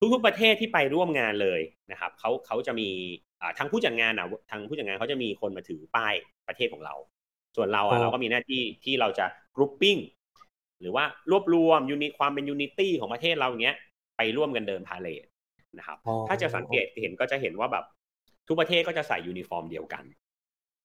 [0.00, 1.60] ทุกๆประเทศที่ไปร่วมงานเลย
[1.92, 2.88] นะครับเขาเขาจะมี
[3.58, 6.14] ทางผู้จัดงานอะทางผู้จัดงานเขาจะมีคนมาถือป้าย
[6.48, 6.94] ประเทศของเรา
[7.56, 9.26] ส่วนเราอะเราก็มีหน้าที่ที่เราจะ
[9.56, 9.96] grouping
[10.80, 13.76] หรือว่ารวบรวม uni ความเป็น unity ของประเทศเราอย่างเงี้ย
[14.16, 15.24] ไปร่วมกันเดิน parade
[15.78, 17.84] นะครับ ถ้าจะสังเกตเห็นก็จะเห็นว่าแบบ
[18.48, 20.04] ทุกประเทศก็จะใส่ยูนิฟอร์มเดียวกัน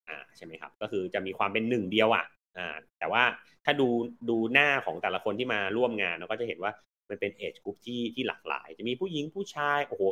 [0.09, 2.25] อ่าใช่ไหมครับ ก็คือจะมีความเป็นหนึ่งเดียวอะ
[2.57, 3.23] อ่า แต่ว่า
[3.65, 3.87] ถ้าดู
[4.29, 6.71] ดูหน้าของแต่ละคนที่มาร่วมงานเราก็จะเห็นว่า
[7.09, 10.03] มันเป็น age group ที่ที่หลากหลาย จะมีผู้หญิงผู้ชายโอ้โห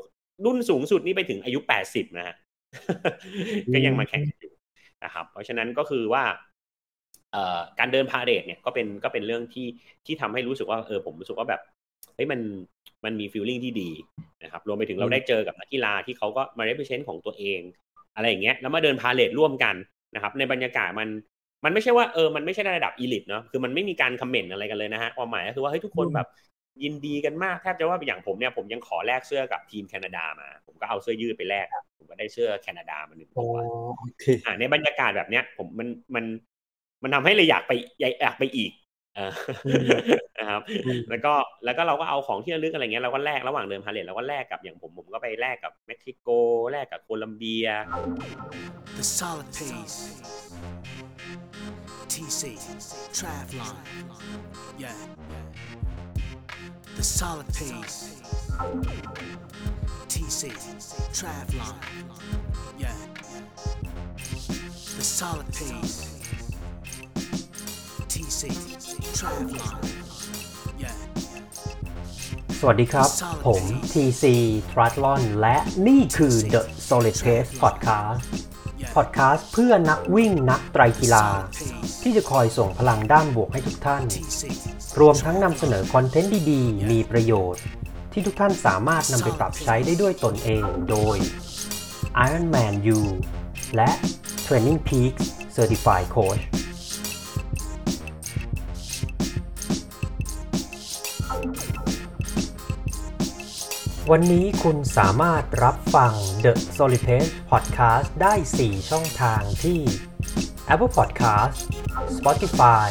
[0.46, 2.36] รุ่นสูงสุดนี่ไปถึงอายุแปดสิบนะฮะ
[3.74, 4.54] ก็ยังมาแข่งอยู่
[5.04, 6.24] นะครับ เพราะฉะนั้นก็คือว่า
[7.80, 9.68] การเดิน parade เนี่ยก็เป็นก็เป็นเรื่องที่
[10.06, 11.62] ที่ทำให้รู้สึกว่าเออผมรู้สึกว่าแบบ
[12.16, 12.40] เฮ้ยมัน
[13.06, 13.90] มันมี feeling ที่ดี
[14.44, 17.62] นะครับรวมไปถึงเราได้เจอกับนักกีฬาที่เขาก็มา represent ของตัวเอง
[18.16, 19.76] อะไรอย่างเงี้ยแล้วมาเดิน parade ร่วมกัน
[20.16, 21.10] นะครับในบรรยากาศมัน
[21.66, 26.28] มันไม่ใช่ว่าเออมันไม่ใช่ระดับ elite เนาะคือมันไม่มีการ comment อะไรกันเลยนะฮะความหมายก็คือว่าเฮ้ยทุกคนแบบ
[26.84, 31.68] ยินดีกันมากแทบจะว่าอย่างผมเนี่ยผมยังขอแลกเสื้อกับทีมแคนาดามา ผมก็เอาเสื้อยืดไปแลก
[31.98, 33.56] ผมก็ได้เสื้อแคนาดามาหนึ่งตัว
[34.46, 36.26] อ่าในบรรยากาศแบบเนี้ย ผมมันมัน
[37.04, 37.72] มันทำให้เลยอยากไป
[38.22, 38.72] อยากไปอีก
[40.40, 40.62] นะครับ
[41.10, 41.34] แล้วก็
[41.66, 46.28] แล้วก็เราก็เอาของที่ระลึกอะไรเงี้ยเราก็แลกระหว่างเดิน parade เราก็แลกกับอย่างผมผมก็ไปแลกกับเม็กซิโก
[46.72, 47.68] แลกกับโคลัมเบีย
[48.98, 50.00] The solid pace
[52.12, 52.42] TC
[53.18, 53.76] Travlon
[54.84, 55.00] yeah
[56.98, 57.98] The solid pace
[60.14, 60.42] TC
[61.18, 61.76] Travlon
[62.78, 62.98] yeah
[64.98, 65.96] The solid pace
[68.14, 68.42] TC
[69.18, 69.78] Travlon
[72.60, 73.10] สวัสดีครับ
[73.48, 74.24] ผม TC
[74.72, 78.22] Triathlon และนี่คือ The Solid Pace Podcast
[78.96, 81.26] พอดแคสต์เพื่อนักวิ่งนักไตรกีฬา
[82.02, 84.04] ที่จะคอยส่งพลังด้านบวกให้ทุกท่าน
[85.00, 87.64] รวมทั้งนำเสนอคอนเทนต์ดีๆ มีประโยชน์
[88.14, 91.18] ที่ทุกท่านสามารถนำไปปรับใช้ได้ด้วยตนเองโดย
[92.26, 93.00] Ironman U
[93.76, 93.90] และ
[94.46, 95.26] Training Peaks
[95.56, 96.44] Certified Coach
[104.16, 106.14] วันนี้คุณสามารถรับฟัง
[106.44, 109.80] The Solid Pace Podcast ได้ 4 ช่องทางที่
[110.74, 111.58] Apple Podcast
[112.18, 112.90] Spotify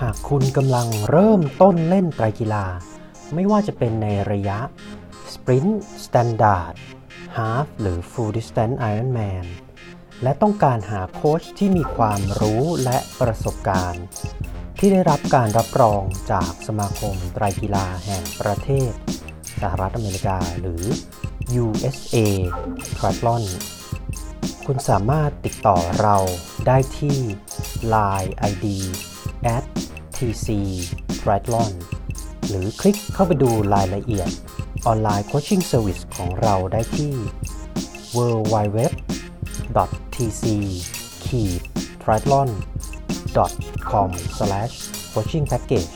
[0.00, 2.66] หากคุณกำลังเริ่มต้นเล่นไตรกีฬา
[3.34, 4.58] ไม่ว่าจะเป็นในระยะ
[5.32, 5.72] Sprint
[6.04, 6.74] Standard
[7.36, 9.46] Half หรือ Full Distance Ironman
[10.22, 14.04] และต้องการหาโค้ชที่มีความรู้และประสบการณ์
[14.78, 18.92] ที่ได้รับการรับรองจากสมาคมไตรกีฬาแห่งประเทศ
[19.62, 20.82] สหรัฐอเมริกาหรือ
[21.62, 22.16] USA
[22.96, 23.44] Triathlon
[24.66, 26.16] คุณสามารถติดต่อเรา
[26.66, 27.18] ได้ที่
[27.94, 28.66] Line ID
[29.56, 29.64] at
[30.16, 30.48] tc
[31.20, 31.72] triathlon
[32.48, 34.30] หรือคลิกเข้าไปดูรายละเอียด
[34.86, 37.12] ออนไลน์โคชชิ่งเซอร์วิสของเราได้ที่
[38.16, 38.78] www
[40.14, 40.44] tc
[42.02, 42.48] triathlon
[43.90, 45.92] com/coaching package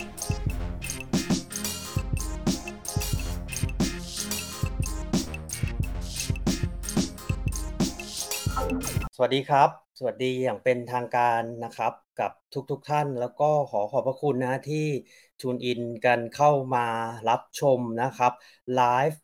[9.19, 12.33] สวัสดีครับ สวัสดีอย่างเป็นทางการนะครับกับ
[12.71, 14.87] ทุกๆทท่าน แล้วก็ขอขอบพระคุณนะที่
[15.41, 16.87] ชูนอินกันเข้ามา
[17.29, 18.33] รับชมนะครับ
[18.75, 19.21] ไลฟ์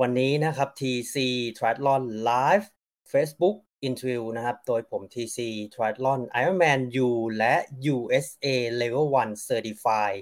[0.00, 1.16] วันนี้นะครับ TC
[1.56, 2.66] Triathlon Live
[3.12, 3.56] Facebook
[3.88, 5.38] Interview นะครับ โดยผม TC
[5.74, 7.54] Triathlon Ironman U และ
[7.94, 8.46] USA
[8.80, 10.18] Level 1 Certified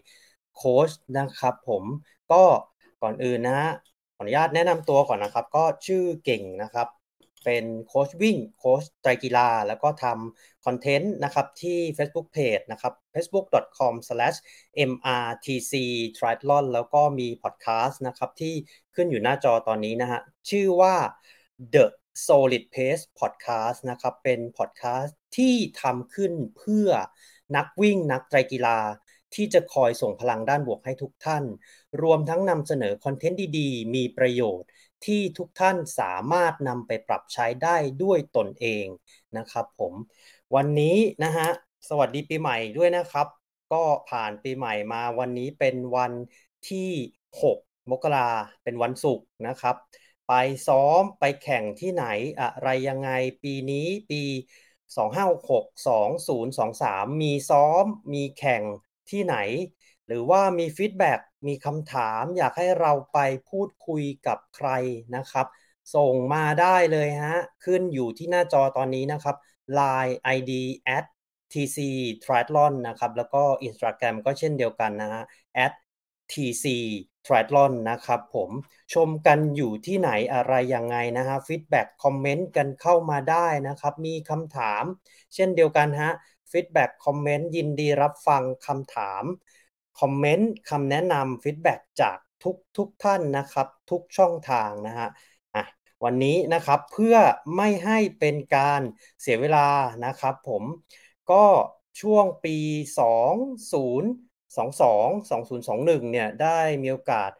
[0.60, 1.84] Coach นะครับผม
[2.32, 2.44] ก็
[3.02, 3.70] ก่อนอื่นนะฮะ
[4.16, 6.88] ขออนุญาตแนะนำตัวก่อนนะครับ ก็ชื่อเก่งนะครับ
[7.44, 15.72] เป็นโค้ชวิ่งโค้ชไตรกีฬา แล้วก็ทำคอนเทนต์นะครับที่ Facebook Page นะครับ facebook.com/mrtc
[16.16, 18.54] triathlon แล้วก็มีพอดแคสต์นะครับที่
[18.94, 20.20] ขึ้นอยู่หน้าจอตอนนี้นะฮะ
[20.50, 20.94] ชื่อว่า
[21.74, 21.84] The
[22.26, 26.88] Solid Pace Podcast นะครับเป็นพอดแคสต์ที่ทำขึ้นเพื่อ
[27.56, 28.78] นักวิ่งนักไตรกีฬา
[29.34, 31.44] ที่จะคอยส่งพลังด้านบวกให้ทุกท่าน
[32.02, 34.68] รวมทั้งนำเสนอคอนเทนต์ดีๆ มีประโยชน์
[35.04, 38.86] ที่ทุกท่านสามารถนำไปปรับใช้ได้ด้วยตนเอง
[39.36, 39.94] นะครับผม
[40.54, 41.48] วันนี้นะฮะ
[41.88, 43.26] สวัสดีปีใหม่ด้วยนะครับ
[43.72, 46.12] ก็ผ่านปีใหม่มาวันนี้เป็นวัน
[46.68, 46.90] ที่
[47.42, 47.56] 6
[47.90, 48.28] มกรา
[48.62, 49.76] เป็นวันศุกร์นะครับ
[50.28, 50.32] ไป
[50.66, 52.04] ซ้อมไปแข่งที่ไหน
[52.40, 53.10] อะไรยังไง
[53.42, 54.22] ปีนี้ปี
[54.96, 55.64] 2566
[56.26, 57.84] 2023 มีซ้อม
[58.14, 58.62] มีแข่ง
[59.10, 59.36] ที่ไหน
[60.06, 61.12] หรือว่ามีฟีดแบ็
[61.46, 63.18] มีคำถาม อยากให้เราไป
[63.50, 64.68] พูดคุยกับใคร
[65.16, 65.46] นะครับ
[65.94, 69.36] ส่งมาได้เลยฮะ ขึ้นอยู่ที่หน้าจอตอนนี้นะครับ
[69.78, 70.52] Line ID
[70.96, 71.04] at
[71.52, 71.78] tc
[72.24, 75.22] triathlon นะครับ แล้วก็ Instagram ก็เช่นเดียวกันนะฮะ
[75.64, 75.72] at
[76.32, 76.66] tc
[77.26, 78.50] triathlon นะครับรับ
[78.94, 84.84] ชมกันอยู่ที่ไหนอะไรยังไงนะฮะ feedback comment กันเข้ามาได้นะครับ มีคำถาม
[85.34, 86.12] เช่นเดียวกันฮะ
[86.50, 89.24] feedback comment ยินดีรับฟังคำถาม
[90.00, 95.08] comment คำแนะนำ feedback จากทุกทุกท่านนะครับ ทุกช่องทางนะฮะ
[95.54, 95.64] อะ
[96.04, 97.16] วันนี้นะครับเพื่อ
[97.56, 98.80] ไม่ให้เป็นการ
[99.20, 99.68] เสียเวลา
[100.04, 100.64] นะครับผม
[101.30, 101.44] ก็
[102.00, 102.56] ช่วงปี
[102.98, 104.02] 20
[104.56, 107.30] 22 2021 เนี่ยได้มีโอกาส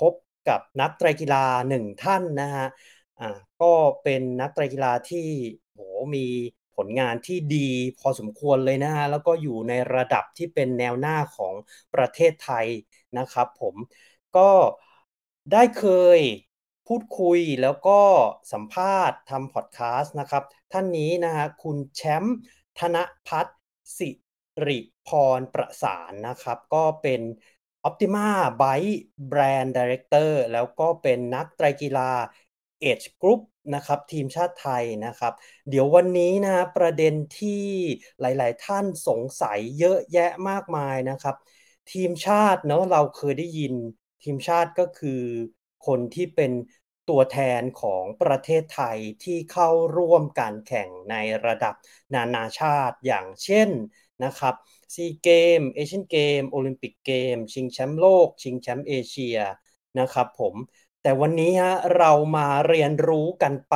[0.00, 0.12] พบ
[0.48, 2.66] กับนักไตรกีฬาหนึ่งท่านนะฮะ
[3.62, 3.72] ก็
[4.02, 5.28] เป็นนักไตรกีฬาที่
[5.72, 5.80] โห
[6.14, 6.26] มี
[6.76, 11.54] ผลงานที่ดีพอสมควรเลยนะฮะแล้วก็อยู่ในระดับที่เป็นแนวหน้าของ
[11.94, 12.66] ประเทศไทย
[13.18, 13.74] นะครับผม
[14.36, 14.50] ก็
[15.52, 15.86] ได้เค
[16.18, 16.20] ย
[16.86, 18.00] พูดคุยแล้วก็
[18.52, 20.42] สัมภาษณ์ทำพอดแคสต์นะครับ
[20.72, 22.36] ท่านนี้นะฮะคุณแชมป์
[22.78, 22.96] ธน
[23.26, 23.58] พัฒน์
[23.98, 24.10] สิ
[24.66, 24.78] ริ
[25.08, 27.20] พรประสานนะครับ ก็เป็น
[27.88, 28.28] Optima
[28.60, 28.94] Bike
[29.30, 32.10] Brand Director แล้วก็เป็นนักไตรกีฬา
[32.84, 33.40] Age Group
[33.74, 35.32] นะครับทีมชาติไทยนะครับ
[35.68, 37.64] เดี๋ยววันนี้นะประเด็นที่
[38.20, 41.36] หลาย ๆ ท่านสงสัยเยอะแยะมากมายนะครับ
[41.92, 43.74] ทีมชาติเนาะเราเคยได้ยิน
[44.22, 45.22] ทีมชาติก็คือ
[45.86, 46.52] คนที่เป็น
[47.10, 51.14] ตัวแทนของประเทศไทยที่เข้าร่วมการแข่งใน
[51.46, 51.74] ระดับ
[52.14, 53.70] นานาชาติอย่างเช่น
[54.24, 54.54] นะครับ
[54.94, 59.36] ซีเกมเอเชียนเกมโอลิมปิกเกม ชิงแชมป์โลก ชิงแชมป์เอเชีย
[59.98, 60.54] นะครับผม
[61.02, 63.74] แต่วันนี้ฮะเรามาเรียนรู้กันไป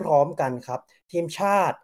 [0.00, 0.80] พร้อมๆกันครับ
[1.12, 1.78] ทีมชาติ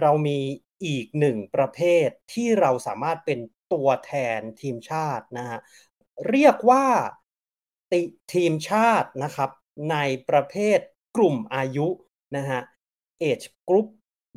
[0.00, 0.38] เรามี
[0.86, 3.38] อีกหนึ่งประเภทที่เราสามารถเป็น
[3.72, 5.58] ตัวแทนทีมชาตินะฮะ
[6.28, 6.84] เรียกว่า
[7.92, 9.50] ติทีมชาตินะครับ
[9.90, 9.96] ใน
[10.28, 10.78] ประเภท
[11.16, 11.88] กลุ่มอายุ
[12.36, 12.60] นะฮะ
[13.22, 13.88] age group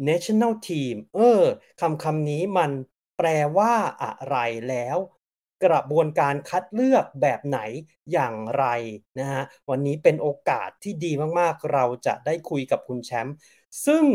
[0.10, 1.44] national team เออ
[1.82, 2.72] คำคำนี้มัน
[3.18, 3.74] แปลว่า
[4.04, 4.38] อะไร
[4.70, 4.98] แล้ว
[5.66, 7.60] กระบวนการคัดเลือกแบบไหน
[8.12, 8.66] อย่างไร
[9.20, 13.36] นะฮะวันนี้เป็นโอกาสที่ดีมากๆ เราจะได้คุยกับคุณแชมป์
[13.86, 14.06] ซึ่ง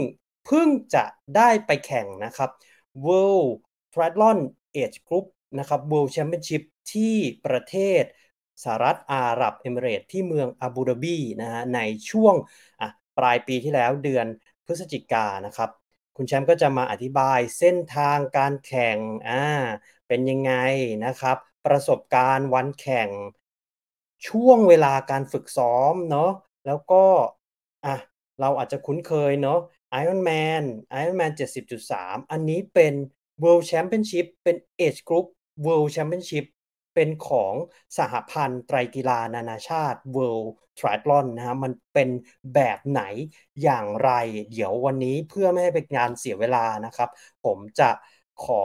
[0.47, 1.05] เพิ่งจะ
[1.37, 2.51] ได้ไปแข่งนะครับ
[3.07, 3.51] World
[3.93, 4.39] Triathlon
[4.77, 5.27] Age Group
[5.59, 6.63] นะครับ World Championship
[6.93, 7.17] ที่
[7.47, 8.03] ประเทศ
[8.63, 11.81] สหรัฐอาหรับเอมิเรตที่เมืองอาบูดาบีนะฮะใน
[12.11, 12.35] ช่วง
[13.19, 14.27] ปลายปีที่แล้วเดือน
[14.67, 15.71] พฤศจิกานะครับ
[16.17, 18.99] คุณแชมป์ก็จะมาอธิบายเส้นทางการแข่ง
[19.29, 19.45] อ่า
[20.13, 20.55] เป็นยังไง
[21.05, 21.37] นะครับ
[21.67, 23.09] ประสบการณ์วันแข่ง
[24.29, 26.31] ช่วงเวลาการฝึกซ้อมเนาะ
[26.67, 27.05] แล้วก็
[27.85, 27.97] อะ
[28.41, 29.59] เราอาจจะคุ้นเคยเนาะ
[30.01, 30.63] Iron Man
[31.01, 32.95] Iron Man 70.3 อันนี้เป็น
[33.43, 34.57] World Championship เป็น
[34.87, 35.27] Age Group
[35.67, 36.45] World Championship
[36.95, 37.55] เป็นของ
[37.99, 40.49] สหพันธ์ไตรกีฬานานาชาติ World
[40.79, 42.09] Triathlon นะฮะมันเป็น
[42.55, 43.03] แบบไหน
[43.63, 44.11] อย่างไร
[44.51, 47.09] เดี๋ยววันนี้เพื่อไม่ให้เป็นงานเสียเวลานะครับ
[47.45, 47.89] ผมจะ
[48.45, 48.63] ขอ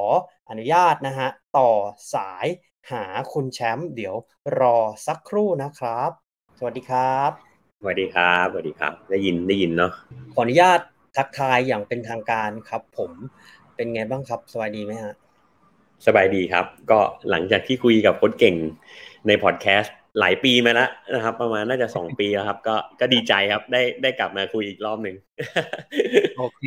[0.50, 1.28] อนุญาตนะฮะ
[1.58, 1.72] ต่อ
[2.14, 2.48] สาย
[2.92, 3.04] หา
[3.34, 4.16] คุณแชมป์เดี๋ยว
[4.60, 4.78] รอ
[5.08, 6.12] สักครู่นะครับ
[6.58, 7.32] สวัสดีครับ
[7.80, 9.92] สวัสดีครับสวัสดีครับ ได้ยินได้ยินเนาะ
[10.34, 10.80] ขออนุญาต
[11.18, 13.12] ทักทายอย่างเป็นทางการครับ ผม
[13.76, 15.14] เป็นไงบ้างครับสวัสดีไหมฮะ
[16.06, 17.00] สบายดีครับ ก็
[17.30, 18.56] หลังจากที่คุยกับโค้ชเก่ง
[19.28, 25.16] ในพอดแคสต์หลายปีมาแล้วนะครับ ประมาณน่าจะสองปีแล้วครับ ก็ก็ดีใจครับ ได้ได้กลับมาคุยอีกรอบหนึ่ง
[26.36, 26.64] โอเค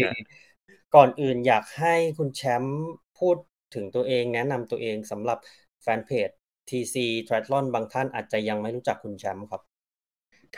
[0.95, 2.81] ก่อนอื่นอยากให้คุณแชมป์
[3.19, 3.37] พูด
[3.75, 5.39] ถึงตัวเองแนะนำตัวเองสำหรับ
[5.83, 6.31] แฟนเพจ
[6.69, 6.97] TC
[7.29, 9.63] Triathlon บางท่านอาจจะยังไม่รู้จักคุณแชมป์ครับ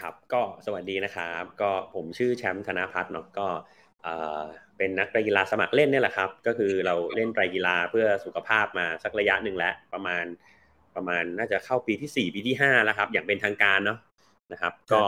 [0.01, 3.47] ครับก็สวัสดีนะครับ ก็ผมชื่อแชมป์ธนพัฒน์เนาะก็
[4.77, 10.25] เป็นนักกีฬาสมัครเล่นนี่แหละครับ ก็คือเราเล่นไตรกีฬาเพื่อสุขภาพมาสักระยะหนึ่งแล้วประมาณ
[10.97, 13.99] ประมาณน่าจะเข้าปีที่ 4 ปีที่ 5 แล้วครับ อย่างเป็นทางการเนาะ
[14.53, 15.03] นะครับ ก็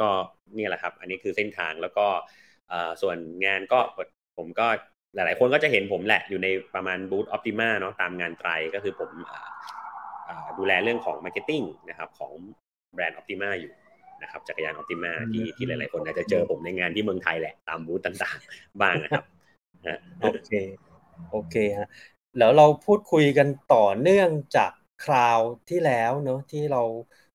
[0.00, 0.10] ก็
[0.56, 2.06] นี่แหละครับ อันนี้คือเส้นทางแล้วก็
[3.02, 3.80] ส่วนงานก็
[4.40, 4.66] ผมก็
[5.14, 9.10] หลาย ๆ คนก็จะเห็นผมแหละอยู่ในประมาณบูธ Optima เนาะตามงานไตรก็คือผม
[10.58, 12.32] ดูแลเรื่องของ marketing นะครับของ
[12.94, 13.72] แบรนด์ Optima อยู่
[14.22, 19.24] นะครับจักรยาน Optima ที่ที่หลาย ๆ คนอาจจะเจอผมในงานที่เมืองไทยแหละตามบูธต่าง ๆ บ้างนะครับ
[20.20, 20.50] โอเค
[21.30, 21.88] โอเคฮะ
[22.38, 24.72] แล้วเราพูดคุยกันต่อเนื่องจาก
[25.04, 25.38] คราว
[25.70, 26.82] ที่แล้วเนอะที่เรา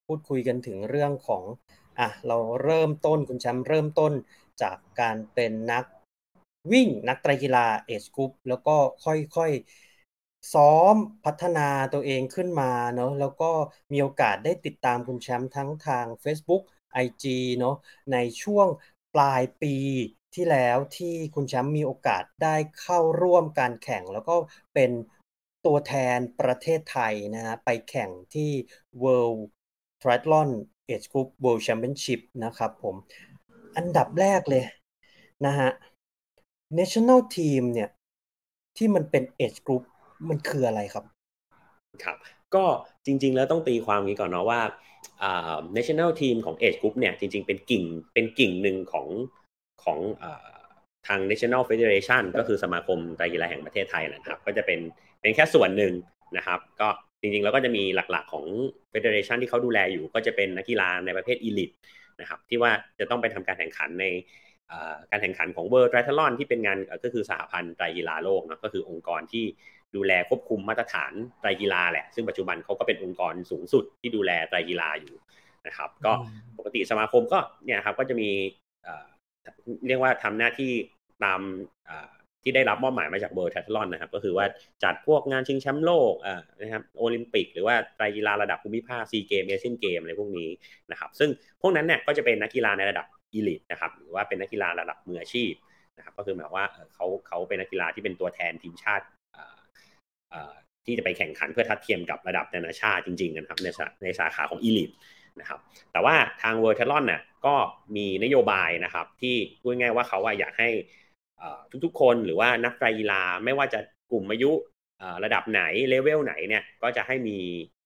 [0.06, 1.42] พูดคุยกันถึงเรื่องของ
[1.98, 4.12] อะเราเริ่มต้นคุณแชมป์เริ่มต้น
[4.62, 5.84] จากการเป็นนัก
[6.72, 10.94] วิ่งนักไตรกีฬา age group แล้วก็ค่อยๆ ซ้อม
[11.24, 13.50] พัฒนาตัวเองขึ้นมาเนาะแล้วก็
[13.92, 16.62] มีโอกาสได้ติดตามคุณแชมป์ทั้งทาง Facebook
[17.04, 17.24] IG
[17.58, 17.74] เนาะ
[18.12, 18.68] ในช่วง
[19.14, 19.76] ปลายปี
[20.34, 24.34] ที่แล้วที่คุณแชมป์มีโอกาสได้เข้าร่วมการแข่ง แล้วก็
[24.74, 24.90] เป็น
[25.66, 28.50] ตัวแทนประเทศไทยนะฮะไปแข่งที่
[29.02, 29.40] World
[30.02, 30.50] Triathlon
[30.88, 32.96] Age Group World Championship นะครับผม
[33.76, 34.64] อันดับแรกเลย
[35.46, 35.70] นะฮะ
[36.78, 37.90] National Team เนี่ย
[38.76, 39.82] ที่มันเป็น Age Group
[40.28, 41.04] มันคืออะไรครับ
[42.04, 42.16] ครับ
[42.54, 42.64] ก็
[43.06, 44.60] จริง ๆ แล้วต้องตีความนี้ก่อนเนาะว่า
[45.76, 49.06] national team ของ age group เนี่ยจริง ๆ เป็นกิ่งเป็นกิ่งหนึ่งของ
[49.84, 49.98] ของ
[51.08, 54.80] ทาง national federation ก็คือสมาคมไตรกีฬาแห่งประเทศไทยนะครับ ก็จะเป็น
[55.20, 55.92] เป็นแค่ส่วนหนึ่ง
[56.36, 56.88] นะครับ ก็
[57.20, 58.44] จริง ๆ แล้วก็จะมีหลักๆของ
[58.92, 61.74] federation ที่เขาดูแลอยู่ ก็จะเป็นนักกีฬาในประเภท elite
[62.20, 64.04] นะครับที่ว่าจะต้องไปทำการแข่งขันใน
[65.10, 69.44] การแข่งขันของ World Triathlon ที่เป็นงานก็คือสหพันธ์ไตรกีฬาโลกนะก็คือองค์กรที่
[69.96, 75.14] ดูแลควบคุมมาตรฐานไตรกีฬาแหละ ซึ่งปัจจุบันเขาก็เป็นองค์กรสูงสุดที่ดูแลไตรกีฬาอยู่
[75.66, 76.12] นะครับ ก็
[76.58, 78.30] ปกติสมาคมก็เนี่ยครับก็จะมี
[79.86, 80.72] เรียกว่าทำหน้าที่
[81.24, 81.40] ตาม
[82.42, 84.46] ที่ได้รับมอบหมายมาจากเบอร์ทัตลอนนะครับ ก็คือว่า
[84.84, 86.14] จัดพวกงานชิงแชมป์โลก
[86.60, 90.50] นะครับโอลิมปิก หรือว่าไตรกีฬาระดับภูมิภาคซีเกมเอเชียนเกมอะไรพวกนี้
[90.90, 91.30] นะครับ ซึ่ง
[91.60, 93.06] พวกนั้นเนี่ยก็จะเป็นนักกีฬาในระดับ
[93.36, 95.52] อีลิทนะครับหรือว่าเป็นนักกีฬาระดับมืออาชีพ
[95.96, 99.04] นะครับก็คือหมายว่าเขาเขาเป็นนักกีฬาที่เป็นตัวแทนทีมชาติ
[100.84, 103.66] ที่จะไปแข่งขันเพื่อทัดเทียมกับระดับนานาชาติจริงๆนะครับใน
[104.02, 104.90] ในสาขาของ elite
[105.40, 105.60] นะครับ
[105.92, 107.54] แต่ว่าทาง World Triathlon เนี่ยก็
[107.96, 110.70] มีนโยบายนะครับที่พูดง่ายว่าเขาว่าอยากให้
[111.84, 114.52] ทุกๆคนหรือว่านักกีฬาไม่ว่าจะกลุ่มอายุ
[115.24, 117.38] ระดับไหนเลเวลไหนเนี่ยก็จะให้มี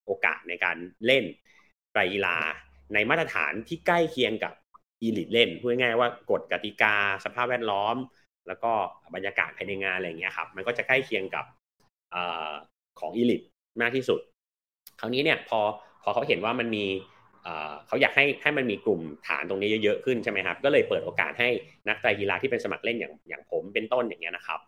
[0.06, 0.76] โอกาสในการ
[1.06, 1.24] เล่น
[1.92, 2.36] ไตรกีฬา
[2.94, 4.52] ในมาตรฐานที่ใกล้เคียงกับ
[5.02, 7.96] elite เล่นพูดง่ายว่ากฎกติกาสภาพแวดล้อม
[8.48, 8.72] แล้วก็
[9.14, 11.44] บรรยากาศภายในงานอะไรเงี้ยครับมันก็จะใกล้เคียงกับ
[13.00, 13.42] ของอีลิท
[13.82, 14.20] มากที่สุด
[15.00, 15.60] คราวนี้เนี่ยพอ
[16.02, 16.84] พอเขาเห็นว่ามันมี
[17.86, 21.48] เขาอยากให้ให้มันมีกลุ่มฐานตรงนี้เยอะๆขึ้นใช่ไหมครับก็เลยเปิดโอกาสให้
[21.88, 24.60] นักไตรกีฬาที่เป็นสมัครเล่นอย่างอย่างผมเป็นต้นอย่างเงี้ยนะครับ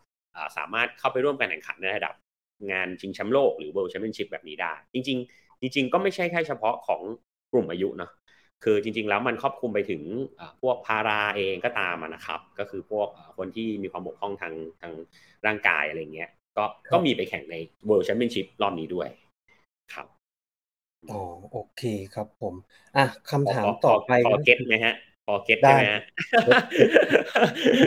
[0.57, 2.15] สามารถเข้าไปร่วมการแข่งขันในระดับ
[2.73, 7.01] งานชิงแชมป์โลกหรือ World Championship แบบนี้ได้ จริง ๆ จริง ๆ ก็ไม่ใช่แค่เฉพาะของ
[7.53, 8.11] กลุ่มอายุเนาะ
[8.65, 10.03] คือจริง ๆ แล้วมันครอบคลุมไปถึง
[10.63, 14.93] พวกพาราเองก็ตามนะครับ ก็คือพวกคนที่มีความบกพร่องทางทาง
[15.47, 17.57] ร่างกายอะไรเงี้ย ก็ก็มีไปแข่งใน
[17.89, 19.09] World Championship รอบนี้ด้วย
[19.95, 20.07] ครับ
[21.11, 21.21] อ๋อ
[21.53, 21.83] โอเค
[22.15, 22.55] ครับผม
[22.97, 24.95] อะคำถามต่อไปพอเก็ตไหมฮะ
[25.27, 26.03] พอเก็ตได้ไหมฮะ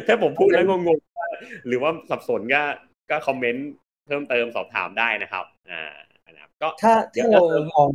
[0.07, 2.63] ถ้าผมพูดแล้วงงๆหรือว่าสับสนก็
[3.11, 3.71] ก็คอมเมนต์
[4.07, 5.93] เพิ่มเติมสอบถามได้นะครับ อ่า
[6.31, 7.41] นะครับก็ถ้าถ้าเรา
[7.73, 7.89] มอง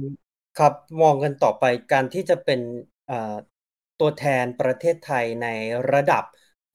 [0.60, 2.60] ครับมองกันต่อไปการที่จะเป็น
[3.98, 5.46] ตัวแทนประเทศไทยใน
[5.92, 6.24] ระดับ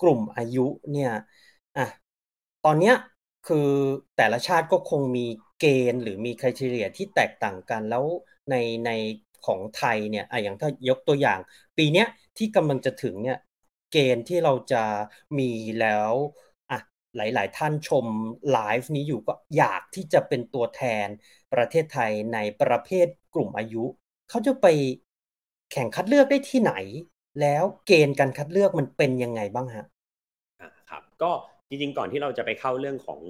[0.01, 1.11] กลุ่มอายุเนี่ย
[1.77, 1.85] อะ
[2.65, 2.95] ตอนเนี้ย
[3.43, 3.69] คือ
[4.15, 5.25] แต่ละชาติก็คงมี
[5.59, 8.05] เกณฑ์หรือมีคุณเรียที่แตกต่างกันแล้ว
[8.49, 8.89] ในใน
[9.45, 11.39] ของไทยเนี่ยอะอย่างถ้ายกตัวอย่าง
[11.77, 13.37] ปีเนี้ยที่กำลังจะถึงเนี่ย
[13.91, 14.83] เกณฑ์ที่เราจะ
[15.39, 16.13] มีแล้ว
[17.15, 18.05] หลาย ๆ ท่านชม
[18.51, 21.07] ไลฟ์นี้อยู่ก็อยากที่จะเป็นตัวแทน
[21.53, 23.83] ประเทศไทยในประเภทกลุ่มอายุ
[24.29, 24.65] เขาจะไป
[25.71, 26.73] แข่งคัดเลือกได้ที่ไหน
[27.41, 29.85] แล้วเกณฑ์การคัดเลือกมันเป็นยังไงบ้างฮะ
[30.61, 31.31] อ่าครับ ก็
[31.69, 33.21] จริง ๆ ก่อนที่เราจะไปเข้าเรื่องของ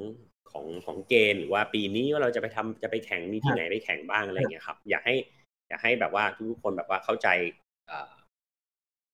[0.51, 5.15] ของของเกณฑ์หรือว่าปีนี้ว่าเราจะไปทำจะไปแข่งมีที่ไหนไปแข่งบ้างอะไรเงี้ยครับ อยากให้
[5.69, 7.27] อยากให้แบบว่าทุกคนแบบว่าเข้าใจ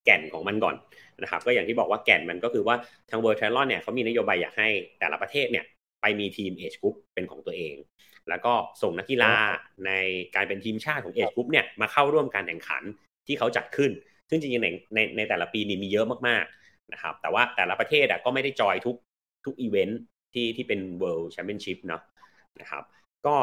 [0.05, 0.75] แก่นของมันก่อน
[1.21, 2.75] นะครับก็อย่างที่บอกว่าแก่นมันก็คือว่า
[3.09, 5.65] ทางเวอร์ทลอนเนี่ยเขามีนโยบายอยากให้แต่ละประเทศเนี่ย
[6.01, 7.75] ไปมีทีม age group เป็นของตัวเอง
[8.29, 9.33] แล้วก็ส่งนักกีฬา
[9.85, 9.91] ใน
[10.35, 12.83] การเป็นทีมชาติของ age group เนี่ยมาเข้าร่วมการแข่งขัน
[13.27, 13.91] ที่เขาจัดขึ้น
[14.29, 18.95] ซึ่งจริงๆในในในแต่ละปีนี่มีเยอะมากๆนะครับแต่ว่าแต่ละประเทศอะก็ไม่ได้ join ทุก
[19.45, 20.01] ทุกอีเวนท์
[20.33, 22.01] ที่ที่เป็น World Championship เนาะ
[22.59, 22.83] นะครับ
[23.25, 23.35] ก็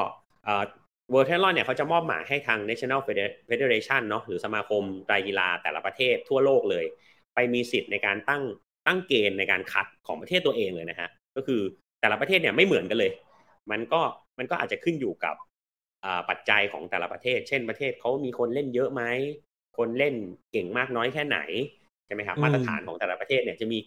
[1.09, 3.01] เอ่อ World Triathlon เนี่ยเขาจะมอบหมายให้ทาง National
[3.51, 6.85] Federation เนาะหรือสมาคมไตรกีฬาแต่ละประเทศทั่วโลกเลย
[7.35, 8.43] ไปมีสิทธิ์ในการตั้ง
[8.87, 11.61] ตั้งเกณฑ์ในการคัดของประเทศตัวเองเลยนะฮะก็คือ
[12.01, 13.11] แต่ละประเทศเนี่ยไม่เหมือนกันเลย
[13.71, 14.01] มันก็
[14.39, 15.35] มันก็อาจจะขึ้นอยู่กับ
[16.29, 19.03] ปัจจัยของแต่ละประเทศ เช่นประเทศเขามีคนเล่นเยอะไหม
[19.79, 20.15] คนเล่น
[20.53, 21.39] เก่งมากน้อยแค่ไหน
[22.07, 23.79] ใช่ไหมครับมาตรฐานของแต่ละประเทศเนี่ยจะมี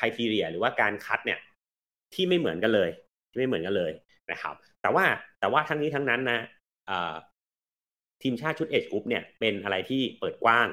[0.00, 1.38] คุณทีเรียหรือว่าการคัดเนี่ย
[2.14, 2.90] ที่ไม่เหมือนกันเลย
[3.30, 3.92] ที่ไม่เหมือนกันเลย
[4.30, 5.04] นะครับ แต่ว่า
[5.40, 6.40] แต่ว่าทั้งนี้ทั้งนั้นนะ
[8.22, 10.68] ทีมชาติชุดเอชกรุ๊ปเนี่ยเป็นอะไรที่เปิดกว้าง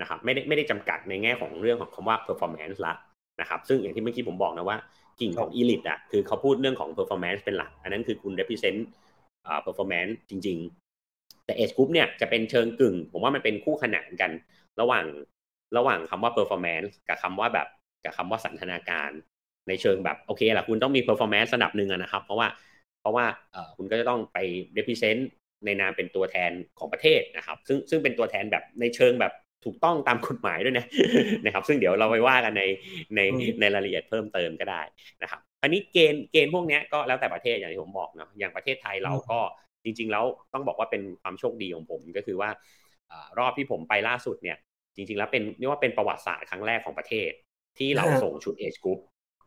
[0.00, 2.94] นะครับไม่ได้ไม่ได้จำกัดในแง่ของเรื่องของคำว่า performance ละ
[3.40, 4.78] นะครับซึ่งอย่างที่เมื่อกี้ผมบอกนะว่า
[5.20, 8.80] กิ่งของ elite อะคือเขาพูดเรื่องของ performance เป็นหลัก อันนั้นคือคุณ represent
[9.46, 10.58] อ่า performance จริง
[11.02, 14.30] ๆ แต่ age group เนี่ยจะเป็นเชิงกึ่ง ผมว่ามันเป็นคู่ขนานกัน
[14.80, 15.06] ระหว่าง
[15.76, 17.68] ระหว่างคำว่า performance กับคำว่าแบบ
[18.04, 19.10] กับคำว่าสันทนาการ
[19.68, 22.48] ในเชิงแบบโอเคแหละคุณต้องมี performance ระดับหนึ่งนะครับ เพราะว่า
[23.00, 23.24] เพราะว่า
[23.76, 24.38] คุณก็จะต้องไป
[24.76, 25.22] represent
[25.66, 29.32] ในนามเป็นตัวแทนของประเทศนะครับ ซึ่งซึ่งเป็นตัวแทนแบบในเชิงแบบ
[29.64, 30.86] ถูกต้องตามกฎหมายด้วยนะ
[31.44, 32.62] นะครับ ซึ่งเดี๋ยวเราไปว่ากันใน
[33.16, 33.20] ใน
[33.60, 34.82] ในรายละเอียดเพิ่มเติมก็ได้
[35.22, 39.38] นะครับอันนี้เกณฑ์เกณฑ์พวกนี้ก็แล้วแต่ประเทศอย่างที่ผมบอกเนาะอย่างประเทศไทยเราก็
[39.84, 42.50] จริง ๆ แล้วต้องบอกว่าเป็นความโชคดีของผมก็คือว่า
[43.38, 44.56] รอบที่ผมไปล่าสุดเนี่ย
[44.96, 47.30] จริง ๆ แล้วเป็นเรียกว่าเป็นประวัติศาสตร์ครั้งแรกของประเทศ
[47.78, 48.98] ที่เราส่งชุดเอจกรุ๊ป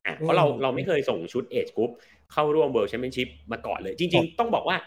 [0.05, 1.91] อะเพราะเราเราไม่เคยส่งชุด age group
[2.33, 4.77] เข้าร่วม World Championship มาก่อนเลย จริง ๆ ต้องบอกว่า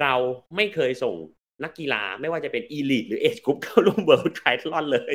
[0.00, 0.14] เรา
[0.56, 1.14] ไม่เคยส่ง
[1.64, 5.14] นักกีฬาไม่ว่าจะเป็น elite หรือ age group เข้าร่วม World Triathlon เลย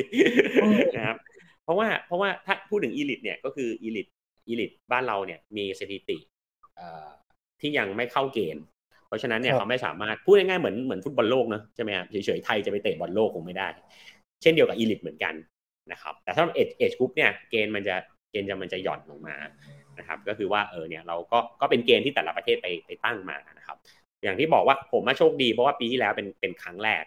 [0.96, 1.16] นะครับ
[1.64, 4.06] เพราะว่าเพราะว่าถ้าพูดถึง elite เนี่ยก็คือ elite
[4.48, 6.18] elite บ้านเราเนี่ยมีสถิติ
[7.60, 8.64] ที่ยังไม่เข้าเกณฑ์
[9.06, 13.68] เพราะฉะนั้นเนี่ยเขาไม่สามารถพูดง่ายๆเหมือนเหมือนฟุตบอลโลกเนะใช่ไหมครับเฉยๆไทยจะไปเตะบอลโลกคงไม่ได้
[14.42, 15.34] เช่นเดียวกับ elite เหมือนกัน
[15.92, 17.96] นะครับแต่ถ้า age age group เนี่ยเกณฑ์มันจะ
[18.30, 19.36] เกณฑ์จะมันจะหย่อนลงมา
[19.98, 23.76] นะครับก็คือว่าเออเนี่ยเราก็ก็เป็นเกณฑ์ที่แต่ละประเทศไปไปตั้งมานะครับ
[24.22, 27.04] อย่างที่บอกว่าผมมาโชคดีเพราะว่าปีที่แล้วเป็นเป็นครั้งแรก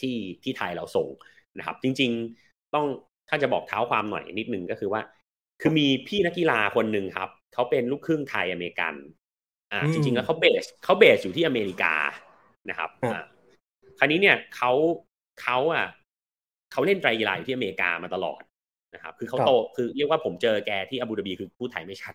[0.00, 1.08] ที่ที่ไทยเราส่ง
[1.58, 2.10] นะครับ จริง
[2.42, 2.86] ๆต้อง
[3.28, 5.00] ถ้าจะบอกเท้าความหน่อยนิดนึงก็คือว่า
[5.60, 8.94] คือมีพี่นักกีฬาคนหนึ่งครับเขาเป็นลูกครึ่งไทยอเมริกัน
[9.72, 11.94] อ่า จริง ๆ แล้วเขา base เขา base อยู่ที่อเมริกา
[12.70, 13.24] นะครับอ่า
[13.98, 14.72] คราวนี้เนี่ยเขา
[15.42, 15.86] เขาอะ
[16.72, 18.42] เขาเล่นไตรกีฬาอยู่ที่อเมริกามาตลอด
[18.94, 22.14] นะครับคือเขาโตคือเรียกว่าผมเจอแกที่อาบูดาบีคือพูดไทยไม่ชัด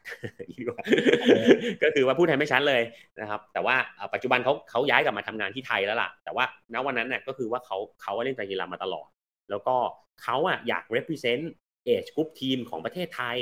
[1.84, 2.82] ก็คือว่าพูดไทยไม่ชัดเลย
[3.20, 3.76] นะครับ แต่ว่า
[4.14, 9.10] ปัจจุบันเขาเขาย้ายกลับมาทำงานที่ไทยแล้วล่ะ แต่ว่าณวันนั้นเนี่ยก็คือว่าเขาเขาเล่นไตรกีฬามาตลอด
[9.50, 9.76] แล้วก็
[10.24, 11.44] เขาอะอยาก represent
[11.86, 13.38] age group ทีมของประเทศไทย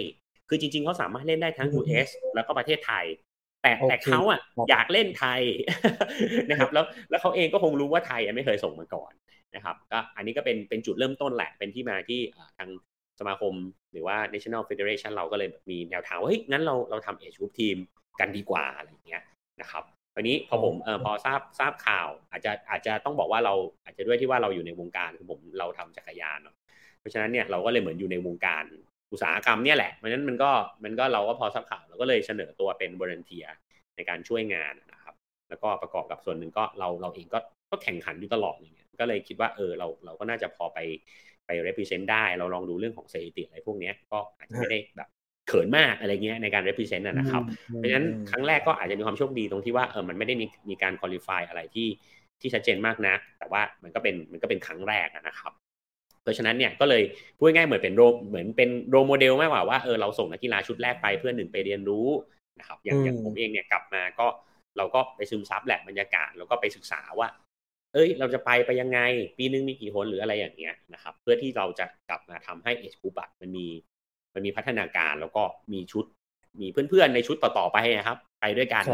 [0.50, 3.06] คือจริง ๆเขาสามารถเล่นได้ทั้ง US แล้วก็ประเทศไทย
[3.64, 4.40] แต่แต่เขาอะ
[4.70, 5.42] อยากเล่นไทย
[6.50, 9.12] นะครับ แล้วแล้วเขาเองก็คงรู้ว่าไทยไม่เคยส่งมาก่อน
[9.56, 12.20] นะครับก็อันนี้ก็เป็นเป็นจุดเริ่มต้นแหละเป็นที่มาที่
[12.58, 12.70] ทาง
[13.20, 13.54] สมาคม
[13.92, 17.78] หรือว่า National Federation เราก็เลยมีแนวทางว่าเฮ้ยงั้นเราเราทำเอจกรุ๊ปทีม
[18.20, 19.24] กันดีกว่าอะไรอย่างเงี้ย
[19.62, 19.84] นะครับ
[20.16, 26.56] วันนี้พอผมเออพอทราบทราบข่าว อาจจะอาจจะต้องบอกว่าเราอาจจะด้วยที่ว่าเราอยู่ในวงการคือผมเราทำจักรยานเนาะ
[27.08, 28.64] ราะฉะนั้นเนี่ยเราก็เลยเหมือนอยู่ในวงการ
[29.12, 30.52] อุตสาหกรรมเนี่ยแหละเพราะฉะนั้นมันก็
[30.84, 33.46] มันก็เราก็พอสักข่าวเราก็เลยเสนอตัวเป็นบริเทีย
[33.96, 35.16] ในการช่วยงานนะครับ
[35.50, 37.40] แล้วก็ประกอบกับส่วนหนึ่งก็เราเราเองก็
[37.72, 40.80] ก็แข่งขันอยู่ตลอดอย่างเงี้ยก็เลยคิดว่าเออเราเราก็น่าจะพอไป
[41.48, 45.10] ไป represent ได้ เราลองดูเรื่องของสถิติอะไรพวกนี้ก็อาจจะไม่ได้แบบ
[45.48, 47.44] เขินมากอะไรเงี้ยในการ represent นะครับ
[47.76, 51.88] เพราะฉะนั้นครั้งแรกก็อาจจะมีความโชคดีตรงที่ว่าเออมันไม่ได้มีมีการ qualify อะไรที่
[52.42, 55.54] ที่ชัดเจนมากนะ แต่ว่ามันก็เป็นมันก็เป็นครั้งแรกนะครับ
[56.28, 57.04] ราะฉะนั้นเนี่ยก็เลย
[57.38, 62.08] พูดง่ายเหมือนเป็นโรเหมือนเป็นโรโมเดลมากกว่าว่าเออเราส่งนักกีฬาชุดแรกไปเพื่อหนึ่งไปเรียนรู้
[62.60, 64.28] นะครับอย่างอย่างผมเองเนี่ยกลับมาก็
[64.78, 67.28] เราก็ไปซึมซับแหละบรรยากาศแล้วก็ไปศึกษาว่า
[67.98, 69.00] เอ้ย เราจะไปไปยังไง
[69.38, 73.68] ปีนึงมีกี่คนหรืออะไรอย่างเงี้ยนะครับ เพื่อที่เราจะกลับมาทำให้เอชคูบัตมันมี
[74.34, 76.06] มันมีพัฒนาการแล้วก็มีชุด
[76.62, 78.86] มีเพื่อนๆในชุดต่อๆไปนะครับ ไปด้วยกัน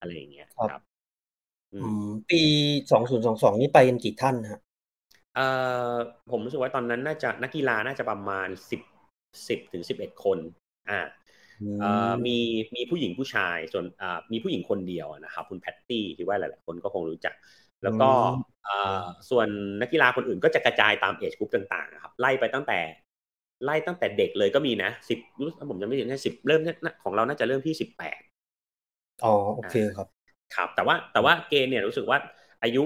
[0.00, 0.82] อะไรอย่างเงี้ยครับ
[2.30, 2.42] ปี
[2.90, 4.60] สองศูนย์สองสองนี่ไปกันกี่ท่านฮะ
[5.34, 5.46] เอ่
[5.92, 5.94] อ
[6.30, 8.80] ผมรู้สึกว่าตอนนั้นน่าจะนักกีฬาน่าจะประมาณสิบ
[9.48, 10.38] สิบถึงสิบเอ็ดคน
[10.90, 11.00] อ่า
[11.80, 12.38] เอ่อมี
[12.76, 17.34] มีผู้หญิงผู้ชายส่วนอ่ามีผู้หญิงคนเดียวนะครับ คุณแพตตี้ที่ว่าหลาย ๆ คนก็คงรู้จัก
[17.84, 18.10] แล้วก็
[18.66, 19.48] อ่าส่วน
[19.80, 22.78] นักกีฬาคนอื่นก็จะกระจายตาม age group ต่างๆครับไล่ไปตั้งแต่
[23.64, 26.60] ไล่ตั้งแต่เด็กเลยก็มีนะสิบรู้ผมจะไม่ถึงแค่สิบเริ่ม
[27.04, 28.20] ของเราน่าจะเริ่มที่สิบแปด
[29.24, 30.08] อ๋อโอเคครับ
[30.56, 32.18] ครับ แต่ว่าแต่ว่าเกณฑ์เนี่ยรู้สึกว่า
[32.62, 32.84] อายุ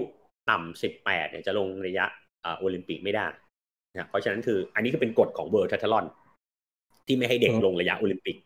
[0.50, 2.04] ต่ำสิบแปดเนี่ยจะลงระยะ
[2.58, 3.26] โอลิมปิกไม่ได้
[3.92, 6.06] นะเพราะฉะนั้นคืออันนี้ก็เป็นกฎของ World Triathlon
[7.06, 8.36] ที่ไม่ให้เด็กลงระยะโอลิมปิก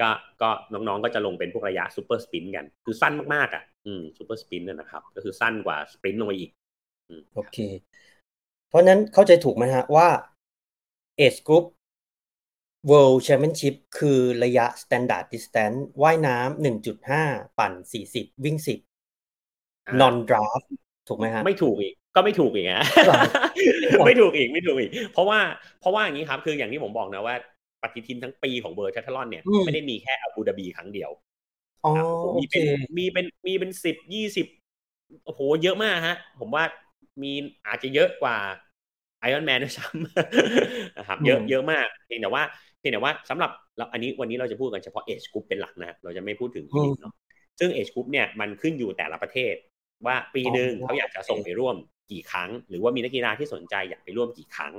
[0.00, 0.10] ก็
[0.42, 6.50] ก็น้องๆก็จะลงเป็นพวกระยะ super sprint กัน คือสั้นมากๆอะ อืม super sprint นะครับ ก็คือสั้นกว่า sprint ลงไปอีก
[7.34, 7.58] โอเค
[8.68, 10.08] เพราะนั้นเข้าใจถูกไหมฮะว่า
[11.18, 11.64] age group
[12.90, 17.22] World Championship คือระยะ Standard Distance ว่ายน้ำหนึ่งจุดห้า
[17.58, 18.78] ปั่นสี่สิบวิ่งสิบ
[20.00, 20.66] non draft
[21.08, 22.86] ถูกไหมฮะ ไม่ถูกอีก ก็ไม่ถูกอีกนะ
[24.06, 25.38] ไม่ถูกอีกไม่ถูกอีก เพราะว่า
[25.80, 27.34] เพราะว่าอย่างนี้ครับ คืออย่างที่ผมบอกนะว่า
[27.84, 31.10] ปฏิทินทั้งปีของ World Triathlon เนี่ยไม่ได้มีแค่อาบูดาบีครั้งเดียว
[32.38, 32.64] มีเป็น
[32.98, 34.46] มีเป็นมีเป็นสิบยี่สิบ
[35.24, 36.64] โอ้โหเยอะมากฮะ ผมว่า
[37.22, 37.32] มี
[37.66, 38.36] อาจจะเยอะกว่า
[39.20, 42.42] ไอรอนแมนด้วยซ้ำนะครับเยอะเยอะมากเพียงแต่ว่า
[42.78, 47.14] เพียงแต่ว่าสำหรับเราอันนี้วันนี้เราจะพูดกันเฉพาะ age group เป็นหลักนะเราจะไม่พูดถึง elite เนาะ
[47.58, 49.54] ซึ่ง age group เนี่ยมันขึ้นอยู่แต่ละประเทศ
[50.06, 51.76] ว่าปีหนึ่งเขาอยากจะส่งไปร่วม
[52.10, 54.74] กี่ครั้ง หรือว่ามีนักกีฬาที่สนใจอยากไปร่วมกี่ครั้ง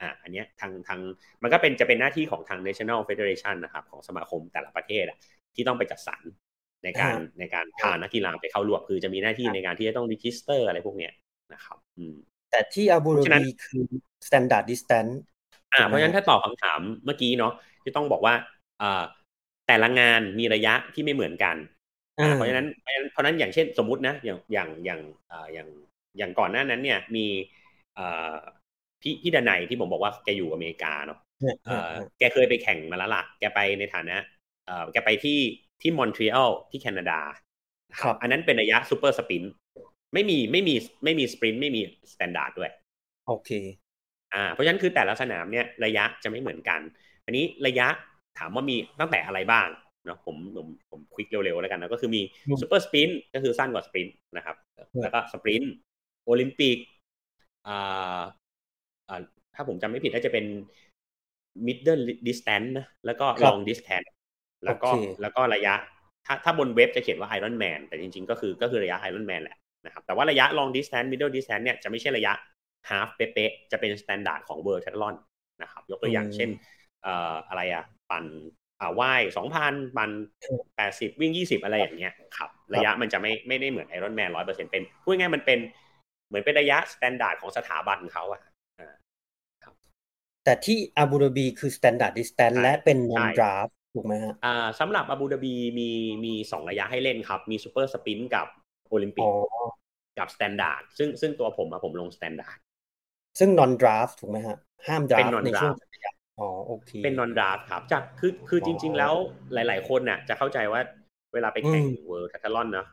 [0.00, 1.00] อ่าอันนี้ทางทาง
[1.42, 5.18] มันก็เป็นจะเป็นหน้าที่ของทาง National Federation นะครับของสมาคมแต่ละประเทศอะ
[5.54, 6.20] ที่ต้องไปจัดสรร
[6.84, 11.12] ในการในการพานักกีฬาไปเข้าร่วมคือจะมีหน้าที่ในการที่จะต้อง register อะไรพวกเนี้ย
[11.54, 12.14] นะครับ อืม
[12.50, 13.84] แต่ที่อาบูดาบีคือ
[14.26, 15.14] standard distance
[15.74, 18.34] อ่าเพราะฉะนั้นถ้าตอบคำถามเมื่อกี้เนาะที่ต้องบอกว่า
[18.82, 19.02] อ่า
[19.68, 21.56] แต่ละงานมีระยะที่ไม่เหมือนกัน
[22.34, 22.66] เพราะฉะนั้น
[23.12, 25.00] เพราะนั้นอย่างเช่นสมมุตินะอย่างอย่างอย่าง
[25.54, 25.68] อย่าง
[26.18, 27.26] อย่างก่อนหน้านั้นเนี่ยมี
[29.02, 31.18] พี่พี่ดนัยที่ผมบอกว่าแกอยู่อเมริกาเนาะ
[31.66, 34.16] เออแกเคยไปแข่งมาแล้วล่ะ แกไปในฐานะ
[34.66, 35.38] เออแกไปที่
[35.80, 37.18] ที่มอนทรีออลที่แคนาดา
[38.02, 39.42] ครับอันนั้นเป็นระยะ super sprint
[40.14, 41.80] ไม่มีไม่มีไม่มี sprint ไม่มี
[42.12, 42.70] standard ด้วย
[43.26, 43.50] โอเค
[44.34, 46.80] อ่า เพราะฉะนั้นคือแต่ละสนามเนี่ยระยะจะไม่เหมือนกัน
[47.24, 47.86] อันนี้ระยะ
[48.38, 49.68] ถามว่ามีตั้งแต่อะไรบ้าง
[50.06, 52.22] เนาะผมผมผม quick เร็วๆแล้วกันนะก็คือมี
[52.60, 54.56] super sprint ก็คือสั้นกว่า sprint นะครับ
[55.02, 55.74] แล้วก็ sprint
[56.24, 56.78] โอลิมปิก
[57.68, 58.20] อ่าอ่า
[59.54, 60.44] ถ้าผมจำไม่ผิดน่าจะเป็น
[61.66, 64.08] middle distance นะแล้วก็ long distance
[64.64, 65.74] แล้วก็แล้วก็ระยะ
[66.26, 72.32] ถ้าถ้าบนเว็บจะเขียนว่า Iron Man แต่จริงๆ ก็คือก็คือระยะ Iron Man แหละนะครับแต่ว่าระยะ long distance middle distance เนี่ยจะไม่ใช่ระยะ
[72.88, 75.14] half เป๊ะๆจะเป็น standard ของ World Triathlon
[75.62, 76.50] นะครับ ยกตัวอย่างเช่น
[77.02, 78.24] เอ่ออะไรอะปั่น
[78.80, 80.10] อ่าว่ายสองพันปั่น
[80.76, 85.58] แปดสิบวิ่งยี่สิบอะไรอย่างเงี้ยครับระยะมันจะไม่ไม่ได้เหมือนไอรอนแมนร้อยเปอร์เซ็นเป็นพูดง่ายมันเป็น
[86.28, 88.40] เหมือนเป็นระยะ standard ของสถาบันเขาอะ
[90.50, 95.90] แต่ที่อาบูดาบีคือ standard distance และเป็น non draft ถูกไหมฮะอ่าสำหรับอาบูดาบีมี
[96.24, 98.46] มีสองระยะให้เล่นครับ มี super sprint กับ
[98.88, 99.28] โอลิมปิก
[100.18, 102.58] กับ standard ซึ่งซึ่งตัวผมอะผมลง standard
[103.38, 105.74] ซึ่ง non draft ถูกไหมฮะ ห้าม draft ในช่วง
[106.40, 109.14] อ๋อโอเคเป็น non draft ครับจากคือคือจริง ๆ แล้ว
[109.54, 110.80] หลาย ๆ คนน่ะ จะเข้าใจว่า
[111.34, 112.86] เวลาไปแข่ง World Triathlon เนาะ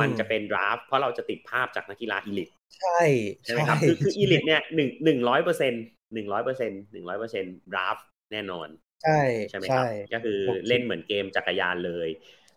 [0.00, 3.00] มันจะเป็น draft เพราะเราจะติดภาพจากนักกีฬา eliteใช่
[3.44, 5.72] ใช่ไหมครับคือคือ elite เนี่ยหนึ่งหนึ่งร้อยเปอร์เซ็น
[6.14, 7.98] หนึ่งร้อยเปอร์เซ็นหนึ่งร้อยเปอร์เซ็น draft
[8.32, 8.68] แน่นอน
[9.02, 12.08] ใช่ใช่ไหมครับ ก็คือเล่นเหมือนเกมจักรยานเลย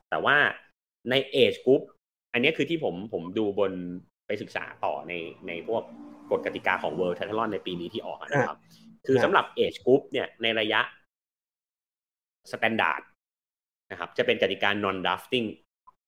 [0.10, 0.36] แต่ว่า
[1.10, 1.82] ใน age group
[2.34, 3.72] อันนี้คือที่ผมผมดูบน
[4.28, 5.14] ไปศึกษาต่อใน
[5.48, 5.84] ในพวก
[6.32, 8.60] กฎกติกาของ World Triathlon ในปีนี้ที่ออกนะครับ
[9.08, 10.82] คือสำหรับ age group เนี่ยในระยะ
[12.52, 13.02] standard
[13.92, 15.48] นะครับ จะเป็นกติกา non drafting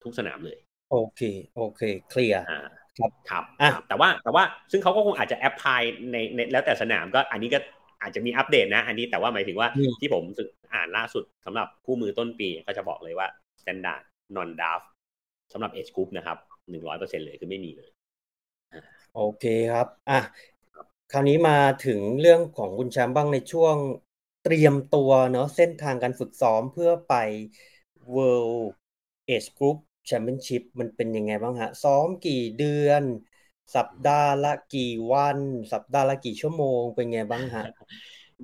[0.04, 0.58] ทุกสนามเลย
[0.92, 1.22] โอเค
[1.56, 2.42] โอเค เคลียร์
[2.98, 3.44] ครับครับ
[3.88, 5.82] แต่ว่าแต่ว่าซึ่งเขาก็คงอาจจะแอปพลาย
[6.12, 7.60] ในในแล้วแต่สนามก็อันนี้ก็
[8.02, 9.68] อาจจะมีอัปเดตนะ อันนี้แต่ว่าหมายถึงว่า
[10.00, 10.24] ที่ผม
[10.74, 13.28] อ่านล่าสุดสำหรับคู่มือต้นปีก็จะบอกเลยว่า
[13.62, 14.02] standard
[14.36, 14.86] non draft
[15.54, 16.38] สำหรับ age group นะครับ
[16.70, 17.90] หนึ่งร้อยเปอร์เซ็นเลยคือไม่มีเลย
[19.16, 20.20] โอเคครับอะ
[21.12, 23.76] คราวนี้มาถึงเรื่องของคุณแชมป์บ้างในช่วง
[24.44, 27.14] เตรียมตัวเนาะเส้นทางการฝึกซ้อมเพื่อไป
[28.16, 28.66] World
[29.30, 29.78] Age Group
[30.10, 33.04] Championship มันเป็นยังไงบ้างฮะ ซ้อมกี่เดือน
[33.76, 35.38] สัปดาห์ละกี่วัน
[35.74, 37.66] สัปดาห์ละกี่ชั่วโมง เป็นไงบ้างฮะ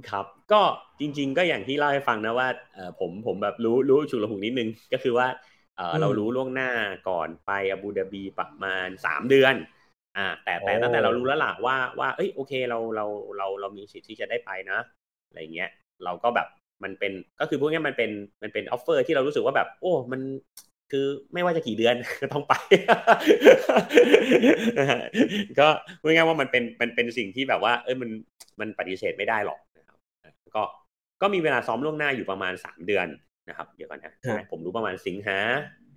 [0.10, 0.62] ครับ ก็
[1.00, 5.28] จริง ๆ ก็อย่างที่เล่าให้ฟังนะว่าเออผมผมแบบรู้รู้ชุลหุงนิดนึง ก็คือว่า
[5.78, 6.70] เออเรารู้ล่วงหน้า
[7.10, 9.56] ก่อนไปอาบูดาบีประมาณสามเดือน
[10.18, 13.06] อ่าแต่แต่ตั้งแต่เรารู้แล้วล่ะว่าว่าเอ้ยโอเคเราเรา
[13.38, 14.80] เราเรามีสิทธิ์ที่จะได้ไปนะ
[15.28, 15.70] อะไรเงี้ย
[16.04, 16.48] เราก็แบบ
[16.84, 18.12] มันเป็นก็คือพวกนี้มันเป็น
[18.44, 20.22] มันเป็นออฟเฟอร์ที่เรารู้สึกว่าแบบ โอ้มัน
[20.96, 22.54] คือไม่ว่าจะกี่เดือนก็ต้องไป
[25.60, 25.68] ก็
[26.02, 28.10] พูดง่ายว่ามันเป็นมันเป็นสิ่งที่แบบว่า เอ้ยมัน
[28.60, 29.98] มันปฏิเสธไม่ได้หรอกนะครับ
[30.56, 30.64] ก็
[31.22, 33.08] ก็มีเวลาซ้อมล่วงหน้าอยู่ประมาณสามเดือน
[33.50, 34.14] นะครับ เดี๋ยวก่อนนะ
[34.52, 35.38] ผมรู้ประมาณสิงหา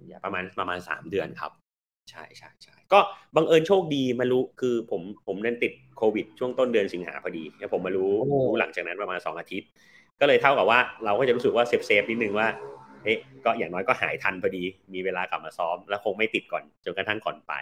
[0.08, 1.52] อย่าประมาณประมาณสามเดือนครับ
[2.10, 2.98] ใช่ใช่ใช่ก็
[3.36, 9.68] บังเอิญโชคดีมารู้คือผมผมนั่นติดโควิด ช่วงต้นเดือนสิงหาพอดีแล้วผมมารู้รู้หลังจากนั้นประมาณสองอาทิตย์
[10.20, 12.48] ก็เลยเท่ากับว่าเราก็จะรู้สึกว่า safe safe นิดนึงว่า
[13.02, 14.62] เฮ้ยก็อย่างน้อยก็หายทันพอดี
[14.94, 17.52] มีเวลากลับมาซ้อม แล้วคงไม่ติดก่อนจนกระทั่งก่อนไป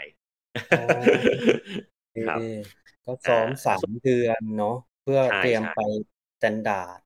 [2.26, 2.42] ครับ
[3.04, 5.78] ก็ซ้อมสามเดือนเนาะเพื่อเตรียมไป
[6.34, 7.00] standard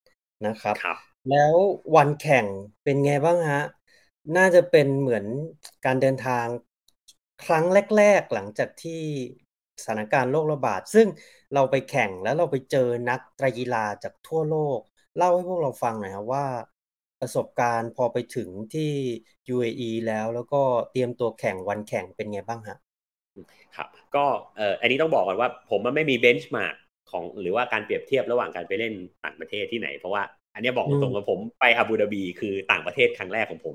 [0.47, 1.57] นะครับรบแล้ว
[1.97, 2.47] วันแข่ง
[2.83, 3.63] เป็นไงบ้างฮะ
[4.37, 5.25] น่าจะเป็นเหมือน
[5.85, 6.47] การเดินทาง
[7.45, 7.65] ครั้ง
[7.97, 9.03] แรก ๆ หลังจากที่
[9.83, 11.07] สถานการณ์โรคระบาด ซึ่ง
[11.55, 14.81] เราไปแข่งแล้วเราไปเจอนักไตรกีฬาจากทั่วโลก
[15.17, 16.47] เล่าให้พวกเราฟังหน่อยครับว่า
[17.21, 18.93] ประสบการณ์พอไปถึงที่
[19.55, 22.79] UAE แล้วแล้วก็เตรียมตัวแข่งวันแข่งเป็นไงบ้างฮะ
[23.77, 24.25] ครับก็
[24.57, 26.75] เอ่ออันนี้ต้องบอกก่อนว่าผมมันไม่มีเบนช์มาร์ก
[27.11, 28.93] ของหรือว่าการเปรียบเทียบระหว่างการไปเล่น
[29.25, 30.23] ต่างประเทศที่ไหน เพราะว่า
[30.55, 33.75] อันนี้บอกตรงๆว่าผมไปอาบูดาบีคือต่างประเทศครั้งแรกของผม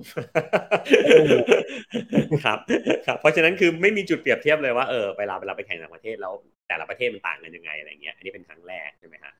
[2.43, 2.59] ครับ
[3.05, 6.33] ครับ เพราะฉะนั้นคือไม่มีจุดเปรียบเทียบเลยว่าเออเวลาเวลาไปแข่งต่างประเทศแล้ว
[6.67, 9.33] แต่ละประเทศมันต่างกันยังไงอะไรเงี้ยอันนี้เป็นครั้งแรกใช่ไหมฮะ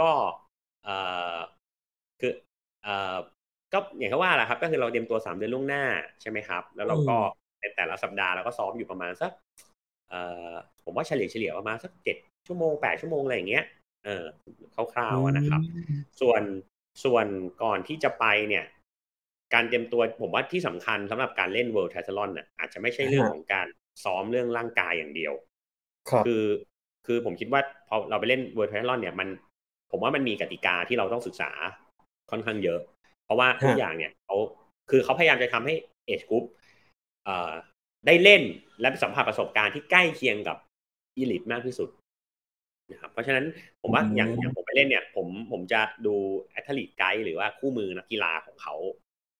[0.00, 0.10] ก็
[0.84, 0.96] เอ่
[1.34, 1.36] อ
[2.20, 2.32] คือ
[2.82, 3.16] เอ่อ
[3.72, 5.84] ก็อย่างที่ว่าแหละครับ ก็คือเราเตรียมตัวสามเดือนล่วงหน้า
[6.20, 7.16] ใช่ไหมครับ แล้วเราก็
[7.60, 9.30] ในแต่ละสัปดาห์เราก็ซ้อมอยู่ประมาณสัก
[10.10, 10.52] เอ่อ
[10.84, 13.64] ผมว่าเฉลี่ยเฉลี่ยประมาณสักเจ็ดชั่วโมงแปดชั่วโมงอะไรอย่างเงี้ย
[14.04, 14.24] เออ
[14.94, 15.60] คร่าวๆนะครับ
[16.20, 16.42] ส่วน
[17.04, 17.26] ส่วน
[17.62, 18.64] ก่อนที่จะไปเนี่ย
[19.54, 23.66] การเตรียมตัวผมว่าที่สำคัญสำหรับการเล่น World Triathlon น่ะอาจจะไม่ใช่เรื่องของการ
[24.04, 25.32] ซ้อมเรื่องร่างกายอย่างเดียว
[26.24, 26.42] คือ
[27.06, 29.28] คือผมคิดว่าพอเราไปเล่น World Triathlon เนี่ยมัน
[29.90, 31.50] ผมว่ามันมีกติกาที่เราต้องศึกษา
[32.30, 32.99] ค่อนข้างเยอะเพ
[33.30, 34.36] ราะว่าทุกอย่างเนี่ยเขา
[34.90, 35.74] คือเขาพยายามจะทำให้
[36.06, 36.44] เอชกรุ๊ป
[38.06, 38.42] ได้เล่น
[38.80, 40.56] และสัมผัสประสบการณ์ที่ใกล้เคียงกับ
[41.16, 41.88] อีลิทมากที่สุด
[42.92, 43.46] นะครับเพราะฉะนั้น
[43.82, 46.14] ผมว่าอย่างอย่างผมไปเล่นเนี่ย ผมผมจะดู
[46.50, 48.74] แอตเลติกไกด์หรือว่าคู่มือนักกีฬาของเขา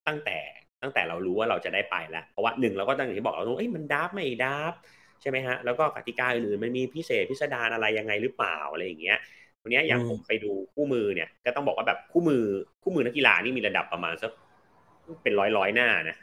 [0.06, 0.38] ตั้งแต่
[0.82, 4.72] ตั้งแต่เรารู้ว่าเราจะได้ไปแล้ว เพราะว่าหนึ่งเราก็ตั้งอย่างที่บอกเราต้องเอ้ยมันดับไม่ดับ
[5.20, 9.18] ใช่ไหมฮะแล้วก็กติกาอื่นๆมันมีพิเศษพิสดารอะไรยังไงหรือเปล่าอะไรอย่างเงี้ย
[9.62, 12.42] วันนี้อย่างผมไปดูคู่มือเนี่ย ก็ต้องบอกว่าแบบคู่มือ
[12.82, 14.30] คู่มือนักกีฬานี่มีระดับประมาณสัก
[15.22, 16.16] เป็นร้อยร้อยหน้านะ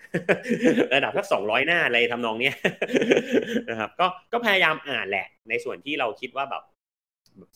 [0.96, 2.56] ระดับสักสองร้อยหน้าอะไรทำนองเนี้ย
[3.70, 6.64] นะครับ ก็ก็พยายามอ่านแหละ ในส่วนที่เราคิดว่าแบบ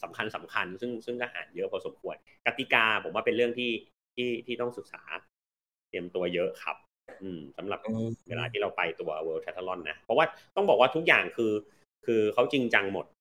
[0.04, 2.16] สำคัญสำคัญ ซึ่งซึ่งก็อ่านเยอะพอสมควร
[2.46, 3.72] กติกาผมว่าเป็นเรื่องที่
[4.16, 5.02] ที่ที่ต้องศึกษา
[5.90, 6.78] เตรียมตัวเยอะครับ
[7.22, 7.80] อืมสำหรับ
[8.30, 11.54] เวลาที่เราไปตัว World t a t l o n นะเพราะว่าต้องบอกว่าทุกอย่างคือ
[12.06, 13.21] คือเขาจริงจังหมดอ่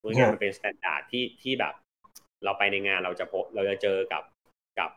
[0.00, 1.74] เมื่อมันเป็น standard ที่ที่แบบ
[2.44, 4.22] เราไปในงานเราจะพบเราจะเจอกับ
[4.78, 4.90] กับ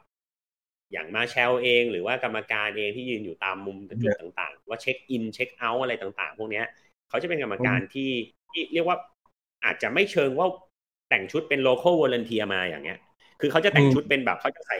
[0.91, 6.61] อย่าง marshal เอง หรือว่ากรรมการเองที่ยืนอยู่ตามมุมจุดต่างๆ ว่า check in check out อะไรต่างๆ พวกนี้
[7.09, 8.11] เขาจะเป็นกรรมการที่
[8.51, 8.97] ที่เรียกว่า
[9.65, 10.47] อาจจะไม่เชิงว่า
[11.09, 12.99] แต่งชุดเป็น local volunteer มาอย่างเงี้ย
[13.41, 14.77] คือเขาจะแต่งชุดเป็นแบบเขาจะใส่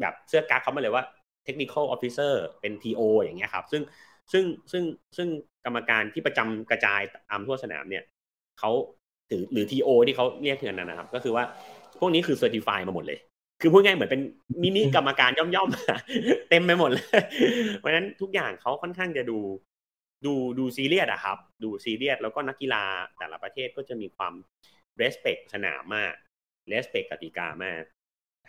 [0.00, 1.04] แบบเสื้อกั๊กเขามาเลยว่า
[1.44, 3.82] technical officer เป็น TO อย่างเงี้ยครับ ซึ่ง
[4.32, 4.84] ซึ่งซึ่ง
[5.16, 5.28] ซึ่ง
[5.64, 8.04] กรรมการที่ประจำกระจายตามทั่วสนามเนี่ย
[8.58, 8.70] เขา
[9.32, 11.44] ถือหรือ TO ที่เขาเรียกกันนะครับ ก็คือว่า
[11.98, 13.18] พวกนี้คือ certify มาหมดเลย
[13.60, 14.22] คือพูดง่ายเหมือนเป็น
[14.62, 17.06] มินิกรรมการย่อมๆเต็มไปหมดเลย
[17.78, 19.38] เพราะฉะนั้นทุกอย่างเขาค่อนข้างจะดู
[20.26, 22.84] ดูดูซีเรียสอะครับ ดูซีเรียสแล้วก็นักกีฬา
[23.18, 24.34] แต่ละประเทศก็จะมีความ
[24.96, 26.14] respect สนามมาก
[26.68, 27.82] respect กติกามาก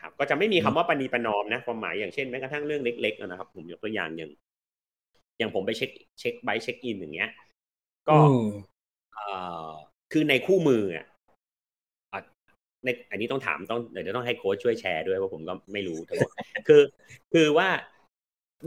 [0.03, 4.31] ครับ ก็จะไม่มีคำว่าประนีประนอมนะความหมายอย่างเช่นแม้กระทั่งเรื่องเล็กๆนะครับ ผมยกตัวอย่างอย่าง
[5.37, 7.29] อย่างผมไป check check bike check in อย่างเงี้ย
[8.09, 8.17] ก็
[9.13, 9.25] เอ่
[9.67, 9.69] อ
[10.13, 11.05] คือในคู่มืออะ
[12.85, 16.29] ในอันนี้ต้องถามต้องเดี๋ยวต้องให้โค้ชช่วยแชร์ด้วยว่าผมก็ไม่รู้ทั้งหมด
[16.67, 16.81] คือ
[17.33, 17.67] คือว่า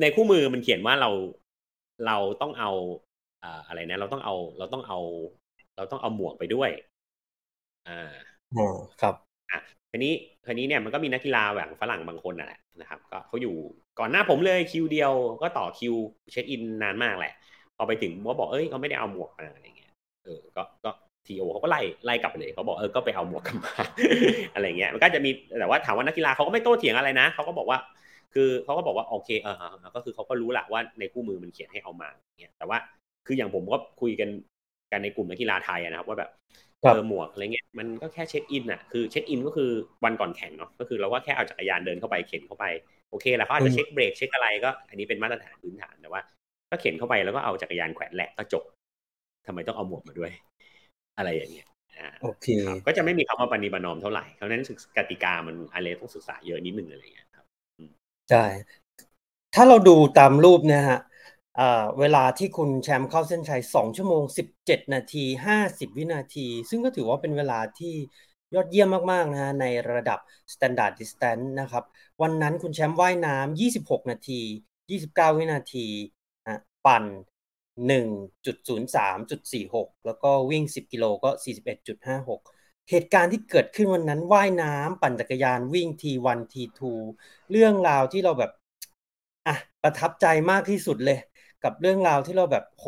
[0.01, 1.11] ในคู่มือมันเขียนว่าเรา
[2.07, 2.71] เราต้องเอา
[3.67, 4.99] อะไรนะ เราต้องเอา เราต้องเอา
[5.77, 6.71] เราต้องเอาหมวกไปด้วย
[7.89, 8.15] อ่า
[8.57, 8.67] อ๋อ
[9.01, 9.15] ครับ
[9.51, 10.13] อะทีนี้
[10.47, 13.55] ทีนี้เนี่ยมันก็มีนักกีฬาแบบฝรั่งบางคนน่ะแหละนะครับ ก็เขาอยู่
[13.99, 15.95] ก่อนหน้าผมเลยคิวเดียวก็ต่อคิว
[16.33, 17.33] เช็คอินนานมากแหละ
[17.77, 19.93] พอไปถึงก็บอกเอ้ยเขาไม่ได้เอาหมวกมาอะไรเงี้ย
[20.25, 20.91] เออก็ก็
[21.29, 23.75] ทีโอเขาก็ไล่ไล่กลับไปเลยเขาบอกเออก็ไปเอาหมวกกลับมา
[24.55, 27.79] อะไรเงี้ยมันก็จะมีแต่ว่าถามว่านักกีฬาเขาก็ไม่โต้เถียงอะไรนะเขาก็บอกว่า
[28.35, 32.09] คือเขาก็บอกว่าโอเคเออก็คือเขาก็รู้แหละว่าในคู่มือมันเขียนให้เอามา
[32.41, 32.79] เนี่ยแต่ว่า
[33.27, 34.29] คืออย่างผมก็คุยกัน
[34.93, 36.31] กันในกลุ่มนักกีฬาไทยนะครับว่าแบบ
[36.81, 39.71] เออหมวกอะไรเงี้ยมันก็แค่เช็คอินอะคือเช็คอินก็คือ
[40.05, 42.65] วันก่อนแข่งเนาะก็คือเราก็แค่เอาจักรยานเดินเข้าไปเข็นเข้าไป
[43.11, 46.21] โอเคแล้วเขาอาจจะเช็คเบรกเช็คอะไรก็ อันนี้เป็นมาตรฐานพื้นฐานแต่ว่า
[46.71, 48.65] ก็เข็นเข้าไปแล้วก็เอาจักรยานแขวนแหละก็จบ
[49.47, 50.33] ทำไมต้องเอาหมวกมาด้วย
[51.17, 51.69] อะไรอย่างเงี้ย
[52.23, 52.47] โอเค
[52.87, 54.65] ก็จะไม่มีคำว่าปณิบนอมเท่าไหร่เพราะนั้น
[54.97, 57.47] กติกามันอะไรต้องศึกษาเยอะนิดนึงอะไรเงี้ยครับ
[58.31, 58.45] ใช่
[59.55, 61.01] ถ้าเราดูตามรูปเนี่ยฮะ
[62.01, 67.95] เวลาที่คุณแชมป์เข้าเส้นชัย 2 ชั่วโมง 17 นาที 50 วินาที ซึ่งก็ถือว่าเป็นเวลาที่
[68.55, 70.19] ยอดเยี่ยมมากๆนะฮะในระดับ
[70.53, 71.85] Standard Distance นะครับ
[72.23, 74.41] วันนั้นคุณแชมป์ว่ายน้ำ26 นาที
[74.91, 75.87] 29 วินาที
[76.87, 77.05] ปั่น
[77.77, 81.31] 1.03.46 แล้วก็วิ่ง 10 กิโลก็
[82.11, 86.81] 41.56 เหตุการณ์ที่เกิดขึ้นวันนั้นว่ายน้ำปั่นจักรยานวิ่ง T1 T2
[87.51, 88.53] เรื่องราวที่เราแบบ
[89.47, 91.19] อะประทับใจมากที่สุดเลย
[91.65, 92.87] กับเรื่องราวที่เราแบบโห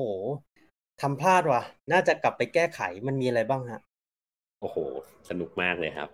[1.00, 3.80] ทำพลาดว่ะ น่าจะกลับไปแก้ไขมันมีอะไรบ้างฮะ
[4.60, 4.76] โอ้โห
[5.28, 6.08] สนุกมากเลยครับ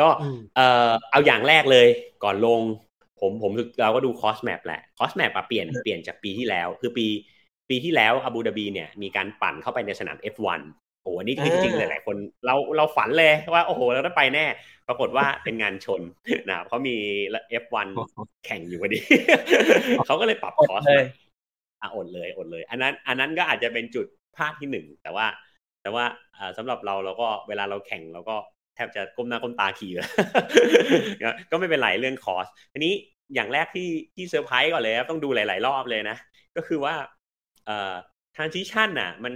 [0.00, 0.08] ก็
[0.56, 1.86] เอ่อเอาอย่างแรกเลย
[2.24, 2.60] ก่อนลง
[3.20, 7.06] ผมผมเราก็ดู course map แหละ course map เปลี่ยนเปลี่ยนจากปีที่แล้ว คือปี
[7.70, 10.60] ปีที่แล้วอาบูดาบีเนี่ยมีการปั่นเข้าไปในสนาม F1
[11.02, 14.44] โอ้โหนี่จริงๆหลายๆคนเราเราฝันเลยว่า โอ้โหเราได้ไปแน่
[14.88, 16.00] ปรากฏว่าเป็นงานชน
[16.48, 16.96] นะเขามี
[17.62, 17.88] F1
[18.46, 19.00] แข่งอยู่พอดี
[20.06, 21.06] เขาก็เลยปรับคอสเลย
[21.80, 24.06] อะอดเลยอดเลย อันนั้น อันนั้นก็อาจจะเป็นจุด
[24.36, 25.26] พลาดที่หนึ่งแต่ว่า
[25.82, 26.04] แต่ว่า
[26.56, 28.36] สำหรับเราเราก็เวลาเราแข่งเราก็
[28.74, 30.08] แทบจะก้มหน้าก้มตาขี่แล้ว
[31.50, 32.94] ก็ไม่เป็นไรเรื่องคอสทีนี้
[33.34, 36.16] อย่างแรกที่ที่เซอร์ไพรส์ก่อนเลยต้องดูหลาย ๆ รอบเลยนะ
[36.56, 36.94] ก็คือว่า
[37.70, 37.94] เอ่อ
[38.36, 39.34] transition น่ะ มัน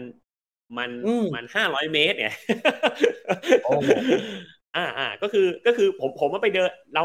[0.79, 0.91] มัน
[1.35, 2.35] มันห้าร้อยเมตร เนี่ย
[4.77, 7.03] อ่าอ่าก็คือก็คือผมผมว่าไปเดินเรา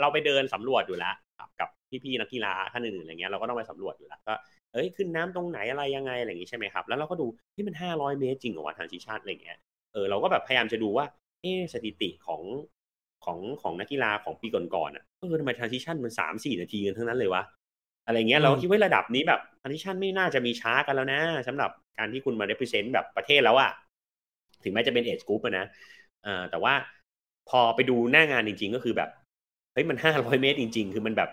[0.00, 1.14] เราไปเดินสำรวจอยู่แล้ว
[1.60, 1.68] กับ
[2.04, 4.34] พี่ๆนักกีฬาท่านอื่นๆอะไรเงี้ยเราก็ต้องไปสำรวจอยู่แล้วก็
[4.72, 9.58] เอ้ยขึ้นน้ำตรงไหนอะไรยังไงอะไรอย่างงี้ใช่ไหมครับ แล้วเราก็ดูที่มันห้าร้อยเมตรจริงเหรอวะทางชิชาติอะไรเงี้ย
[9.92, 11.06] เออเราก็แบบพยายามจะดูว่า
[11.42, 12.42] เออสถิติของ
[13.24, 17.42] ของของนักกีฬาของปีก่อนๆอะเออทำไมทางชิชันมันสามสี่นาทีกันทั้งนั้นเลยวะ
[18.10, 23.70] อะไรเงี้ยเราคิดว่าระดับนี้แบบทางชิชันไม่น่าจะมีช้ากันแล้วนะสำหรับการที่คุณมา represent แบบประเทศแล้วอะ
[24.64, 25.66] ถึงแม้จะเป็นเอจกรุ๊ปนะ
[26.26, 26.74] อ่าแต่ว่า
[27.50, 29.10] พอไปดูหน้างานจริง ๆ ก็คือแบบ
[29.72, 31.30] เฮ้ยมันห้าร้อยเมตรจริง ๆ คือมันแบบ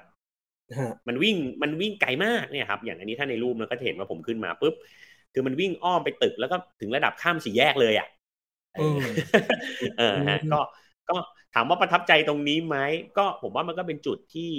[1.07, 4.73] มันวิ่งมันวิ่งไกลมากเนี่ยครับ อย่างอันนี้ถ้าในรูปมันก็เห็นว่าผมขึ้นมาปุ๊บ
[5.33, 8.07] คือมันวิ่งอ้อมไปตึกแล้วก็ถึงระดับข้ามสี่แยกเลยอะ
[9.99, 10.59] เออฮะก็
[11.09, 11.15] ก็
[11.53, 12.77] ถามว่าประทับใจตรงนี้ไหม
[13.17, 14.51] ก็ผมว่ามันก็เป็นจุดที่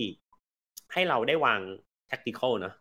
[0.93, 1.61] ให้เราได้วาง
[2.11, 2.75] tactical เนาะ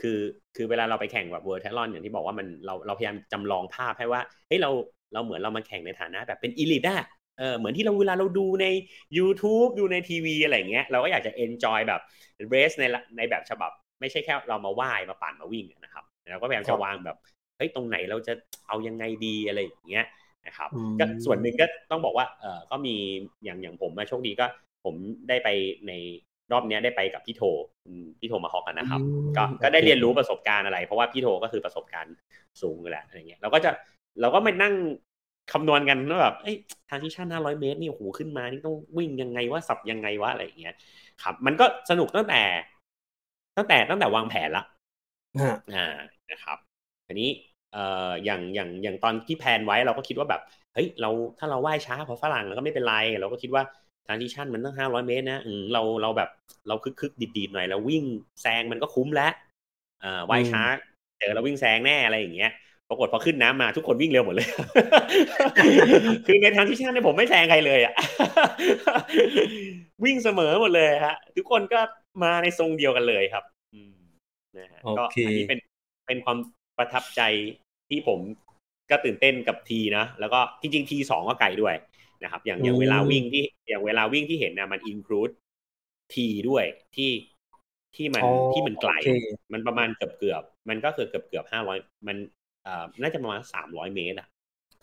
[0.00, 0.18] คือ
[0.56, 4.70] คือเวลาเราไปแข่งแบบเวิร์ d เทลอนอย่างที่บอกว่ามันเราเราพยายามจำลองภาพให้ว่าเฮ้ยเรา
[5.12, 7.02] เราเหมือนเรามาแข่งในฐานะแบบเป็นอีลิทอะ
[7.38, 8.66] เออเหมือนที่เราเวลาเราดูใน
[9.18, 12.00] YouTube ดูในทีวีอะไรเงี้ยเราก็อยากจะ enjoy แบบ
[12.50, 12.84] เรสใน
[13.16, 13.70] ในแบบฉบับ
[14.00, 17.16] ไม่ใช่แค่เรามาว่ายมาปั่นมาวิ่งนะครับเราก็พยายามจะวางแบบ
[17.56, 18.32] เฮ้ยตรงไหนเราจะ
[18.68, 20.04] เอายังไงดีอะไรอย่างเงี้ย
[20.46, 22.94] นะครับก็ส่วนหนึ่งก็ต้องบอกว่าเออก็มี
[23.44, 24.46] อย่างอย่างผมมาโชคดีก็
[24.84, 24.94] ผม
[25.28, 25.48] ได้ไป
[25.88, 25.92] ใน
[26.52, 27.42] รอบนี้ได้ไปกับพี่โท
[28.20, 29.00] พี่โทมาฮอกกันนะครับ
[29.36, 32.14] ก็ก็ได้เรียนรู้ประสบการณ์อะไร เพราะว่าพี่โทก็คือประสบการณ์
[32.62, 33.70] สูงแหละอะไรเงี้ยเราก็จะ
[34.20, 34.74] เราก็มานั่ง
[35.52, 36.56] คำนวณกันว่าแบบเอ้ย
[36.88, 40.74] ทางที่ชั่นห้าร้อยเมตรนี่โอ้โหขึ้นมานี่ต้องวิ่งยังไงว่าสับยังไงวะอะไรอย่างเงี้ย
[41.22, 42.42] ครับ มันก็สนุกตั้งแต่
[43.56, 44.64] ตั้งแต่ตั้งแต่วางแผนละ
[45.74, 45.86] อ่า
[46.30, 46.58] นะครับ
[47.08, 47.28] อันนี้
[47.72, 50.40] เอ่ออย่างอย่างอย่างตอนที่แพนไว้เราก็คิดว่าแบบ
[50.74, 53.62] เฮ้ยเราถ้าเราไหว้ช้าพอฝรั่งเราก็ไม่เป็นไร เราก็คิดว่า
[54.06, 56.30] ทางที่ชั่นมันตั้งห้าร้อยเมตรนะอืมเราเราแบบ
[56.68, 58.04] เราคึกคึกดีดดีหน่อยแล้ววิ่ง
[58.42, 59.32] แซงมันก็คุ้มแล้ว
[60.04, 60.62] อ่าว่ายช้า
[61.18, 62.50] เจอเราวิ่งแซงแน่อะไรอย่างเงี้ย
[62.88, 64.48] ปรากฏพอขึ้นน้ำมาทุกคนวิ่งเร็วหมดเลย
[66.26, 67.94] คือในทางที่ชั่นเนี่ยผมไม่แซงใครเลยอะ
[70.04, 71.80] วิ่งเสมอหมดเลยฮะ ทุกคนก็
[72.22, 73.96] มาในทรงเดียวกันเลยครับอืม
[74.58, 75.60] นะฮะก็อันนี้เป็น
[76.06, 76.38] เป็นความ
[76.78, 77.22] ประทับใจ
[77.88, 78.18] ที่ผม
[78.90, 81.74] ก็ตื่นเต้นกับทีนะ แล้วก็จริงๆทีสองก็ไกลด้วย
[82.24, 85.30] นะครับ อย่างอย่างเวลาวิ่งที่อย่างเวลาวิ่งที่เห็นนะมันอินคลูด
[86.14, 86.64] ทีด้วย
[86.96, 87.10] ที่
[87.96, 88.92] ที่มันที่มันไกล
[89.52, 92.16] มันประมาณเกือบเกือบมันก็คือเกือบเกือบห้าร้อยมัน
[92.66, 94.28] อ่าน่าจะประมาณสามร้อยเมตรอะ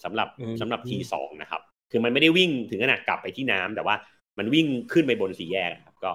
[0.03, 0.27] สำหรับ
[0.61, 3.95] สำหรับทีสองนะครับ คือมันไม่ได้วิ่งถึงขนาดกลับไปที่น้ำแต่ว่า
[4.37, 6.11] มันวิ่งขึ้นไปบนสี่แยกครับ ก็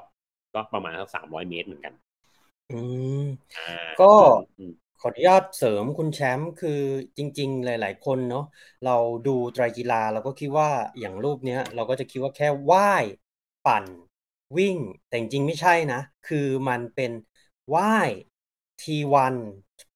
[0.54, 1.94] ก็ประมาณสักสามร้อยเมตรเหมือนกัน
[2.72, 2.80] อื
[3.22, 3.24] ม
[4.00, 4.12] ก็
[5.00, 6.80] ขออนุญาตเสริมคุณแชมป์คือ
[7.16, 8.44] จริง ๆ หลาย ๆ คนเนาะ
[8.84, 13.04] เราดูไตรกีฬาเราก็คิดว่าอย่างรูปเนี้ยเราก็จะคิดว่าแค่ว่าย
[13.66, 13.84] ปั่น
[14.58, 17.12] วิ่ง แต่จริงไม่ใช่นะ คือมันเป็น
[17.74, 18.10] ว่าย
[18.82, 19.34] T1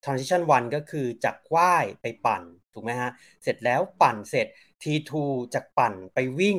[0.03, 3.11] transition 1 ก็คือจากว่ายไปปั่นถูกไหมฮะ
[3.43, 4.47] เสร็จแล้วปั่นเสร็จ
[4.83, 5.11] T2
[5.55, 6.59] จากปั่นไปวิ่ง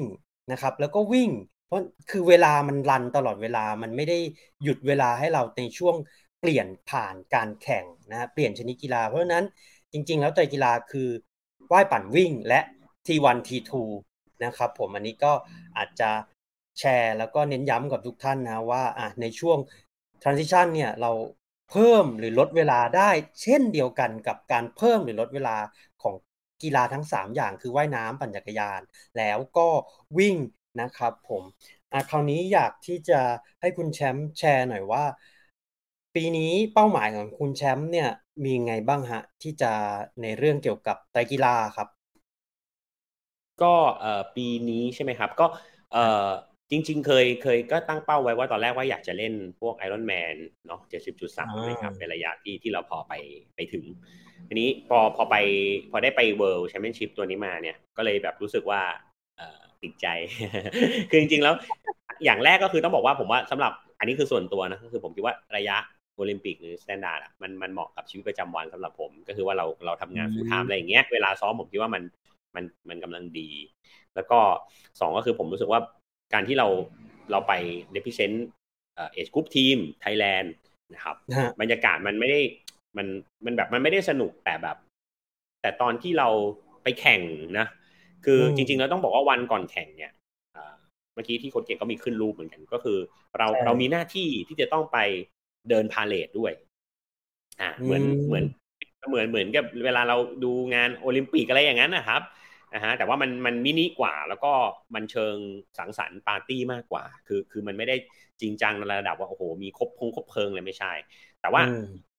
[0.52, 1.30] นะครับ แล้วก็วิ่ง
[1.66, 4.18] เพราะคือเวลามันรันตลอดเวลามันไม่ได้
[4.64, 5.96] หยุดเวลาให้เราในช่วง
[6.42, 9.46] เปลี่ยนผ่านการแข่งนะเปลี่ยนชนิดกีฬา เพราะฉะนั้น
[9.92, 11.10] จริง ๆ แล้วไตรกีฬาคือ
[11.72, 12.60] ว่ายปั่นวิ่งและ
[13.06, 13.72] T1 T2
[14.46, 15.34] นะครับผมอันนี้ก็
[15.78, 16.10] อาจจะ
[16.80, 18.84] แชร์แล้วก็เน้นย้ำกับทุกท่านนะว่า
[19.22, 19.58] ในช่วง
[20.22, 21.12] transition เนี่ยเรา
[21.72, 23.10] เพิ่มหรือลดเวลาได้
[23.42, 25.58] เช่นเดียวกันกับการเพิ่มหรือลดเวลา
[26.02, 26.16] ของ
[26.64, 28.82] กีฬาทั้ง 3 อย่างคือว่ายน้ำปั่นจักรยาน
[29.18, 29.68] แล้วก็
[30.18, 30.36] วิ่ง
[30.82, 31.44] นะครับผม
[31.94, 33.20] อะคราวนี้อยากที่จะ
[33.62, 35.04] ให้คุณแชมป์แชร์หน่อยว่า
[36.16, 38.10] ปีนี้เป้าหมายของคุณแชมป์เนี่ย
[38.44, 39.72] มีไงบ้างฮะ ที่จะ
[40.22, 41.88] ในเรื่องเกี่ยวกับไตรกีฬาครับ
[43.62, 45.46] ก็เอ่อปีนี้ใช่ไหมครับ ก็
[45.94, 46.28] เอ่อ
[46.72, 50.36] จริง ๆ เคยเคยก็ตั้งเป้าไว้ว่าตอนแรกว่าอยากจะเล่นพวกไอรอนแมน
[50.68, 53.14] เนาะเจ็ดสิบจุดสามนะครับในระยะที่ที่เราพอไป
[53.56, 53.86] ไปถึง
[54.48, 55.36] ทีนี้พอพอไป
[55.92, 58.82] พอได้ไป World Championship ตัวนี้มาเนี่ย ก็เลยแบบรู้สึกว่า
[59.38, 60.08] เอ่อติดใจ
[61.10, 61.54] คือจริงๆแล้ว
[62.26, 65.78] อย่างแรกก็คือต้องบอกว่าผมว่าสำหรับอันนี้คือส่วนตัวนะก็คือผมคิดว่าระยะ
[66.22, 72.04] โอลิมปิกหรือ standard อะมันมันเหมาะกับชีวิตประจำวันสำหรับผม ก็คือว่าเราเราทำงาน full-time อะไรอย่างเงี้ยเวลาซ้อมผมคิดว่ามัน
[72.56, 73.50] มันมันกำลังดี
[74.16, 74.40] แล้วก็
[75.00, 75.80] สองก็คือผมรู้สึกว่า
[76.34, 76.68] การที่เรา
[77.32, 77.54] เราไป
[77.92, 78.36] เ e p r e s e n t
[78.96, 80.54] Age Group Team Thailand
[80.94, 81.16] นะครับ
[81.62, 82.40] บรรยากาศมันไม่ได้
[82.98, 83.08] มัน
[83.46, 84.78] มันแบบมันไม่ได้สนุกแต่แบบ
[85.62, 86.28] แต่ตอนที่เรา
[86.84, 87.22] ไปแข่ง
[87.60, 87.68] นะ
[88.26, 90.12] คือจริงๆเราต้องบอกว่าวันก่อนแข่งเนี่ย
[91.14, 92.98] เมื่อกี้ที่โค้ชเก่งก็มีขึ้นรูปเหมือนกัน ก็คือ
[93.38, 94.98] เราเรามีหน้าที่ที่จะต้องไป
[95.70, 96.52] เดิน parade ด้วย
[97.62, 98.46] อ่า เหมือนเหมือน
[99.10, 102.22] เหมือนเหมือนกับเวลาเราดูงานโอลิมปิกอะไรอย่างนั้นนะครับ
[102.74, 104.54] นะฮะแต่ว่ามันมันมินิกว่าแล้วก็
[104.96, 105.36] มันเชิง
[105.78, 107.96] สังสรรค์ปาร์ตี้มากกว่า คือคือมันไม่ได้
[108.42, 110.94] จริงจังในระดับว่าโอ้โหมีครบพงครบเพลิงเลยไม่ใช่
[111.42, 111.62] แต่ว่า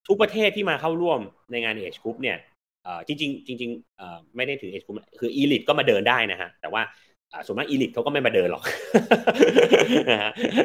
[0.09, 2.37] ทุกประเทศที่มาเข้าร่วมในงาน age group เนี่ย
[3.07, 3.70] จริงจริงจริง
[4.36, 6.82] ไม่ได้ถือ age group คือ elite ก็มาเดินได้นะฮะแต่ว่า
[7.47, 8.62] ส่วนมาก elite เขาก็ไม่มาเดินหรอก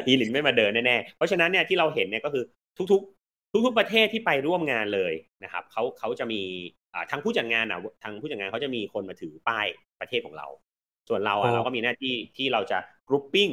[0.06, 2.44] elite ไม่มาเดินแน่ๆเพราะฉะนั้นเนี่ยที่เราเห็นเนี่ยก็คือ
[2.78, 5.12] ทุกๆ ทุกๆประเทศที่ไปร่วมงานเลย
[5.44, 6.42] นะครับเขาเขาจะมี
[7.10, 9.66] ทางผู้จัดงานอะทางผู้จัดงานเขาจะมีคนมาถือป้าย
[10.00, 10.46] ประเทศของเรา
[11.08, 13.50] ส่วนเราอะเราก็มีหน้าที่ที่เราจะ grouping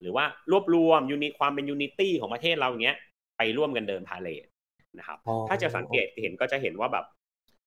[0.00, 2.96] หรือว่ารวบรวม uni ความเป็น unity ของประเทศเราอย่างเงี้ย
[3.38, 4.46] ไปร่วมกันเดิน parade
[4.98, 5.18] นะครับ
[5.48, 7.04] ถ้าจะสังเกตเห็นก็จะเห็นว่าแบบ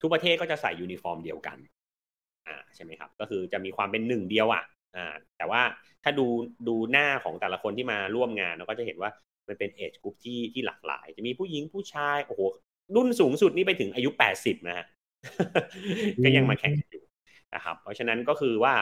[0.01, 1.57] ทุกประเทศก็จะใส่ยูนิฟอร์มเดียวกัน
[2.47, 4.63] อ่าใช่ไหมครับ ก็คือจะมีความเป็นหนึ่งเดียวอะ
[4.95, 5.61] อ่าแต่ว่า
[6.03, 6.25] ถ้าดู
[6.67, 9.11] ดูหน้าของแต่ละคนที่มาร่วมงานเราก็จะเห็นว่า
[9.50, 12.41] มันเป็น age group ที่ที่หลากหลาย จะมีผู้หญิงผู้ชายโอ้โห
[12.95, 14.86] รุ่นสูงสุดนี่ไปถึงอายุแปดสิบนะฮะ
[16.24, 17.04] ก็ยังมาแข่งอยู่
[17.56, 18.74] นะครับ เพราะฉะนั้นก็คือว่า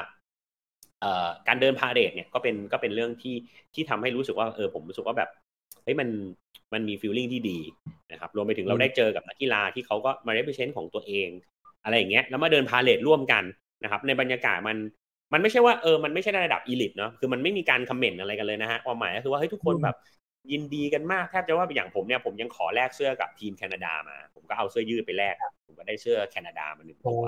[1.47, 3.36] การเดิน parade เนี่ยก็เป็นก็เป็นเรื่องที่
[3.74, 5.30] ที่ทำให้รู้สึกว่าเออผมรู้สึกว่าแบบ
[5.84, 6.09] เฮ้ยมัน
[6.74, 7.59] มันมี feeling ที่ดี
[8.11, 11.30] นะครับรวมไปถึงเราได้เจอกับนักกีฬาที่เขาก็มา represent ของตัวเอง
[11.84, 13.43] อะไรอย่างเงี้ยแล้วมาเดิน parade ร่วมกัน
[13.84, 14.78] นะครับ ในบรรยากาศมัน
[15.34, 19.95] มันไม่ใช่ว่าเออมันไม่ใช่ระดับ elite เนาะคือมันไม่มีการคอมเมนต์อะไรกันเลยนะฮะความหมายก็คือว่าเฮ้ยทุกคนแบบ
[20.51, 25.35] ยินดีกันมากแทบจะว่าอย่างผมเนี่ยผมยังขอแลกเสื้อกับทีมแคนาดามา ผมก็เอาเสื้อยืดไปแลก
[25.67, 27.21] ผมก็ได้เสื้อแคนาดามาหนึ่งตัว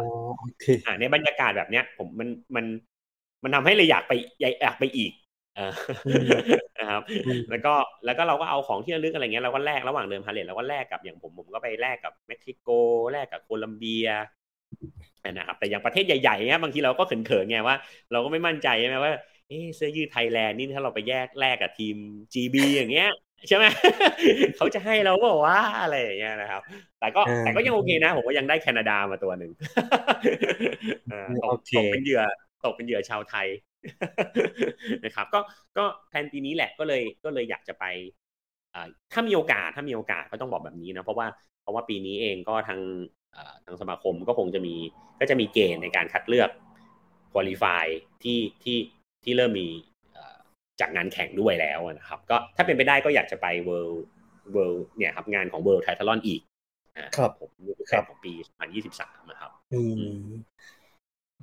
[0.85, 2.65] อ่าในบรรยากาศแบบเนี้ย ผมมันมัน
[3.43, 4.13] มันทำให้เลยอยากไป
[4.61, 5.11] อยากไปอีก
[6.79, 7.01] นะครับ
[7.49, 7.73] แล้วก็
[8.05, 12.69] แล้วก็เราก็เอาของที่ระลึกอะไรเงี้ยเราก็แลกระหว่างเดิน parade เราก็แลกกับอย่างผมผมก็ไปแลกกับเม็กซิโก
[13.11, 14.07] แลกกับโคลัมเบีย
[15.31, 17.75] นะครับแต่อย่างประเทศใหญ่ๆเนี้ยบางทีเราก็เขินๆไงว่า
[18.11, 19.11] เราก็ไม่มั่นใจใช่ไหมว่า
[19.49, 21.95] เออเสื้อยืดไทยแลนด์นี่ถ้าเราไปแยกแลกกับทีม
[22.33, 23.09] GB อย่างเงี้ย
[23.47, 23.65] ใช่ไหม
[24.55, 26.61] เขาจะให้เราป่าววะอะไรอย่างเงี้ยนะครับ
[26.99, 29.51] แต่ก็แต่ก็ยังโอเคนะ ผมก็ยังได้แคนาดามาตัวหนึ่ง
[31.43, 32.23] ตกเป็นเหยื่อ
[32.65, 33.47] ตกเป็นเหยื่อชาวไทย
[35.03, 35.39] นะครับ ก็
[35.77, 37.85] ก็แทนปีนี้แหละก็เลยก็เลยอยากจะไป
[39.13, 41.27] ถ้ามีโอกาสถ้ามีโอกาสก็ต้องบอกแบบนี้นะเพราะว่า
[41.61, 42.79] เพราะว่าปีนี้เองก็ทาง
[43.65, 44.75] ทางสมาคมก็คงจะมี
[45.19, 46.49] ก็จะมีเกณฑ์ในการคัดเลือก
[47.33, 47.85] คุริฟาย
[48.23, 48.77] ที่ที่
[49.23, 49.67] ที่เริ่มมี
[50.79, 53.99] จากงานแข่งด้วยแล้วนะครับ ก็ถ้าเป็นไปได้ก็อยากจะไป World
[54.55, 56.41] World เนี่ยครับงานของ World Triathlon อีก
[57.17, 57.51] ครับผม
[57.91, 58.33] ครับของปี
[58.77, 60.25] 2023 นะครับ อืม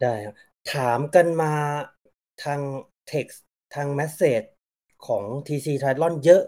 [0.01, 0.15] ได้
[0.73, 1.55] ถามกันมา
[2.45, 2.61] ทาง
[3.09, 4.43] เท็กซ์ทางแมสเซจ
[5.07, 6.43] ของ TC Triathlon เยอะ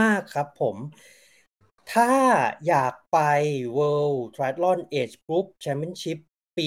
[0.00, 0.76] มาก ๆ ครับผม
[1.92, 2.10] ถ้า
[2.66, 3.18] อยากไป
[3.76, 6.18] World Triathlon Age Group Championship
[6.58, 6.66] ปี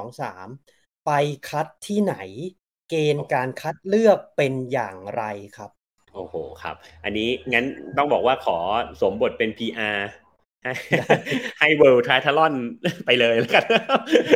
[0.00, 1.10] 2023 ไป
[1.48, 2.14] คัดที่ไหน
[2.90, 5.22] เกณฑ์การคัดเลือกเป็นอย่างไร
[5.56, 5.70] ครับ
[6.14, 7.64] โอ้โหครับ อันนี้งั้น
[7.98, 8.58] ต้องบอกว่าขอ
[9.02, 9.98] สมบทเป็น PR
[11.60, 12.54] ให้ World Triathlon
[13.06, 13.64] ไปเลยแล้วกัน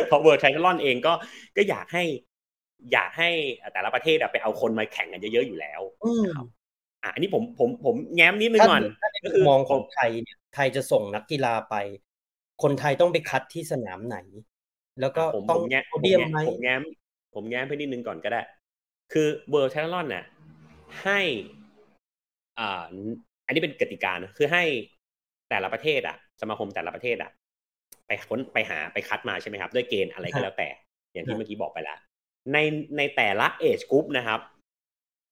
[0.07, 1.13] เพราะ World Triathlon เองก็
[1.57, 2.03] ก็อยากให้
[2.93, 3.29] อยากให้
[3.73, 5.81] แต่ละประเทศไปเอาคนมาแข่งกันเยอะๆอยู่แล้ว
[6.35, 6.47] ครับ
[7.03, 8.81] อะอันนี้ผมผมผมแง้มนิดนึงก่อน
[9.23, 11.75] ก็คือมองของไทยเนี่ยไทยจะส่งนักกีฬาไป
[12.63, 14.17] คนไทยต้องไปคัดที่สนามไหน
[15.01, 16.81] แล้วก็ต้องแง้มเดียมไหมผมแง้ม
[17.35, 18.41] ผมแง้มไปนิดนึงก่อนก็ได้
[19.13, 20.25] คือ World Triathlon น่ะ
[21.03, 21.19] ให้
[22.59, 22.85] อ่า
[23.45, 24.63] อันนี้เป็นกติกานะคือให้
[25.49, 27.31] แต่ละประเทศอะ สมาคมแต่ละประเทศอะ
[28.07, 30.69] ไปค้นไปหาไปคัดมาใช่ไหมครับ ด้วยเกณฑ์อะไรก็แล้วแต่
[31.13, 31.97] อย่างที่เมื่อกี้บอกไปแล้ว
[32.53, 32.57] ใน
[32.97, 34.39] ในแต่ละ age group นะครับ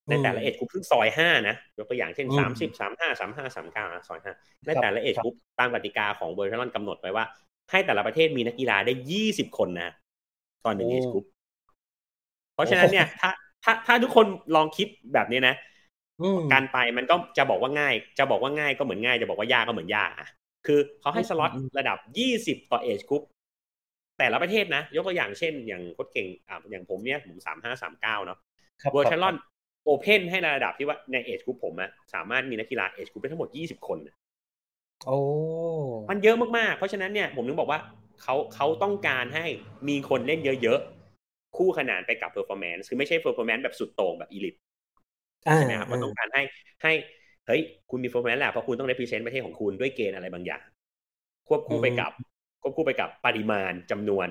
[0.09, 4.33] ในแต่ละ age group ซึ่งซอยห้านะยกตัวอย่างเช่นสามสิบสามห้าสามห้าสามเก้าซอยห้า
[4.67, 7.25] ในแต่ละ age group ตามกติกาของ World Triathlon กำหนดไว้ว่า
[7.71, 9.91] ให้แต่ละประเทศมีนักกีฬาได้ยี่สิบคนนะ
[10.65, 11.25] ต่อหนึ่ง age group
[12.53, 13.29] เพราะฉะนั้นเนี่ยถ้า
[13.63, 14.25] ถ้าถ้าทุกคน
[14.55, 15.55] ลองคิดแบบนี้นะ
[16.51, 20.27] การไปมันก็จะบอกว่าง่าย จะบอกว่าง่ายก็เหมือนง่าย จะบอกว่ายากก็เหมือนยากอะ
[20.65, 23.23] คือเขาให้สล็อตระดับยี่สิบต่อ age group
[24.17, 28.39] แต่ละประเทศนะ ยกตัวอย่างเช่น อย่างโค้ชเก่งอ่าอย่างผมเนี่ยผมสามห้าสามเก้าเนาะ
[28.93, 29.35] World Triathlon
[29.85, 33.97] open ให้ในระดับที่ว่าใน age group ผมอะสามารถมีนักกีฬา age group ได้ทั้งหมดยี่สิบคน
[35.05, 35.17] โอ้
[36.09, 37.79] มันเยอะมากๆ เพราะฉะนั้นเนี่ยผมนึกบอกว่า
[38.21, 39.45] เขาเขาต้องการให้
[39.87, 41.02] มีคนเล่นเยอะๆ
[41.57, 44.55] คู่ขนานไปกับ performance คือไม่ใช่ performance แบบสุดโต่งแบบ elite
[45.55, 46.43] ใช่ไหมครับมันต้องการให้
[46.83, 46.93] ให้
[47.47, 50.63] เฮ้ยคุณมี performance แหละเพราะคุณต้อง represent ประเทศของคุณด้วยเกณฑ์อะไรบางอย่าง
[51.47, 52.11] ควบคู่ไปกับ
[52.61, 54.27] ควบคู่ไปกับปริมาณจำนวน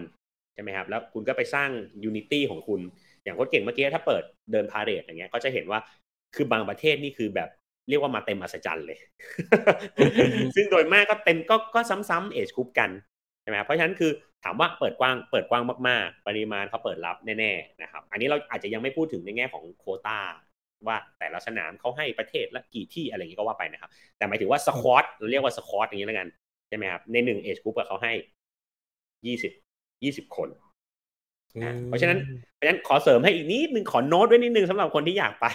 [0.55, 1.71] ใช่ไหมครับ แล้วคุณก็ไปสร้าง
[2.05, 2.81] unity ของคุณ
[3.25, 5.81] อย่างโค้ชเก่งเมื่อกี้ถ้าเปิดเดิน parade อย่างเงี้ยก็จะเห็นว่า
[6.35, 7.49] คือบางประเทศนี่คือแบบ
[7.89, 8.99] เรียกว่ามาเต็มอัศจรรย์เลย
[10.57, 12.91] ซึ่งโดยมากก็เต็มก็ก็ซ้ำๆเอชคุปกัน
[13.43, 14.11] ใช่ไหมเพราะฉะนั้นคือ
[14.45, 20.21] ถามว่าเปิดกว้างเปิดกว้างมากๆ ปริมาณเขาเปิดรับแน่ๆนะครับ อันนี้เราอาจจะยังไม่พูดถึงในแง่ของโคตา
[20.87, 26.29] ว่าแต่ละสนามเขาให้ประเทศละกี่ที่อะไรอย่างนี้ก็ว่าไปนะครับ แต่หมายถึงว่าสควอตเราเรียกว่าสควอตอย่างนี้แล้วกัน
[26.69, 28.13] ใช่ไหมครับ ในหนึ่งเอชกรุ๊ปเขาให้
[29.27, 29.53] ยี่สิบ
[30.05, 30.49] ยี่สิบคน
[31.89, 32.19] เพราะฉะนั้น
[32.55, 35.47] เพราะฉะนั้นขอเสริมให้อีกนิดนึงขอโน้ตไว้นิดนึงสำหรับคนที่อยากไป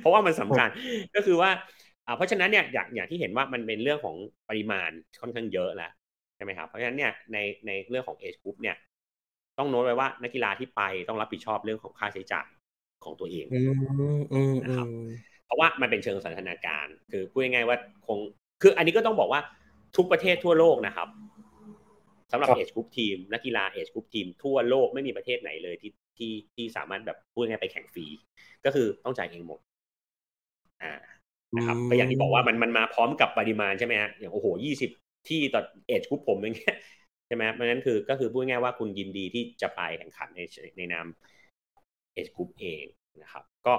[0.00, 0.68] เพราะว่ามันสำคัญ
[1.14, 1.50] ก็คือว่า
[2.16, 4.16] เพราะฉะนั้นเนี่ยอย่างอย่างที่เห็นว่ามันเป็นเรื่องของ
[4.48, 5.90] ปริมาณค่อนข้างเยอะแล้ว
[6.36, 8.76] ใช่ไหมครับเพราะฉะนั้นเนี่ยในในเรื่องของเอชกรุ๊ปเนี่ย
[9.58, 12.48] ต้องโน้ตไว้ว่านักกีฬาที่ไปต้องรับผิดชอบเรื่องของค่าใช้จ่าย
[13.04, 13.46] ของตัวเอง
[14.64, 14.86] นะครับ
[15.46, 18.18] เพราะว่ามันเป็นเชิงสันทนาการ คือพูดง่ายๆว่าคง
[18.62, 19.40] คืออันนี้ก็ต้องบอกว่า
[19.96, 21.08] ทุกประเทศทั่วโลกนะครับ
[22.32, 28.06] สำหรับ age group team นักกีฬา age group team ทั่วโลกไม่มีประเทศไหนเลยที่ที่ที่สามารถแบบพูดง่ายไปแข่งฟรี
[28.64, 29.60] ก็คือต้องจ่ายเองหมด
[30.82, 30.92] อ่า
[31.56, 34.90] นะครับก็อย่างที่บอกว่ามันมันมาพร้อมกับปริมาณใช่ไหมฮะอย่างโอ้โหยี่สิบ
[35.30, 36.76] ที่ต่อ age group ผมอย่างเงี้ย
[37.26, 40.40] ใช่ไหมเพราะนั้นคือก็คือพูดง่ายว่าคุณยินดีที่จะไปแข่งขันใน
[40.76, 41.06] ในนาม
[42.14, 42.84] age group เอง
[43.22, 43.74] นะครับ ก็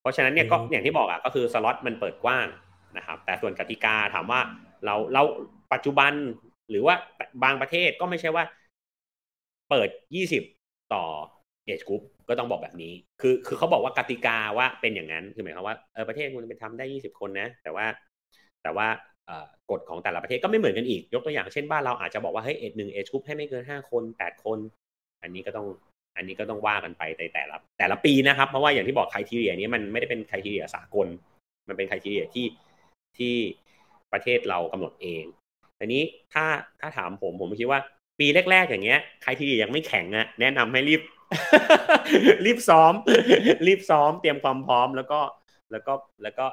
[0.00, 2.46] เพราะฉะนั้นเนี่ยก็อย่างที่บอกอะก็คือสล็อตมันเปิดกว้าง
[2.96, 4.40] นะครับ แต่ส่วนกติกาถามว่า
[4.84, 5.22] เราเรา
[5.72, 6.12] ปัจจุบัน
[6.70, 6.94] หรือว่า
[7.44, 8.44] บางประเทศก็ไม่ใช่ว่า
[9.68, 10.42] เปิดยี่สิบ
[10.94, 11.04] ต่อ
[11.66, 17.86] เอจกรุ๊ปก็ต้องบอกแบบนี้ คือคือเขาบอกว่ากติกาว่าเป็นอย่างนั้น คือหมายความว่าเออประเทศคุณไปทำได้ยี่สิบคนนะ แต่ว่า
[18.62, 18.86] แต่ว่า
[19.70, 24.58] กฎของแต่ละประเทศก็ไม่เหมือนกันอีก ยกตัวอย่างเช่นบ้านเราอาจจะบอกว่าเฮ้ยเอจหนึ่งเอจกรุ๊ปให้ไม่เกินห้าคนแปดคน
[25.22, 25.66] อันนี้ก็ต้อง
[26.16, 31.06] อันนี้ก็ต้องว่ากันไปในแต่ละแต่ละปีนะครับ เพราะว่าอย่างที่บอกครทีเรียนี้มันไม่ได้เป็นครทีเรียสากล
[31.68, 32.46] มันเป็นครทีเรียที่
[33.18, 33.34] ที่
[34.12, 35.24] ประเทศเรากำหนดเอง
[35.80, 36.02] อันนี้
[36.32, 36.44] ถ้า
[36.80, 37.80] ถ้าถามผมผมคิดว่า
[38.20, 41.02] ปีแรก ๆ อย่างเงี้ยใครที่ยังไม่แข็งอะแนะนำให้รีบ
[42.46, 42.92] รีบซ้อม
[43.66, 45.20] รีบซ้อมเตรียมความพร้อมแล้วก็
[45.72, 46.46] แล้วก็แล้วก็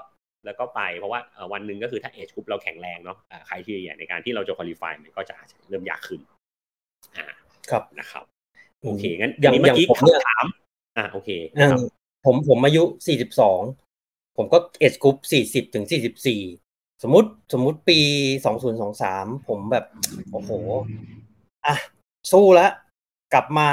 [0.45, 1.19] แล้วก็ไปเพราะว่า
[1.53, 3.17] วันหนึ่งก็คือถ้าเอจกรุ๊ปเราแข็งแรงเนาะ
[3.47, 5.35] ใครที่ในการที่เราจะคุริฟายมันก็จะ
[5.69, 6.19] เริ่มยากขึ้น
[7.17, 7.25] อ่า
[7.69, 8.23] ครับนะครับ
[8.83, 10.45] โอเคงั้นอย่างเมื่อกี้คำถาม
[10.97, 11.29] อ่าโอเค
[12.25, 13.61] ผมผมอายุสี่สิบสอง
[14.37, 16.41] ผมก็ age group สี่สิบถึงสี่สิบสี่
[17.03, 17.99] สมมติสมมุติปี
[18.45, 19.85] สองศูนย์สองสามผมแบบ
[20.31, 20.51] โอ้โห
[21.65, 21.75] อะ
[22.31, 22.71] สู้แล้ว
[23.33, 23.69] กลับมา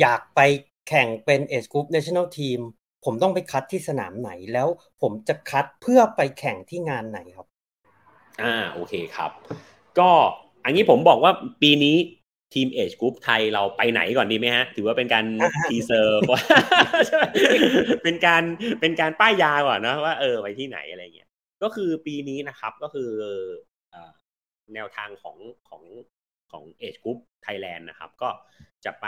[0.00, 0.40] อยากไป
[0.88, 2.60] แข่งเป็น age group national team
[3.06, 4.68] ผมต้องไปคัดที่สนามไหนแล้ว
[5.02, 7.46] ผมจะคัดเพื่อไปแข่งที่งานไหนครับ
[8.42, 9.30] อ่าโอเคครับ
[9.98, 10.10] ก็
[10.64, 11.32] อันนี้ผมบอกว่า
[11.62, 11.96] ปีนี้
[12.54, 15.24] ทีม age group ไทยเราไปไหนก่อนดีไหมฮะ ถือว่าเป็นการ
[15.68, 16.20] teaser
[18.02, 18.42] เป็นการ
[18.80, 21.28] เป็นการป้ายยาก่อนนะว่าเออไปที่ไหนอะไรเงี้ย
[21.62, 23.10] ก็คือปีนี้นะครับก็คือ
[24.74, 25.36] แนวทางของ
[25.68, 25.82] ของ
[26.50, 28.28] ของ age group Thailand นะครับ ก็
[28.84, 29.06] จะไป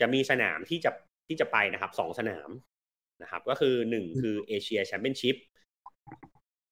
[0.00, 0.90] จะมีสนามที่จะ
[1.28, 2.50] ที่จะไปนะครับสองสนาม
[3.22, 5.36] นะครับ ก็คือหนึ่งคือ Asia Championship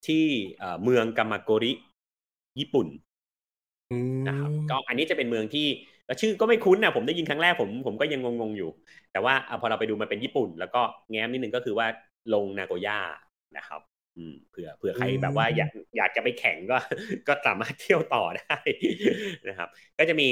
[0.07, 0.25] ที่
[0.83, 1.73] เมืองกามาโกริ
[2.61, 2.87] ญี่ปุ่น
[4.29, 5.67] นะครับก็อันนี้จะเป็นเมืองที่
[6.21, 8.71] ชื่อก็ไม่คุ้นนะผมได้ยินครั้งแรกผมผมก็ยังงงๆอยู่
[9.13, 11.87] แต่ว่าพอเราไปดูมันเป็นญี่ปุ่น แล้วก็แง้มนิดนึงก็คือว่า
[12.35, 12.99] ลงนาโกย่า
[13.57, 13.81] นะครับ
[14.17, 16.77] อืมเผื่อเผื่อใครแบบว่าอยากอยากจะไปแข่งก็
[17.29, 18.57] ก็สามารถเที่ยวต่อได้
[19.49, 19.69] นะครับ
[19.99, 20.29] ก็จะมี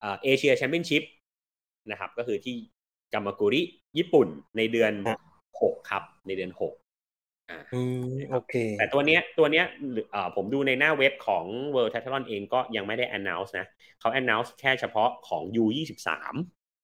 [0.00, 1.02] เอเชียแชมเปี้ยนชิพ
[1.90, 2.54] นะครับ ก็คือที่
[3.12, 3.62] กามากุริ
[3.98, 4.92] ญี่ปุ่นในเดือน
[5.60, 6.72] หกครับ ในเดือนหก
[7.50, 7.58] อ่า
[8.30, 9.64] โอเค แต่ตัวเนี้ยตัวเนี้ย
[10.36, 11.44] ผมดูในหน้าเว็บของ
[11.74, 13.66] World t a t l o n เองก็ยังไม่ได้ announce นะ
[14.00, 16.08] เขา announce แค่เฉพาะของ U23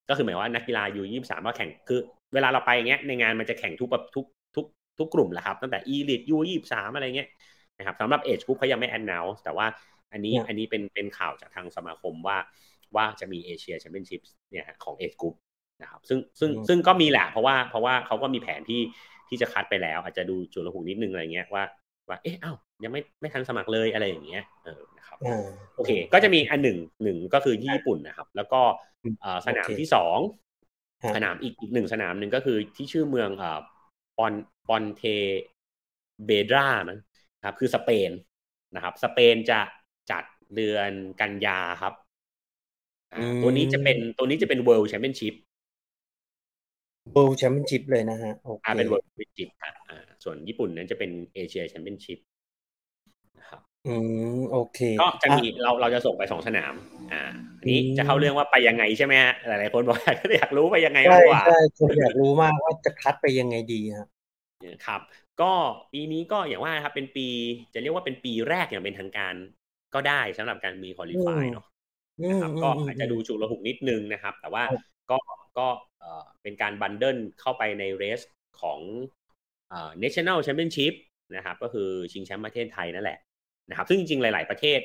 [0.08, 2.00] ก็คือหมายว่านักกีฬา U23 ว่าแข่งคือ
[2.34, 4.26] เวลาเราไปอย่างเงี้ยในงานมันจะแข่งทุกแบบทุก
[4.98, 7.28] ทุกกลุ่มแหละครับตั้งแต่ Elite U ยี่สามอะไรเงี้ย
[7.78, 9.66] นะครับสำหรับ Age Group เขายังไม่ announce แต่ว่า
[10.12, 12.38] อันนี้อันนี้เป็นเป็นข่าวจากทางสมาคมว่า
[12.96, 14.20] ว่าจะมีเอเชียแชมเปี้ยนชิพ
[14.50, 15.34] เนี่ยของ Age Group
[15.83, 18.80] นะครับซึ่งซึ่งซึ่งก็มีแหละเพราะว่าเพราะว่าเขาก็มีแผนที่
[19.28, 21.64] ที่จะคัดไปแล้ว อาจจะดูจุลหุนิดนึงอะไรเงี้ยว่า
[22.09, 25.18] ว่าเอ๊ะอ้าวยังไม่ไม่ทันสมัครเลยอะไรอย่างเงี้ยเออนะครับ
[25.76, 28.61] โอเค ก็จะมีอันหนึ่งหนึ่งก็คือที่ญี่ปุ่นนะครับ แล้วก็
[29.47, 30.18] สนามที่สอง
[31.16, 33.30] สนามอีกอีกหนึ่งสนามหนึ่งก็คือที่ชื่อเมือง
[34.18, 34.33] ปอน
[34.68, 35.03] ปอนเท
[36.26, 38.11] เบดรานะครับ คือสเปน
[38.74, 39.61] นะครับ สเปนจะ
[40.11, 40.24] จัด
[40.57, 41.95] เดือนกันยาครับ
[43.43, 45.35] ตัวนี้จะเป็นตัวนี้จะเป็น World Championship
[47.14, 52.18] World Championship เลยนะฮะโอเคเป็น World Championship อ่าส่วนญี่ปุ่นนั้นจะเป็นเอเชียแชมเปี้ยนชิพ
[53.38, 53.94] นะครับอื
[54.38, 56.74] มโอเค ก็จะมีเราเราจะส่งไปสองสนาม
[57.12, 57.22] อ่า
[57.61, 59.98] อันนี้จะเข้าเรื่องว่าไปยังไงใช่ไหมฮะหลายๆคนบอก
[60.38, 64.09] อยากรู้ไปยังไงมากกว่าใช่คนอยากรู้มากว่าจะคัดไปยังไงดีครับ
[64.86, 65.00] ครับ
[65.40, 65.53] ก็
[65.92, 67.26] ปีนี้ก็อย่างว่าครับเป็นปี
[67.74, 69.34] จะเรียกว่าเป็นปีแรกอย่างเป็นทางการ
[69.94, 71.66] ก็ได้สำหรับการมี qualify เนาะ
[72.22, 74.64] นะครับก็อาจจะดูฉุกละหุกนิดนึงนะครับ แต่ว่า
[75.11, 75.16] ก็
[75.59, 75.66] ก็
[76.42, 78.20] เป็นการ bundle เข้าไปใน race
[78.61, 78.80] ของ
[80.03, 80.94] national championship
[81.36, 83.18] นะครับ ก็คือชิงแชมป์ประเทศไทยนั่นแหละ
[83.70, 84.80] นะครับ ซึ่งจริงๆ หลาย ๆ ประเทศ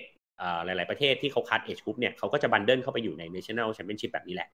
[0.65, 4.49] หลาย ๆ ประเทศที่เขาคัด age group เนี่ยเขาก็จะ bundle เข้าไปอยู่ใน national championship แบบนี้แหละ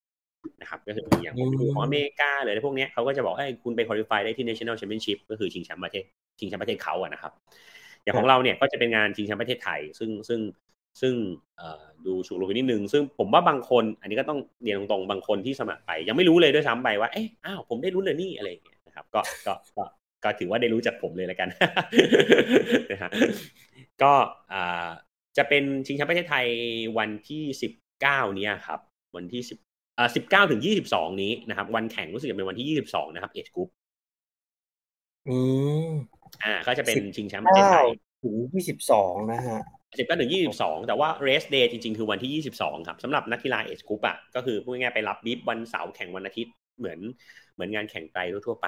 [0.62, 6.04] นะครับ ก็คืออย่างผมดูของอเมริกาหรือพวกนี้เขาก็จะบอกให้คุณไป qualify ได้ที่ national championship ก็คือชิงแชมป์ประเทศ
[6.40, 7.32] ชิงแชมป์ประเทศเขาอะนะครับ
[8.04, 10.40] อย่างของเราเนี่ยก็จะเป็นงานชิงแชมป์ประเทศไทย ซึ่งซึ่ง
[11.02, 11.14] ซึ่ง
[12.06, 19.84] ดูฉุกลงนิดนึง ซึ่งผมว่าบางคน อันนี้ก็ต้องเรียนตรงๆ บางคนที่สมัครไป ยังไม่รู้เลยด้วยซ้ำไปว่า เอ๊ะอ้าว ผมได้รู้เลยนี่อะไรอย่างเงี้ยนะครับ ก็ ก็ ก็
[20.24, 21.50] ก็ถือว่าได้รู้จากผมเลยแล้วกัน
[22.92, 23.10] นะฮะ
[24.04, 24.14] ก็
[25.38, 26.46] จะเป็นชิงแชมป์ประเทศไทย
[26.98, 27.72] วันที่สิบ
[28.02, 28.80] เก้านี้ครับ
[29.16, 29.58] วันที่สิบ
[29.98, 33.70] อ่าสิบเก้าถึงยี่สิบสองนี้นะครับ วันแข่งรู้สึกจะเป็นวันที่ยี่สิบสองนะครับ เอชกรุ๊ป
[35.28, 35.38] อื
[35.88, 35.90] ม
[36.44, 37.88] อ่า ก็จะเป็นชิงแชมป์ประเทศไทย
[38.24, 39.60] ถึงยี่สิบสองนะฮะ
[40.00, 47.00] สิบเก้าถึงยี่สิบสองแต่ว่า race day จริงๆ คือวันที่ยี่สิบสองครับสำหรับนักกีฬา age group อะก็คือพูดง่ายๆไปรับ bib วันเสาร์แข่งวันอาทิตย์เหมือน
[47.54, 48.68] เหมือนงานแข่งไตรทั่วไป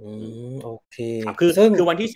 [0.00, 0.08] อื
[0.52, 2.08] มโอเคครับคือคือวันที่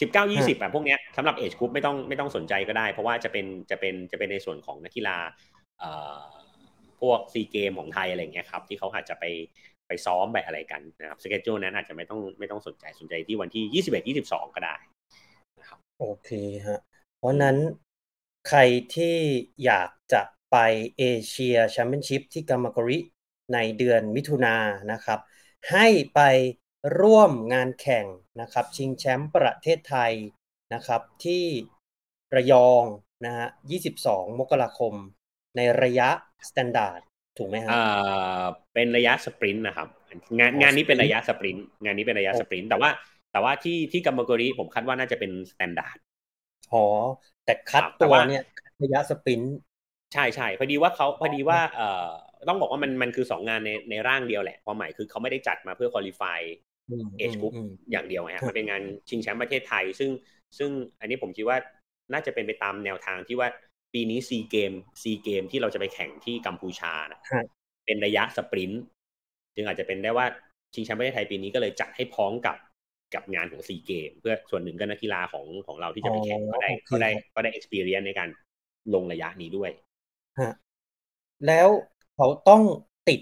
[0.00, 5.16] สิบเก้ายี่สิบแบบพวกเนี้ยสำหรับ age group ไม่ต้องไม่ต้องสนใจก็ได้ เพราะว่าจะเป็นจะเป็นจะเป็นในส่วนของนักกีฬา
[5.78, 6.18] เอ่อ
[7.00, 9.24] พวกซีเกมส์ของไทยอะไรเงี้ยครับ ที่เขาอาจจะไป
[9.88, 14.76] ไปซ้อมไปอะไรกันนะครับสเกจโจนั้นอาจจะไม่ต้องไม่ต้องสนใจสนใจที่วันที่ยี่สิบเอ็ดยี่สิบสองก็ได้
[15.60, 16.30] นะครับโอเค
[16.66, 16.80] ฮะ
[17.16, 17.56] เพราะนั้น
[18.48, 18.60] ใคร
[18.94, 19.16] ที่
[19.64, 20.56] อยากจะไป
[20.98, 22.98] เอเชียแชมเปี้ยนชิพที่กามาโกริ
[23.52, 25.20] ในเดือนมิถุนายนนะครับ
[25.70, 26.20] ให้ไป
[27.00, 28.06] ร่วมงานแข่ง
[28.40, 30.12] นะครับ ชิงแชมป์ประเทศไทย
[30.74, 31.44] นะครับ ที่
[32.34, 32.84] ระยอง
[33.24, 33.48] นะฮะ
[33.92, 34.94] 22 มกราคม
[35.56, 36.08] ในระยะ
[36.48, 37.00] standard
[37.38, 38.44] ถูกไหมครับอ่า
[38.74, 39.88] เป็นระยะ sprint นะครับ
[40.38, 42.90] งานงานนี้เป็นระยะ sprint งานนี้เป็นระยะ sprint แต่ว่า
[43.32, 45.98] แต่ว่าที่ที่กามาโกริผมคาดว่าน่าจะเป็น standard
[46.70, 46.84] อ๋อ
[47.44, 48.42] แต่คัดครับแต่ตัวว่าเนี่ย
[48.82, 49.54] ระยะ sprint
[50.12, 52.08] ใช่ใช่พอดีว่าเขาพอดีว่าเอ่อ
[52.48, 56.40] ต้องบอกว่ามันมันคือสองงานในในร่างเดียวแหละความหมายคือเขาไม่ได้จัดมาเพื่อ qualify
[56.88, 60.10] อืมเอชกรุ๊ปอืมอย่างเดียวไงครัฮะบมันเป็นงานชิงแชมป์ประเทศไทย ซึ่ง
[60.58, 61.58] ซึ่งอันนี้ผมคิดว่า
[62.12, 63.48] น่าจะเป็นไปตามแนวทางที่ว่า
[63.94, 64.72] ปีนี้ซีเกมส์
[65.02, 67.42] ซีเกมส์ที่เราจะไปแข่งที่กัมพูชานะฮะ
[67.84, 68.82] เป็นระยะ sprint
[69.54, 70.26] จึงอาจจะเป็นได้ว่า
[70.74, 72.56] ชิงแชมป์ประเทศไทยปีนี้ก็เลยจัดให้พ้องกับ
[73.16, 78.28] กับงานของซีเกมส์เพื่อส่วนหนึ่งก็นักกีฬาของของเราที่จะไปแข่งก็ได้ก็ได้ก็ได้ experience ในการ
[78.94, 79.70] ลงระยะนี้ด้วย
[80.40, 80.52] ฮะ
[81.46, 81.68] แล้ว
[82.16, 82.62] เขาต้อง
[83.08, 83.20] ติด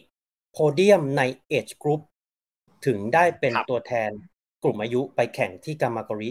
[0.52, 2.00] โพเดียมในเอ e กรุ๊ป
[2.86, 4.10] ถึงได้เป็นครับตัวแทน
[4.64, 6.30] กลุ่มอายุไปแข่งที่กามาโกริ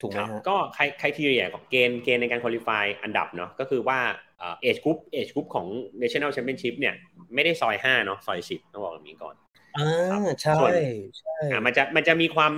[0.00, 3.98] ถูกไหมครับฮะก็ criteria ของเกณฑ์เกณฑ์ในการ qualify อันดับเนาะก็คือว่า
[4.38, 5.66] age group age group ของ
[6.02, 6.94] National Championship เนี่ย
[7.34, 9.34] ไม่ได้ซอยห้าเนาะซอยสิบต้องบอกแบบนี้ก่อน
[9.76, 10.72] อ่าใช่ส่วน
[11.18, 12.52] ใช่อ่ามันจะมันจะมีความ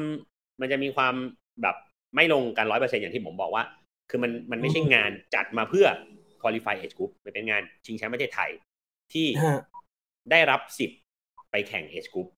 [0.61, 1.15] มันจะมีความ
[1.63, 1.77] แบบ
[2.17, 3.65] ไม่ลงกันร้อยเปอร์เซ็นต์อย่างที่ผมบอกว่า
[4.11, 5.87] คือมันมันไม่ใช่งานจัดมาเพื่อ
[6.43, 8.51] qualify age group มันเป็นงานชิงแชมป์ประเทศไทย
[9.13, 9.61] ที่ฮะ
[10.31, 11.01] ได้รับสิทธิ์
[11.51, 12.29] ไปแข่ง age group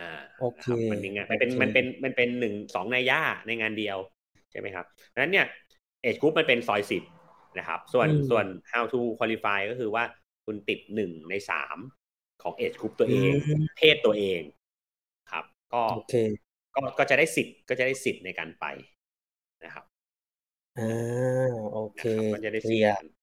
[0.00, 0.10] อ่า
[0.40, 3.98] โอเคนะครับมันเป็นงานมันเป็นโอเคมันเป็นมันเป็นหนึ่งสองในย่าในงานเดียว
[4.50, 5.46] ใช่ไหมครับดังนั้นเนี่ย
[6.04, 7.02] age group มันเป็นซอยสิบ
[7.58, 10.04] นะครับ ส่วนส่วน how to qualify ก็คือว่า
[10.46, 11.78] คุณติดหนึ่งในสาม
[12.42, 13.32] ของ age group ตัวเอง
[13.76, 14.40] เพศตัวเอง
[15.32, 15.44] ครับ
[15.74, 16.14] ก็โอเค
[16.74, 18.64] ก็ก็จะได้สิทธิ์ก็จะได้สิทธิ์ในการไป
[19.64, 19.84] นะครับ
[20.76, 20.82] อ่า
[21.72, 23.22] โอเคนะครับก็จะได้สิทธิ์ยในร์การไป เคลียร์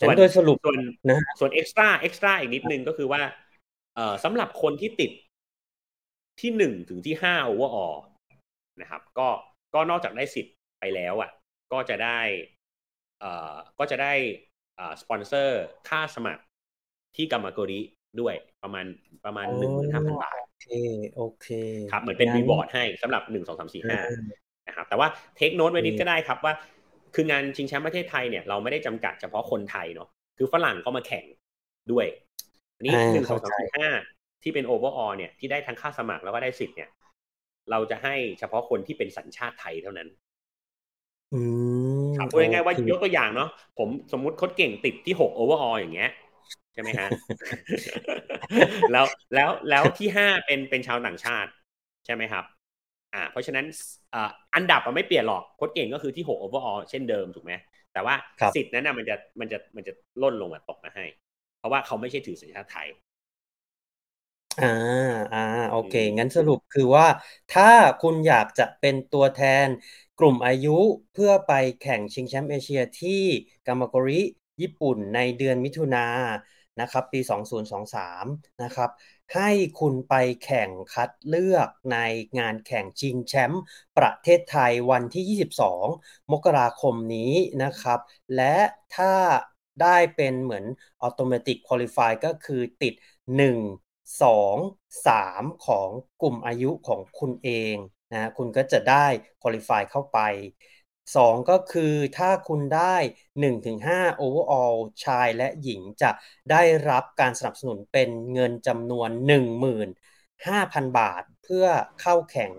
[0.00, 0.78] งั้นโดยสรุปส่วน
[1.10, 3.22] นะส่วน extra extra อีกนิดนึงก็คือว่า
[3.94, 5.10] เอ่อสำหรับคนที่ติด
[6.40, 7.88] ที่หนึ่งถึงที่ห้า overall
[8.80, 9.28] นะครับ ก็
[9.74, 11.30] ก็นอกจากได้สิทธิ์ไปแล้วอะ
[11.72, 12.20] ก็จะได้
[13.20, 14.12] เอ่อก็จะได้
[14.78, 16.42] อ่าสปอนเซอร์ค่าสมัคร
[17.16, 17.80] ที่กามาโกริ
[18.20, 18.86] ด้วยประมาณ
[19.24, 20.68] ประมาณอ๋อหนึ่งหมื่นห้าพันบาทโอ เค
[21.14, 21.48] โอเค
[21.92, 24.20] ครับเหมือนเป็น rewardให้สำหรับหนึ่งสองสามสี่ห้าอ่า
[24.68, 25.08] นะครับแต่ว่า
[25.38, 26.52] เทคโน t ไว้นิดโอเคก็ได้ครับว่า
[27.14, 30.08] คืองานชิงแชมป์ประเทศไทยเนี่ยเราไม่ได้จำกัดเฉพาะคนไทยเนาะ
[30.38, 31.24] คือฝรั่งก็มาแข่ง
[31.92, 32.06] ด้วย
[32.76, 33.88] อันนี้อ่าหนึ่งสองสามสี่ห้าเข้าใจ
[34.42, 36.88] ที่เป็น overall เนี่ยที่ได้ทั้งค่าสมัครแล้วก็ได้สิทธิ์เนี่ย
[37.70, 40.08] เราจะให้เฉพาะคนที่เป็นสัญชาติไทยเท่านั้น
[41.34, 41.40] อื
[42.04, 43.48] มครับพูดง่ายๆว่าโอเคยกตัวอย่างเนาะ
[43.78, 46.10] ผมสมมุติโค้ชเก่งติดที่หก overall อย่างเงี้ย
[46.72, 47.08] ใช่ไหมฮะ
[48.92, 51.50] แล้วแล้วแล้วที่ห้าเป็นเป็นชาวต่างชาติ
[52.04, 52.44] ใช่ไหมครับ
[53.14, 53.66] อ่า เพราะฉะนั้น
[54.14, 57.52] อ่าอันดับอะไม่เปลี่ยนหรอกโค้ชเก่งก็คือที่หก overall เช่นเดิมถูกไหม
[57.92, 59.92] แต่ว่าครับสิทธิ์นั้นน่ะมันจะมันจะมันจะ
[60.22, 61.04] ล่นลงมาตกมาให้
[61.58, 62.88] เพราะว่าเขาไม่ใช่ถือสัญชาติไทย
[64.58, 64.64] อ่า
[65.32, 65.38] อ่า
[65.70, 67.06] โอเคอืมงั้นสรุปคือว่า
[67.50, 67.64] ถ้า
[67.98, 69.68] คุณอยากจะเป็นตัวแทน
[70.16, 70.68] กลุ่มอายุ
[71.12, 73.10] เพื่อไปแข่งชิงแชมป์เอเชียที่
[73.64, 74.14] กามาโกริ
[74.60, 77.20] ญี่ปุ่นในเดือนมิถุนาย นะครับปี
[77.90, 78.90] 2023 นะครับ
[79.34, 79.50] ให้
[79.80, 80.14] คุณไป
[80.44, 81.98] แข่งคัดเลือกใน
[82.38, 83.62] งานแข่งชิงแชมป์
[83.98, 88.00] ประเทศไทยวันที่ 22 มกราคมนี้นะครับ
[88.36, 88.56] และ
[88.96, 89.14] ถ้า
[89.82, 90.64] ได้เป็นเหมือน
[91.06, 92.94] Automatic Qualify ก็คือติด
[93.36, 93.58] 1
[94.20, 94.56] 2
[95.06, 95.88] 3 ของ
[96.22, 97.74] กลุ่มอายุของคุณเอง
[98.12, 99.06] นะคุณก็จะได้
[99.42, 100.18] Qualify เข้าไป
[101.16, 102.96] 2ก็คือถ้าคุณได้
[103.40, 104.74] 1-5 overall
[105.04, 106.10] ชายและหญิงจะ
[106.50, 111.66] ได้รับการสนับสนุนเป็นเงินจำนวน15,000บาทเพื่อ
[112.00, 112.50] เข้าแข่ง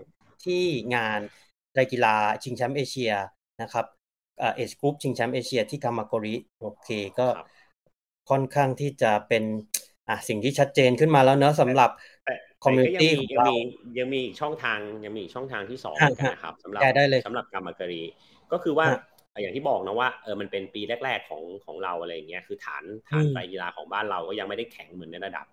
[0.44, 0.64] ที่
[0.94, 1.20] งาน
[1.78, 3.12] รายกีฬาชิงแชมป์เอเชีย
[3.62, 3.86] นะครับ
[4.56, 6.88] เอชกรุ๊ปชิงแชมป์เอเชียที่กามาโกริโอเค
[7.18, 7.46] ก็ครับ
[8.30, 9.44] ค่อนข้างที่จะเป็น
[10.08, 11.90] อะสิ่งที่ชัดเจนขึ้นมาแล้วเนอะสำหรับ
[12.24, 12.34] แต่
[12.64, 13.56] คอมมูนิแต่ก็ตี้ยังขมีองยังเรามี
[13.98, 18.02] ยังมีอีกช่องทางยังมีอีกช่องทางที่สองฮะเหมือนกันนะครับสำหรับได้ได้เลยสำหรับกรรมการี
[18.54, 18.96] ก็คือว่าฮะ
[19.42, 25.46] อย่างที่บอกนะว่าเออมันเป็นปีแรก ๆของของเราอะไรอย่างเงี้ยคือฐานฐานอืมไฟกีฬาของบ้านเราก็ยังไม่ได้แข็งเหมือนในระดับ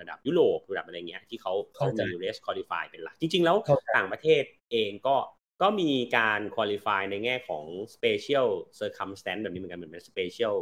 [0.00, 5.16] ระดับยุโรประดับอะไรเงี้ยที่เขาเขาเข้าใจมี race qualify เป็นหลัก จริง ๆ แล้วเข้าใจต่างประเทศเองก็
[5.62, 7.64] ก็มีการ qualify ในแง่ของ
[7.94, 8.48] special
[8.80, 10.56] circumstance แบบนี้เหมือนกันเหมือนเป็น special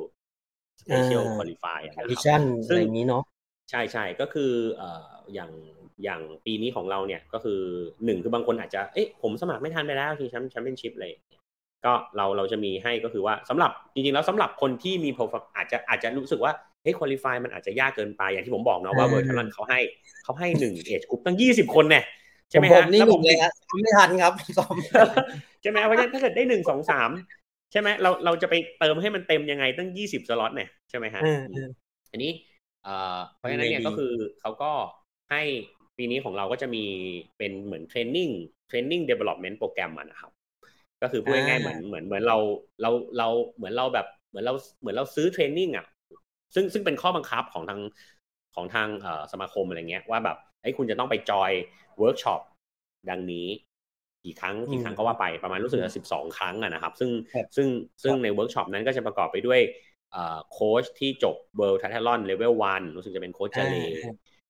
[0.83, 3.24] special อ่า qualify อะนะครับวิชั่นซึ่อะงไรอย่างนี้เนาะ
[3.70, 5.51] ใช่ใช่ก็คือเอ่ออย่าง
[6.05, 7.61] อย่างปีนี้ของเราเนี่ยก็คือ
[8.05, 11.12] หนึ่งคือบางคนอาจจะเอ๊ะผมสมัครไม่ทันไปแล้วทีแชมป์แชมเปี้ยนชิพเลย
[11.85, 16.53] ก็เราเราจะมีให้ก็คือว่าสำหรับจริงๆแล้วสำหรับคนที่มีโปรไฟล์อาจจะอาจจะรู้สึกว่า
[16.83, 19.81] เฮ้ยคุริฟายมันอาจจะยากเกินไปอย่างที่ผมบอกเนาะว่าอ่าเวอร์ชันเขาให้
[20.24, 22.05] เขาให้หนึ่งเอจกรุ๊ปตั้งยี่สิบคนเนี่ย
[22.51, 25.09] ใช่ไหมผฮะมนี่แล้วหผนึ่มงเลยฮะซ้อมไม่ทันครับซ้อมไม่ทัน
[25.62, 27.11] ใช่ไหมเพราะฉะนั้นถ้าเกิดได้หนึ่งสองสาม
[27.72, 31.68] ใช่ไหมเราเราจะไปเติมให้มันเต็มยังไงตั้งยี่สิบสล็อตเนี่ยใช่ไหมฮะเออเออ
[32.12, 32.33] อันนี้
[33.37, 34.72] เพราะฉะนั้นเนี่ยก็คือเขาก็
[35.31, 35.43] ให้
[35.97, 36.85] ปีนี้ของเราก็จะมี
[37.39, 38.29] เป็นเหมือน training
[38.69, 40.31] training development program นะครับ
[41.03, 42.37] ก็คือพูดง่ายๆเหมือนเหมือนเหมือนเรา
[42.83, 45.87] เราเราเหมือนเราแบบเหมือนเราเหมือนเราซื้อ training อะ
[46.55, 47.81] ซึ่งซึ่งเป็นข้อบังคับของทาง
[48.55, 48.89] ของทาง
[49.33, 52.41] สมาคมอะไรเงี้ยว่าแบบไอ้คุณจะต้องไป join workshop
[53.11, 53.47] ดังนี้
[54.25, 57.11] กี่ครั้งกี่ครั้งก็ว่าไปประมาณรู้สึกจะสิบสองครั้งอะนะครับ ซึ่ง
[57.57, 57.69] ซึ่ง
[58.03, 59.61] ซึ่งในเวิร์กช็อปนั้นก็จะประกอบไปด้วย
[60.53, 63.77] โค้ชที่จบ World Triathlon level one รู้สึกจะเป็นโค้ชเจเล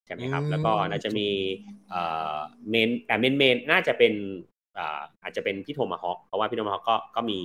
[0.06, 1.28] ใช่ไหมครับ แล้วก็น่าจะมี
[2.70, 4.12] mentor mentor น่าจะเป็น
[5.22, 7.40] อาจจะเป็นพี่โทมาฮอกเพราะว่าพี่โทมาฮอกก็ก็มี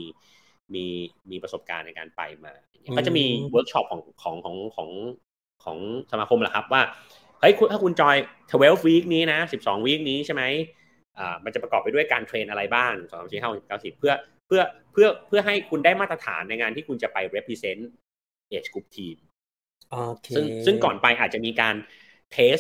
[0.74, 0.86] มี
[1.32, 2.54] มีประสบการณ์ในการไปมา
[2.98, 4.90] ก็จะมีเวิร์กช็อปของของของของ
[5.64, 5.78] ของ
[6.12, 6.82] สมาคมแหละครับว่า
[7.40, 8.16] เฮ้ยถ้าคุณจอย
[8.52, 10.44] 12วีคนี้นะ 12วีคนี้ใช่ไหม
[11.18, 14.14] อ่ามันจะประกอบไปด้วยการเทรนอะไรบ้างสองสามสี่ห้าหกเก้าสิบเพื่อ
[14.48, 14.62] เพื่อ
[14.92, 17.82] เพื่อเพื่อให้คุณได้มาตรฐานในงานที่คุณจะไป represent
[18.52, 19.18] age group team
[20.36, 21.76] ซึ่งซึ่งก่อนไปอาจจะมีการ
[22.32, 22.58] เทส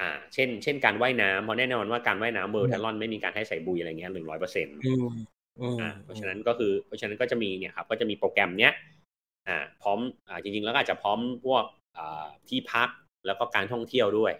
[0.00, 4.76] อ่า เช่น เช่นการว่ายน้ำเพราะแน่นอนว่าการว่ายน้ำเบอร์ทัลลอนไม่มีการให้ใส่บุยอะไรเงี้ยหนึ่งร้อยเปอร์เซ็นต์
[5.80, 8.72] อ่า เพราะฉะนั้นก็คือ เพราะฉะนั้นก็จะมีเนี่ยครับ ก็จะมีโปรแกรมเนี้ย
[9.48, 11.64] อ่า พร้อม อ่า จริง ๆ แล้วก็อาจจะพร้อมพวก
[11.96, 12.88] อ่า ที่พัก
[13.26, 14.32] แล้วก็การท่องเที่ยวด้วย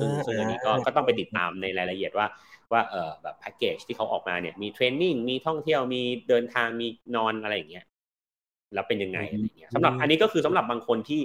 [0.00, 2.26] ซึ่งซึ่งอันนี้ก็ก็ต้องไปติดตามในรายละเอียดว่า
[2.72, 6.86] ว่า เออแบบแพ็กเกจที่เขาออกมาเนี่ย มีเทรนนิ่ง มีท่องเที่ยว มีเดินทาง มี
[7.16, 7.84] นอนอะไรอย่างเงี้ย
[8.74, 11.22] แล้วเป็นยังไงอะไรเงี้ยสำหรับ อันนี้ก็คือสำหรับบางคนที่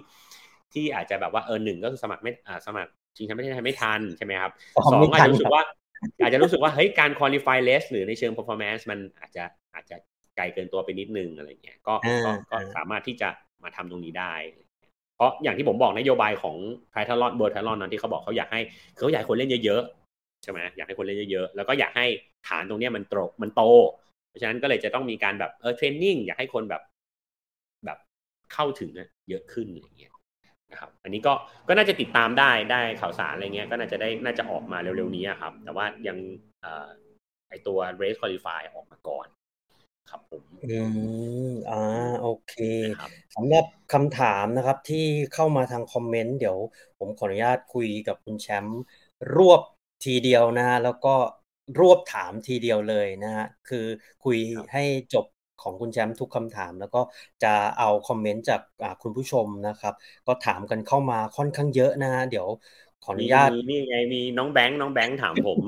[0.74, 4.52] ที่อาจจะแบบว่าเออหนึ่งก็คือสมัครไม่อ่าสมัคร จริงๆไม่ได้ไม่ทันใช่ไหมครับ
[4.92, 5.64] สองอาจจะรู้สึกว่า
[6.24, 9.44] อาจจะรู้สึกว่าเฮ้ยการ qualify less หรือในเชิง performance มันอาจจะ
[9.76, 9.96] อาจจะ
[10.38, 11.96] ไกลเกินตัวไปนิดนึงอะไรเงี้ยก็
[12.26, 13.30] ก็ก็สามารถที่จะ
[13.64, 14.34] มาทำตรงนี้ได้
[15.16, 16.58] เพราะอย่างที่ผมบอกนโยบายของ
[16.92, 18.62] Triathlon World Triathlon นั้นที่เขาบอกเขาอยากให้
[18.98, 22.06] เขาอยากคนเล่นเยอะๆใช่ไหมอยากให้คนเล่นเยอะๆแล้วก็อยากให้
[22.48, 23.62] ฐานตรงนี้มันโตมันโต
[24.30, 26.82] เพราะฉะนั้นก็เลยจะต้องมีการแบบเออ training อยากให้คนแบบ
[27.86, 27.98] แบบ
[28.54, 28.90] เข้าถึง
[29.30, 30.12] เยอะขึ้นอะไรเงี้ย
[30.72, 31.34] นะครับอันนี้ก็
[31.68, 36.18] ก็น่าจะติดตามได้ได้ข่าวสารอะไรเงี้ยก็น่าจะได้น่าจะออกมาเร็วๆนี้ครับ แต่ว่ายัง
[37.50, 39.28] ไอตัว race qualify ออกมาก่อน
[40.10, 40.80] ครับผมอื
[41.50, 41.82] มอ่า
[42.22, 42.54] โอเค
[43.36, 46.58] สำหรับคำถามนะครับที่เข้ามาทางคอมเมนต์เดี๋ยว
[47.00, 48.82] ผมขออนุญาตคุยกับคุณแชมป์
[49.36, 49.62] รวบ
[50.06, 51.16] ทีเดียวนะฮะแล้วก็
[51.80, 53.86] รวบถามทีเดียวเลยนะฮะคือ
[54.24, 54.38] คุย
[54.74, 55.26] ให้จบ
[55.64, 57.02] ของคุณแชมป์ทุกคำถาม แล้วก็
[57.44, 58.62] จะเอาคอมเมนต์จาก
[59.04, 59.94] คุณผู้ชมนะครับ
[60.28, 62.48] ก็ถามกันเข้ามาค่อนข้างเยอะนะฮะเดี๋ยว
[63.04, 65.60] ขออนุญาตนี่ไงมีน้องแบงค์น้องแบงค์ถามผม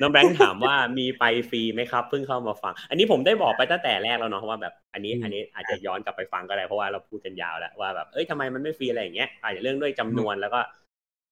[0.00, 10.60] น้องแบงค์ถามว่ามีไปฟรีไหมครับเพิ่งเข้ามาฟัง อันนี้ผมได้บอกไปตั้งแต่แรกแล้วเนาะว่าแบบอันนี้อันนี้อาจจะย้อนกลับไปฟังก็ได้เพราะว่าเราพูดกันยาวแล้วว่าแบบเอ้ยทำไมมันไม่ฟรีอะไรอย่างเงี้ยอาจจะเรื่องด้วยจำนวนแล้วก็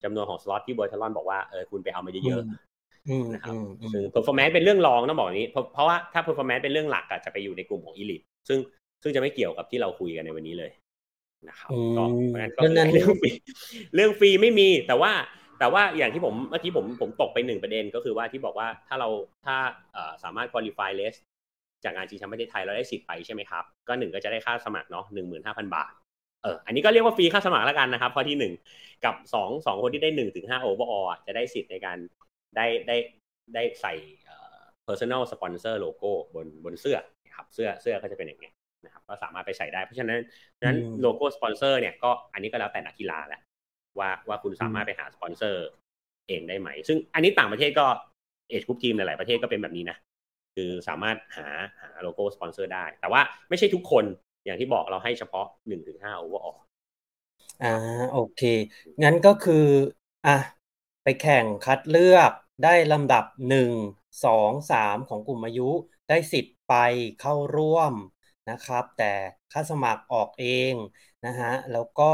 [0.05, 2.74] จำนวนของสล็อตที่เบอร์ทลอนบอกว่าเออคุณไปเอามาเยอะๆ
[3.35, 3.55] นะครับ
[3.93, 8.59] ซึ่ง performance เป็นเรื่องรองต้องบอกนี้ เพราะว่าถ้า performance เป็นเรื่องหลักอะจะไปอยู่ในกลุ่มของ elite ซึ่ง
[9.03, 10.73] ซึ่งจะไม่เกี่ยวกับที่เราคุยกันในวันนี้เลย
[11.49, 13.31] นะครับก็เพราะงั้นก็เรื่องฟรี
[13.95, 15.13] เรื่องฟรีไม่มีแต่ว่า
[15.59, 19.09] แต่ว่าอย่างที่ผมเมื่อกี้ผมผมตกไปหนึ่งประเด็นก็คือว่าที่บอกว่าถ้าเรา
[19.45, 19.57] ถ้า
[20.23, 21.15] สามารถ qualify less
[21.85, 25.93] จากงานชิงแชมป์ประเทศไทยเราได้สิทธิ์ไปใช่ไหมครับ ก็หนึ่งก็จะได้ค่าสมัครเนาะหนึ่งหมื่นห้าพันบาท
[26.43, 28.53] เอออันนี้ก็เรียกว่าฟรีค่าสมัครแล้วกันนะครับข้อที่หนึ่ง
[29.05, 31.99] กับสองสองคนที่ได้หนึ่งถึงห้าโอเวอร์ออจะได้สิทธิ์ในการ
[32.57, 32.97] ได้ได้
[33.55, 33.95] ได้ใส่
[34.87, 36.99] personal sponsor logo บนบนเสื้อ
[37.37, 40.21] ครับเสื้อเสื้อก็จะเป็นอย่างเงี้ยนะครับก็สามารถไปใส่ได้เพราะฉะนั้น
[40.63, 43.41] นั้นโลโก้สปอนเซอร์เนี่ยก็อันนี้ก็แล้วแต่นักกีฬาแหละ
[43.99, 45.65] ว่าว่าคุณสามารถไปหาสปอนเซอร์
[46.29, 47.87] เองได้ไหม ซึ่งอันนี้ต่างประเทศก็
[48.51, 49.97] age group team หลายประเทศก็เป็นแบบนี้นะ
[50.55, 51.49] คือสามารถหา
[51.81, 54.05] หาโลโก้สปอนเซอร์ได้ แต่ว่าไม่ใช่ทุกคน
[54.45, 56.55] อย่างที่บอกเราให้เฉพาะหนึ่งถึงห้า overall
[57.63, 57.69] อ่า
[58.13, 58.41] โอเค
[59.03, 59.67] งั้นก็คือ
[60.27, 60.37] อะ
[61.03, 62.33] ไปแข่งคัดเลือก
[62.63, 63.73] ได้ลำดับหนึ่ง
[64.25, 65.71] สองสามของกลุ่มอายุ
[66.09, 66.75] ได้สิทธิ์ไป
[67.21, 67.93] เข้าร่วม
[68.51, 69.13] นะครับ แต่
[69.53, 70.75] ค่าสมัครออกเอง
[71.27, 72.13] นะฮะแล้วก็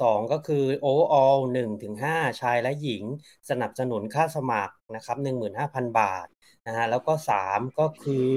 [0.00, 3.04] 2 ก็คือ overall 1ถึง5ชายและหญิง
[3.50, 5.16] สนับสนุนค่าสมัครนะครับ
[5.56, 6.26] 15,000 บาท
[6.66, 8.30] นะฮะแล้วก็ 3 ก็คือ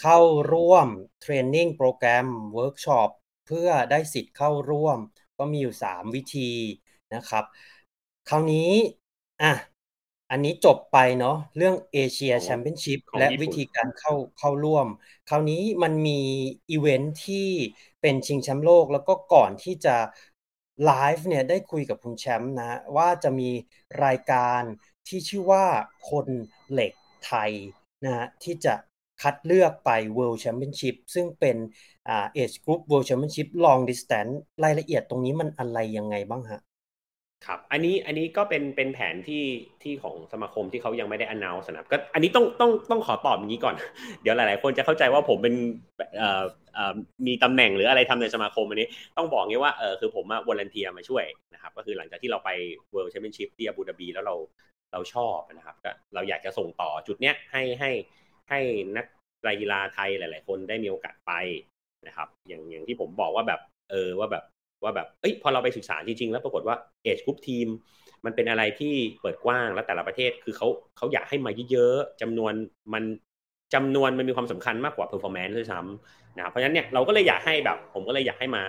[0.00, 0.18] เข้า
[0.52, 0.88] ร่วม
[1.20, 3.10] training program workshop
[3.46, 4.98] เพื่อได้สิทธิ์เข้าร่วม
[5.38, 6.52] ก็มีอยู่ 3 วิธี
[7.14, 7.44] นะครับ
[8.28, 8.70] คราวนี้
[9.42, 9.52] อะ
[10.30, 14.86] อันนี้จบไปเนาะเรื่อง Asia Championship และวิธีการเข้าเข้าร่วม
[15.28, 16.20] คราวนี้มันมี
[16.70, 17.48] อีเวนท์ที่
[18.00, 19.96] เป็นชิงแชมป์โลก แล้วก็ก่อนที่จะ
[20.84, 23.50] ไลฟ์เนี่ยได้คุยกับคุณแชมป์นะ ว่าจะมี
[24.04, 24.62] รายการ
[25.08, 25.64] ที่ชื่อว่า
[26.10, 26.26] คน
[26.70, 26.92] เหล็ก
[27.26, 27.52] ไทย
[28.04, 28.74] นะที่จะ
[29.22, 31.56] คัดเลือกไป World Championship ซึ่งเป็น
[32.08, 36.60] อ่า Age Group World Championship Long Distance รายละเอียดตรงนี้มันอะไรยังไงบ้างฮะ
[37.46, 39.44] ครับอันนี้อันนี้ก็เป็นเป็นแผนที่
[39.82, 43.74] ที่ของสมาคมที่เขายังไม่ได้ announce นะก็อันนี้ต้องต้องต้องขอตอบอย่างนี้ก่อน
[44.22, 45.54] เดี๋ยวหลาย ๆ คนจะเข้าใจว่าผมเป็น
[46.18, 46.42] เอ่อ
[46.74, 46.94] เอ่อ
[47.26, 51.24] มีตำแหน่งหรืออะไรทำในสมาคมอันนี้ ต้องบอกงี้ว่าเออคือผมมา volunteer มาช่วย
[51.54, 52.50] นะครับก็คือหลังจากที่เราไป
[52.94, 54.34] World Championship ที่อาบูดาบีแล้วเรา
[54.92, 57.90] เราชอบนะครับก็เราอยากจะส่งต่อจุดเนี้ยให้ให้
[58.50, 58.60] ให้
[58.96, 59.06] นัก
[59.60, 61.32] กีฬาไทยหลาย ๆ คนได้มีโอกาสไป
[62.06, 63.60] นะครับ อย่างอย่างที่ผมบอกว่าแบบ
[63.90, 64.44] เออว่าแบบ
[64.82, 67.68] ว่าแบบเอ้ยพอเราไปศึกษาจริงๆ แล้วปรากฏว่า age group team
[68.24, 72.52] มันเป็นอะไรที่เปิดกว้างแล้วแต่ละประเทศคือเขาเขาอยากให้มาเยอะๆจำนวน
[72.92, 73.04] มัน
[73.74, 78.62] จำนวนมันมีความสำคัญมากกว่า performance ด้วยซ้ำนะเพราะฉะนั้นเนี่ยเราก็เลยอยากให้แบบ ผมก็เลยอยากให้มา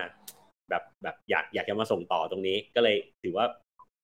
[0.69, 3.45] แบบแบบอยากอยากจะมาส่งต่อตรงนี้ ก็เลยถือว่า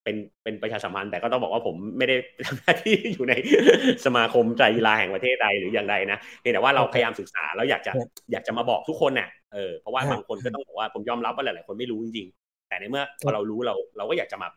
[0.04, 3.34] เป็นเป็นประชาสัมพันธ์แต่ก็ต้องบอกว่าผมไม่ได้ทำหน้าที่อยู่ใน
[4.06, 7.92] สมาคมไตรกีฬาแห่งประเทศไทยแต่อย่างใดนะเพียงแต่ว่าเราพยายามศึกษาแล้วอยากจะ
[8.32, 14.48] อยากจะมาบอกทุกคนน่ะเออเพราะว่าบางคนก็ต้องบอกว่าผมยอมรับว่าหลายๆคนไม่รู้จริงๆแต่ในเมื่อพอเรารู้เราเราก็อยากจะมา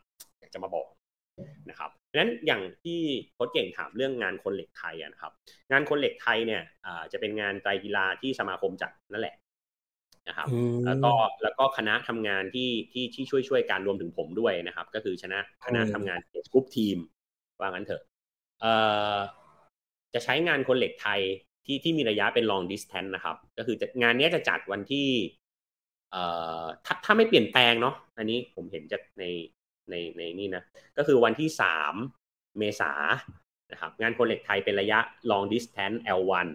[0.41, 0.87] อยากจะมาบอก
[1.69, 2.99] นะครับดังนั้นอย่างที่
[3.33, 5.31] โค้ชเก่งถามเรื่องงานคนเหล็กไทยนะครับ
[5.71, 6.61] งานคนเหล็กไทยเนี่ย
[7.11, 9.35] จะเป็นงานไตรกีฬาที่สมาคมจัดนั่นแหละ
[10.31, 10.47] นะครับ
[10.85, 11.11] แล้วก็
[11.43, 16.97] แล้วก็คณะทำงานที่ที่ที่ช่วยช่วยการรวมถึงผมด้วยนะครับ ก็คือชนะคณะทำงานเกรุ๊ปทีม
[17.59, 18.01] ว่างั้นเถอะ
[18.61, 18.73] เอ่
[19.15, 19.17] อ
[20.13, 21.21] จะใช้งานคนเหล็กไทย
[21.65, 25.07] ที่ที่มีระยะเป็น long distance นะครับ ก็คืองานนี้จะจัดวันที่
[26.11, 26.23] เอ่
[26.61, 29.23] อถ้าถ้าไม่เปลี่ยนแปลงเนาะอันนี้ผมเห็นจากใน
[29.89, 30.63] ในในนี่นะ
[30.97, 31.93] ก็คือวันที่สาม
[32.57, 32.91] เมษา
[33.71, 34.99] นะครับ งานคนเหล็กไทยเป็นระยะ
[35.31, 36.47] long distance L1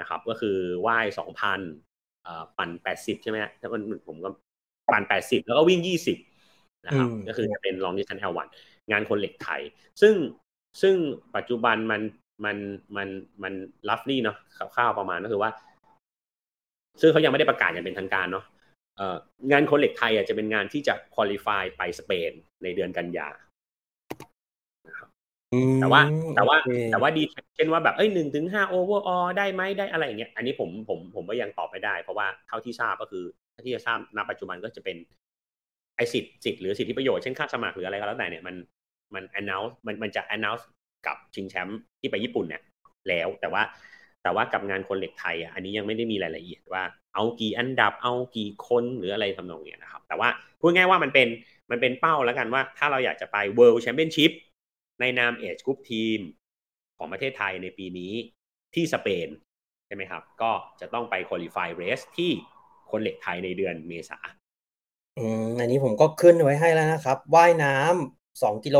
[0.00, 1.60] นะครับ ก็คือว่ายสองพัน
[2.58, 4.28] ปั่นแปดสิบใช่ไหมถ้ามันผมก็
[4.92, 6.18] ปั่นแปดสิบแล้วก็วิ่งยี่สิบ
[6.86, 8.48] นะครับก็คือจะเป็น long distance L1
[8.90, 9.60] งานคนเหล็กไทย
[10.00, 10.14] ซึ่ง
[10.82, 10.94] ซึ่ง
[11.36, 12.00] ปัจจุบันมัน
[12.44, 12.56] มัน
[12.96, 13.08] มัน
[13.42, 13.52] มัน
[13.88, 15.50] ลัฟลี่เนาะคร่าวๆประมาณก็คือว่า
[17.00, 18.44] ซึ่งเขายังไม่ได้ประกาศอย่างเป็นทางการเนาะ
[19.50, 23.28] งานคนเหล็กไทยอะจะเป็นงานที่จะคุริฟายไปสเปนในเดือนกันยา
[25.80, 26.00] แต่ว่า
[26.36, 26.56] แต่ว่า
[26.92, 27.22] แต่ว่าดี
[27.56, 33.24] เช่นว่าแบบเอ้ยหนึ่งถึงห้าโอเวอร์ออได้ไหมได้อะไรอย่างเงี้ยอันนี้ผมผมผมก็ยังตอบไม่ได้ เพราะว่าเท่าที่ทราบก็คือ
[33.64, 34.96] ที่จะทราบณปัจจุบันก็จะเป็น
[35.96, 38.56] ไอสิทธิ์สิทธิ์หรือสิทธิประโยชน์เช่นค่าสมัครหรืออะไรก็แล้วแต่เนี่ยมัน
[39.14, 40.64] มัน announce มันมันจะ announce
[41.06, 42.62] กับชิงแชมป์ที่ไปญี่ปุ่นเนี่ย
[43.08, 43.62] แล้วแต่ว่า
[44.22, 46.82] แต่ว่ากับงานคนเหล็กไทยอะอันนี้ยังไม่ได้มีรายละเอียดว่า
[47.14, 50.28] เอากี่อันดับเอากี่คนหรืออะไรทำนองเนี้ยนะครับ แต่ว่า
[50.60, 51.28] พูดง่ายว่ามันเป็น
[51.70, 54.32] มันเป็นเป้าแล้วกันว่า ถ้าเราอยากจะไป World Championship
[55.00, 56.18] ในนาม Age Group Team
[56.98, 58.12] ของประเทศไทยในปีนี้
[58.74, 59.28] ที่สเปน
[59.86, 62.30] ใช่ไหมครับ ก็จะต้องไป qualify race ที่
[62.90, 64.18] คนเหล็กไทยในเดือนเมษา
[65.18, 68.78] อืมอันนี้ผมก็ขึ้นไว้ให้แล้วนะครับ ว่ายน้ำสองกิโล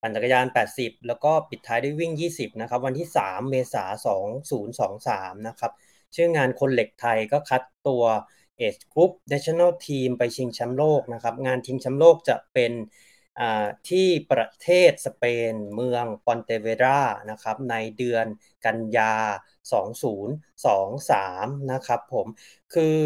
[0.00, 4.28] ปั่นจักรยาน 80 แล้วก็ปิดท้ายด้วยวิ่ง 20 นะครับ วันที่ 3 เมษายน
[4.92, 5.72] 2023 นะครับ
[6.14, 8.04] ชื่องานคนเหล็กไทยก็คัดตัว
[8.58, 12.72] Age Group National Team ไปชิงแชมป์โลกนะครับ งานชิงแชมป์โลกจะเป็น
[13.88, 18.26] ที่ประเทศสเปนเมืองปอนเตเวรานะครับในเดือน
[18.66, 19.14] กันยา
[19.72, 22.26] 2023 นะครับผม
[22.74, 22.96] คือ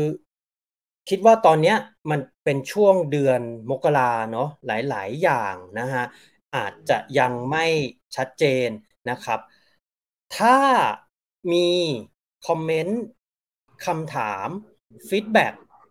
[1.09, 1.74] คิดว่าตอนนี้
[2.11, 6.05] มันเป็นช่วงเดือนมกราเนาะหลาย ๆ อย่างนะฮะ
[6.57, 7.66] อาจจะยังไม่
[8.16, 8.68] ชัดเจน
[9.11, 9.41] นะครับ
[10.37, 10.59] ถ้า
[11.53, 11.68] มี
[12.47, 13.01] คอมเมนต์
[13.87, 14.49] คำถาม
[15.09, 15.47] ฟีดแบ็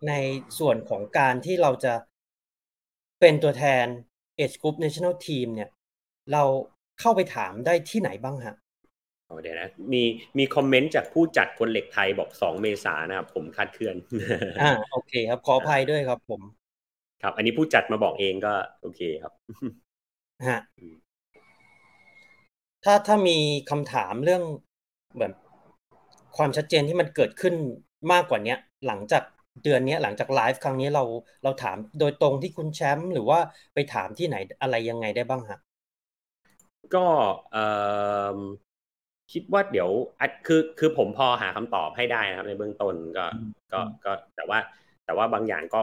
[0.08, 0.12] ใน
[0.58, 1.94] ส่วนของการที่เราจะ
[3.20, 3.86] เป็นตัวแทน
[4.40, 5.70] Age Group National Team เนี่ย
[6.32, 6.42] เรา
[7.00, 8.56] เข้าไปถามได้ที่ไหนบ้างฮะ
[9.42, 10.02] เดี๋ยวนะมี
[10.38, 13.96] มีคอมเมนต์จากผู้จัดคนเหล็กไทยบอกสองเมษานะครับ ผมคาดเคลื่อน
[14.62, 16.40] อ่าโอเคครับ ขออภัยด้วยครับผม
[17.22, 19.32] ครับ อันนี้ผู้จัดมาบอกเองก็ โอเคครับ
[20.48, 20.60] ฮะ
[22.84, 23.38] ถ้าถ้ามี
[23.70, 24.42] คำถามเรื่อง
[25.18, 25.32] แบบ
[26.36, 27.54] ความชัดเจนที่มันเกิดขึ้น
[28.12, 29.22] มากกว่าเนี้ยหลังจาก
[29.62, 31.04] เดือนนี้หลังจากไลฟ์ครั้งนี้เรา
[31.42, 33.38] เราถามโดยตรงที่คุณแชมป์หรือว่า
[33.74, 35.58] ไปถามที่ไหนอะไรยังไงได้บ้างฮะ
[36.94, 37.06] ก็
[37.52, 37.64] เอ่
[38.36, 38.38] อ
[39.32, 39.90] คิดว่าเดี๋ยว
[40.46, 43.26] คือคือผมพอหาคำตอบให้ได้นะครับ ในเบื้องต้นก็
[43.72, 44.58] ก็ก็แต่ว่า
[45.04, 45.80] แต่ว่าบางอย่างก็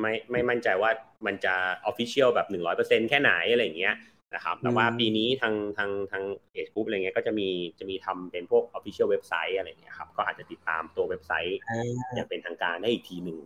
[0.00, 0.90] ไม่ไม่มั่นใจว่า
[1.26, 1.54] มันจะ
[1.84, 3.94] official แบบหนึ่งร้อยเปอร์เซ็นแค่ไหนอะไรอย่างเงี้ย
[4.34, 6.22] นะครับ แต่ว่าปีนี้ทางทางทาง
[6.52, 11.58] Age Group อะไรเงี้ยก็จะมีจะมีทำเป็นพวก official เว็บไซต์อะไรเงี้ยครับ ก็อาจจะติดตามตัวเว็บไซต์
[12.14, 13.38] อย่างเป็นทางการได้อีกทีหนึ่ง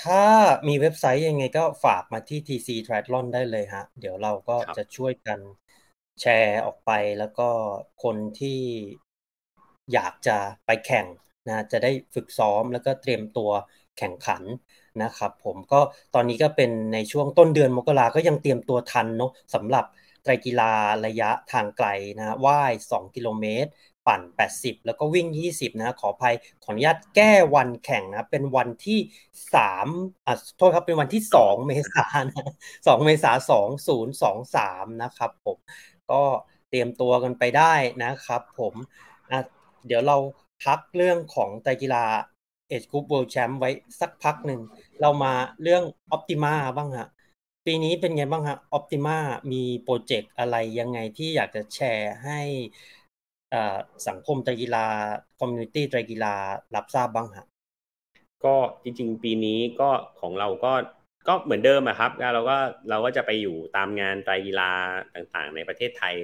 [0.00, 0.24] ถ้า
[0.68, 5.40] มีเว็บไซต์ยังไงก็ฝากมาที่ TC Triathlon ได้เลยฮะ เดี๋ยวเราก็จะช่วยกัน
[6.20, 7.48] แชร์ออกไปแล้วก็
[8.02, 8.60] คนที่
[9.92, 11.06] อยากจะไปแข่ง
[11.48, 13.50] นะจะได้ฝึกซ้อมแล้วก็เตรียมตัว
[13.98, 14.42] แข่งขัน
[15.02, 15.80] นะครับ ผมก็
[16.14, 20.72] ตอนนี้ก็เป็นในช่วงต้นเดือนมกราก็ยังเตรียมตัวทันเนาะสำหรับไต รกีฬา
[21.06, 23.70] ระยะทางไกลนะว่าย 2 กิโลเมตร
[24.06, 28.98] ปั่น 80 แล้วก็วิ่ง 20 นะขออภัยขออนุญาตแก้วันแข่งนะเป็นวันที่
[29.54, 29.86] 3
[30.26, 32.26] อะโทษครับเป็นวันที่ 2 เมษายน
[32.86, 33.68] 2เมษายน
[34.30, 35.58] 2023 นะครับผม
[36.10, 36.22] ก็
[36.68, 37.74] เตรียมตัวกันไปได้
[38.04, 38.74] นะครับผม
[39.30, 39.40] อะ
[39.86, 40.16] เดี๋ยวเรา
[40.64, 42.04] พักเรื่องของไตกีฬา
[42.68, 43.70] Age Group World Champ ไว้
[44.00, 44.60] สักพักหนึ่ง
[45.00, 47.08] เรามาเรื่องออ t ติมาบ้างฮะ
[47.70, 49.18] ปีนี้เป็นไงบ้างฮะออ t ติมา
[49.52, 52.40] มีโปรเจกต์อะไรยังไงที่อยากจะแชร์ให้
[54.08, 54.86] สังคมไตกีฬา
[55.38, 56.34] community ไตกีฬา
[56.74, 57.46] รับทราบบ้างฮะ
[58.44, 59.90] ก็จริง ๆ ปีนี้ก็
[60.20, 60.72] ของเราก็
[61.28, 62.56] ก็เหมือนเดิมอะครับเราก็
[62.90, 64.70] เราก็จะไปอยู่ตามงานไตกีฬา
[65.14, 66.16] ต่างๆ ในประเทศไทย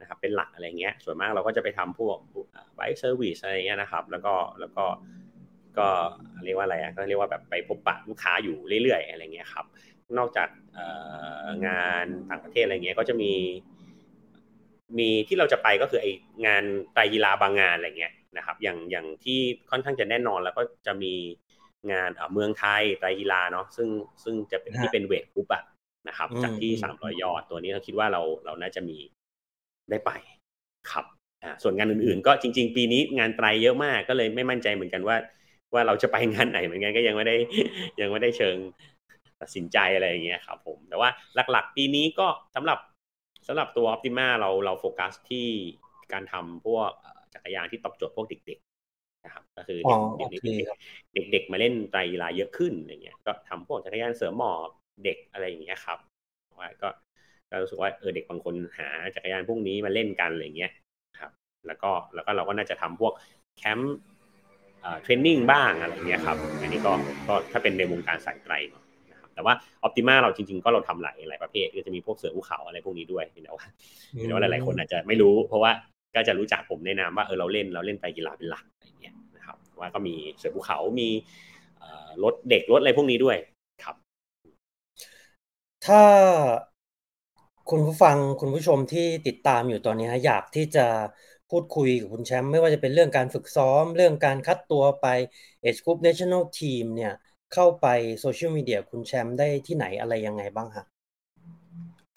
[0.00, 2.18] นะครับเป็นหลักอะไรเงี้ย ส่วนมากเราก็จะไปทำพวก
[2.74, 4.84] bike service อะไรเงี้ยนะครับ แล้วก็แล้วก็
[5.78, 5.88] ก็
[6.44, 9.66] เรียกว่าอะไรอะก็เรียกว่าแบบไปพบปะลูกค้าอยู่เรื่อยๆอะไรเงี้ยครับ
[10.18, 10.48] นอกจาก
[11.66, 13.32] งานต่างประเทศอะไรเงี้ยก็จะมี
[14.98, 16.06] มีที่เราจะไปก็คือไอ
[16.46, 19.38] งานไตรกีฬาบางงานอะไรเงี้ยนะครับ อย่างอย่างที่
[19.70, 21.14] ค่อนข้างจะแน่นอนแล้วก็จะมี
[21.92, 23.88] งานเมืองไทยไตรกีฬาเนาะซึ่ง
[24.24, 25.62] ซึ่งจะเป็นที่เป็นเวทกรุ๊ปอะ
[26.08, 28.98] นะครับ จากที่สามร้อยยอดตัวนี้เราคิดว่าเราเราน่าจะมี
[29.90, 30.10] ได้ไป
[30.90, 31.04] ครับ
[31.42, 35.16] อ่าส่วนงานอื่นๆ ก็จริง ๆ ปีนี้งานไตรเยอะมากก็เลยไม่มั่นใจเหมือนกันว่า
[35.74, 37.36] ว่าเราจะไปงานไหนเหมือนกันก็ยังไม่ได้
[38.00, 38.56] ยังไม่ได้เชิง
[39.40, 41.08] ตัดสินใจอะไรอย่างเงี้ยครับผมแต่ว่า
[41.50, 42.78] หลักๆ ปีนี้ก็สำหรับ
[43.48, 45.46] สำหรับตัว Optima เราเราโฟกัสที่
[46.12, 46.90] การทำพวก
[47.34, 49.78] จักรยานที่ตอบโจทย์พวกเด็กๆนะครับก็คือ
[50.18, 54.70] เด็กๆเด็กๆมาเล่นไตรกีฬาเยอะขึ้นอะไรเงี้ยก็ทำพวกจักรยานเสริมหมอบ
[55.04, 55.98] เด็กอะไรอย่างเงี้ยครับ
[56.58, 56.88] ว่าก็
[57.50, 60.72] ก็รู้สึกว่าเออเด็กบางคนหาจักรยานพวกนี้มาเล่นกันอะไรเงี้ย
[61.20, 61.30] ครับ
[61.66, 63.12] แล้วก็แล้วก็เราก็น่าจะทำพวก
[63.58, 63.96] แคมป์
[65.02, 66.92] เทรนนิ่งบ้างอะไรเงี้ยครับ อันนี้ก็
[67.28, 68.85] ก็ถ้าเป็นในวงการสายไกลนะครับ
[69.36, 73.66] แต่ว่าออปติมาเราจริง ๆ ก็เราทำหลายหลายประเภทก็จะมีพวกเสือภูเขาอะไรพวกนี้ด้วยเห็นไหมว่า
[74.18, 75.72] เห็นว่าหลายๆคนอาจจะไม่รู้ เพราะว่า
[76.14, 81.08] ก็จะรู้จักผมในนามว่าเออเราเล่นเราเล่นไปกีฬาเป็นหลักอะไรเงี้ยนะครับว่าก็มีเสือภูเขามี
[82.22, 83.36] รถเด็กรถอะไรพวกนี้ด้วย
[83.84, 83.96] ครับ
[85.86, 86.02] ถ้า
[87.70, 90.86] คุณผู้ฟังคุณผู้ชมที่ติดตามอยู่ตอนนี้อยากที่จะ
[91.50, 95.06] พูดคุยกับคุณแชมป์ไม่ว่าจะเป็นเรื่องการฝึกซ้อม เรื่องการคัดตัวไป
[95.64, 97.12] Age Group National Team เนี่ย
[97.54, 97.86] เข้าไป
[98.20, 100.86] โซเชียลมีเดียคุณแชมป์ได้ที่ไหนอะไรยังไงบ้างฮะ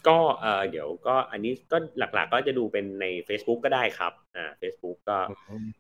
[0.08, 5.18] ก็เออเดี๋ยวก็อันนี้ก็หลักๆ ก็จะดูเป็นใน Facebook ก็ได้ครับอ่า Facebook ก็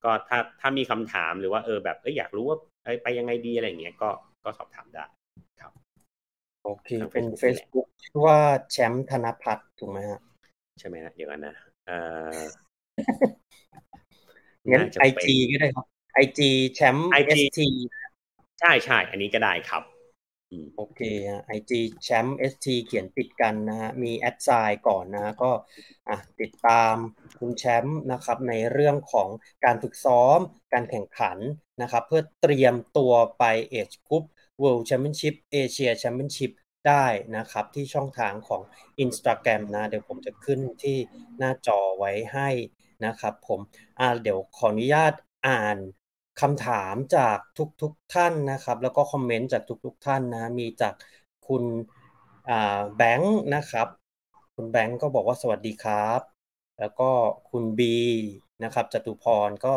[0.03, 2.57] ก็ถ้าถ้ามีคำถามหรือว่าเออแบบเอออยากรู้ว่า
[3.03, 4.09] ไปยังไงดีอะไรเงี้ยก็
[4.43, 5.03] ก็สอบถามได้
[5.61, 5.71] ครับ
[6.63, 8.39] โอเคเป็น Facebook ชื่อว่า
[8.71, 10.19] แชมป์ธนภัทรถูกไหมฮะ
[10.79, 11.97] ใช่ไหมฮะเดี๋ยวกันนะเอ่
[12.35, 12.39] อ
[14.69, 17.67] งั้น IG ก็ได้ครับ IG champst
[18.59, 19.83] ใช่ใช่อันนี้ก็ได้ครับ
[20.75, 21.01] โอเค
[21.45, 25.51] IG champst เขียนติดกันนะฮะมี at sign ก่อนนะ ก็
[26.09, 26.95] อะติดตาม
[27.39, 29.29] คุณแชมป์นะครับ ในเรื่องของ
[29.65, 30.39] การฝึกซ้อม
[30.73, 31.37] การแข่งขัน
[31.81, 34.23] นะครับ เพื่อเตรียมตัวไปเอชกรุ๊ป
[34.61, 36.51] World Championship Asia Championship
[36.87, 37.05] ได้
[37.37, 38.61] นะครับ ที่ช่องทางของ
[39.03, 40.97] Instagram นะ เดี๋ยวผมจะขึ้นที่
[41.37, 42.49] หน้าจอไว้ให้
[43.05, 43.59] นะครับผม
[43.99, 45.13] อ่าเดี๋ยวขออนุญาต
[45.47, 45.77] อ่าน
[46.39, 50.93] คำถามจากทุกๆทท่านนะครับ แล้วก็คอมเมนต์จากทุกๆทท่านนะมีจาก
[51.47, 51.63] คุณ
[52.95, 53.87] แบงค์นะครับ
[54.55, 56.21] คุณแบงค์ก็บอกว่าสวัสดีครับ
[56.79, 57.09] แล้วก็
[57.49, 57.85] คุณบี
[58.63, 59.73] นะครับจตุพรก็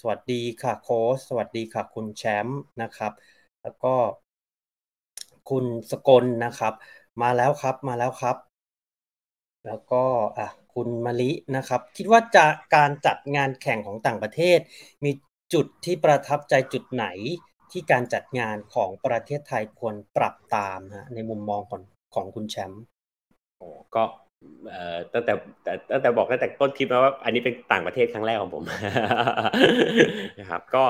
[0.00, 3.12] สวัสดีค่ะโค้ชสวัสดีค่ะคุณแชมป์นะครับ
[3.62, 3.94] แล้วก็
[5.48, 6.72] คุณสกลนะครับ
[7.22, 8.36] มาแล้วครับมาแล้วครับ
[9.66, 10.02] แล้วก็
[10.38, 14.58] อะคุณมะลินะครับ คิดว่าจะการจัดงานแข่งของต่างประเทศ
[15.04, 15.10] มี
[15.54, 17.06] จุดที่ประทับใจจุดไหน
[17.70, 21.82] ที่การจัดงานของประเทศไทยควรปรับตามฮะในมุมมองของ
[22.14, 22.82] ของคุณแชมป์
[23.58, 24.02] โอ้ก็
[25.12, 25.32] ตั้งแต่
[25.90, 28.62] ตั้งแต่บอกตั้งแต่ต้นคลิปแล้วว่าอันนี้เป็นต่างประเทศครั้งแรกของผม
[30.40, 30.84] นะครับ ก็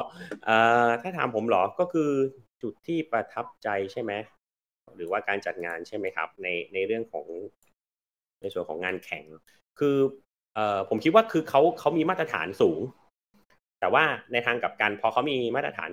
[1.03, 2.11] ถ้าถามผมหรอก็คือ
[2.63, 4.13] จุดที่ประทับใจใช่ไหม
[4.97, 7.27] หรือว่าการจัดงานใช่ไหมครับ ในในเรื่องของ
[8.41, 9.25] ในส่วนของงานแข่ง
[9.79, 9.97] คือ
[10.89, 12.81] ผมคิดว่าคือเขาเขามีมาตรฐานสูง
[13.87, 15.91] แต่ว่าในทางกับการพอเขามีมาตรฐาน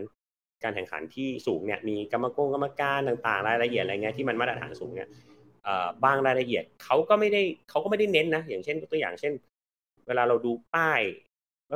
[0.63, 5.09] การแข่งขันที่สูงเนี่ยมีกรรมกรกรรมการต่างๆ รายละเอียดอะไรเงี้ยที่มันมาตรฐานสูงเนี่ย
[6.05, 9.33] บางรายละเอียดเขาก็ไม่ได้เขาก็ไม่ได้เน้นนะ อย่างเช่นตัวอย่างเช่น
[10.07, 11.01] เวลาเราดูป้าย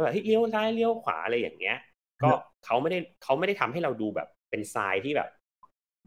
[0.04, 1.78] แบบเลี้ยวซ้ายเลี้ยวขวาอะไรอย่างเงี้ย
[2.24, 2.32] ก็
[2.66, 5.30] เขาไม่ได้เขาไม่ได้ทำให้เราดูแบบเป็นทรายที่แบบ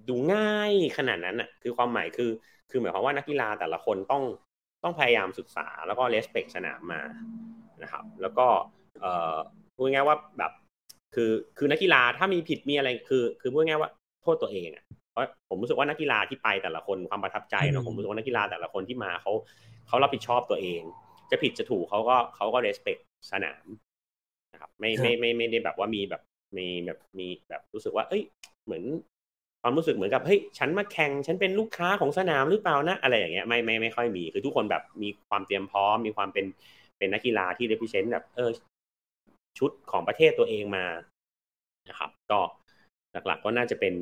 [0.08, 2.30] ดูง่ายขนาดนั้นอะ คือความหมายคือ
[2.70, 4.22] คือหมายความว่านักกีฬาแต่ละคนต้อง
[4.82, 7.02] ต้องพยายามศึกษาแล้วก็เลสเปกสนามมา
[7.82, 8.46] นะครับ แล้วก็
[9.81, 10.53] พูดง่ายว่าแบบ
[11.14, 13.91] คือคือนักกีฬาถ้ามีผิดมีอะไรคือ คือพูดง่ายว่า
[14.22, 19.33] โทษตัวเองอะเพราะผมรู้สึกว่านักกีฬาที่ไปแต่ละคนความประทับใจนะผมรู้สึกว่านักกีฬาแต่ละคนที่มาเขา
[19.89, 20.83] เขารับผิดชอบตัวเอง
[21.31, 22.99] จะผิดจะถูกเขาก็เขาก็เรสเพค
[23.33, 23.64] สนาม
[24.81, 26.22] ไม่ไม่ไม่ไม่ได้แบบว่ามีแบบ
[26.59, 28.22] มีแบบมีแบบรู้สึกว่า เอ้ย
[28.64, 28.83] เหมือน
[29.62, 36.47] ความรู้สึกเหมือนกับเฮ้ยฉันมาแข่งฉันเป็นลูกค้าของสนามหรือเปล่านะอะไรอย่างเงี้ยไม่ไม่ไม่ค่อยมี คือทุกคนแบบมีความเตรียมพร้อม มีความเป็น
[36.99, 38.51] เป็นนักกีฬาที่เรพิเซนต์แบบเออ
[39.59, 40.84] ชุดของประเทศตัวเองมา
[41.88, 42.40] นะครับ ก็
[43.26, 43.94] หลักๆก็น่าจะเป็น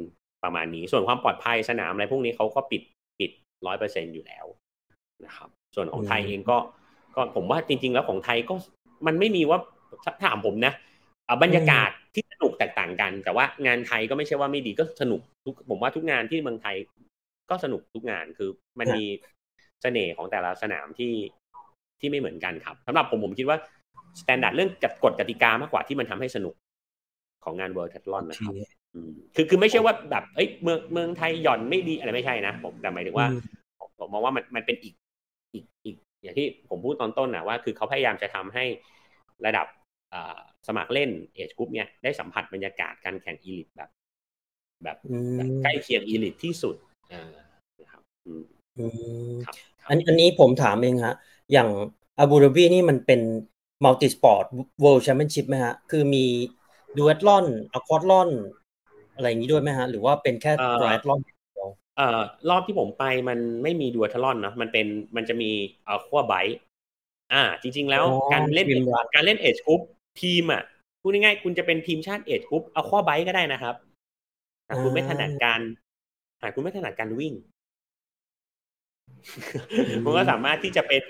[0.45, 2.83] ประมาณนี้ ส่วนความปลอดภัยสนามอะไรพวกนี้เขาก็ปิด
[3.19, 3.31] ปิด
[3.67, 4.47] ร้อยเปอร์เซ็นอยู่แล้ว
[5.25, 6.59] นะครับ ส่วนของไทยเองก็
[7.15, 8.55] ก็ผมว่าจริง ๆ แล้วของไทยก็
[9.07, 9.59] มันไม่มีว่า
[10.25, 10.73] ถามผมนะ
[11.43, 16.77] บรรยากาศที่สนุกแตกต่างกัน แต่ว่างานไทยก็ไม่ใช่ว่าไม่ดีก็สนุกทุกผมว่าทุกงานที่เมืองไทย
[17.51, 19.05] ก็สนุกทุกงานคือมันมี
[19.83, 21.15] เสน่ห์ของแต่ละสนามที่
[22.01, 23.59] ที่ไม่เหมือนกันครับสำหรับผมผมคิดว่า
[24.21, 24.71] standard เรื่อง
[25.05, 26.55] กฎกติกามากกว่าที่มันทำให้สนุก
[27.45, 28.55] ของงาน World Triathlon นะครับ
[29.35, 33.27] คือคือไม่ใช่ว่าแบบเอ้ยเมืองเมืองไทยหย่อนไม่ดีอะไรไม่ใช่นะผมแต่หมายถึงว่า
[33.99, 34.95] ผมมองว่ามันมันเป็นอีก
[35.55, 38.65] อีกอีก อย่างที่ผมพูดตอนต้นนะว่า คือเขาพยายามจะทำให้
[39.47, 39.67] ระดับ
[40.67, 43.91] สมัครเล่น Age Group เนี่ยได้สัมผัสบรรยากาศการแข่ง elite แบบ
[44.85, 44.99] แบบ
[45.63, 46.77] ใกล้เคียง elite ที่สุด
[47.81, 48.03] นะครับ
[49.89, 51.15] อันอันนี้ผมถามเองฮะ
[51.53, 51.69] อย่าง
[52.19, 53.21] อาบูดาบีนี่มันเป็น
[53.85, 54.45] Multisport
[54.81, 56.25] World Championship ไหมฮะ คือมี
[56.97, 58.31] duathlon aquathlon
[59.15, 61.21] อะไรอย่างนี้ด้วยไหมฮะ หรือว่าเป็นแค่ duathlon
[61.97, 62.21] เอ่อ
[62.51, 65.51] รอบที่ผมไปมันไม่มี duathlon นะมันเป็นมันจะมี
[65.85, 66.35] เอ่อ aquabike
[67.33, 68.69] อ่า จริง ๆ แล้วการเล่น
[69.15, 69.81] การเล่น Age Group
[70.23, 70.63] ทีมอะ
[71.01, 73.75] พูดง่ายๆคุณจะเป็นทีมชาติ Age Group aquabike ก็ได้นะครับ
[74.69, 75.61] หากคุณไม่ถนัดการ
[76.43, 77.35] หากคุณไม่ถนัดการวิ่ง
[80.05, 81.03] คุณก็สามารถที่จะเป็น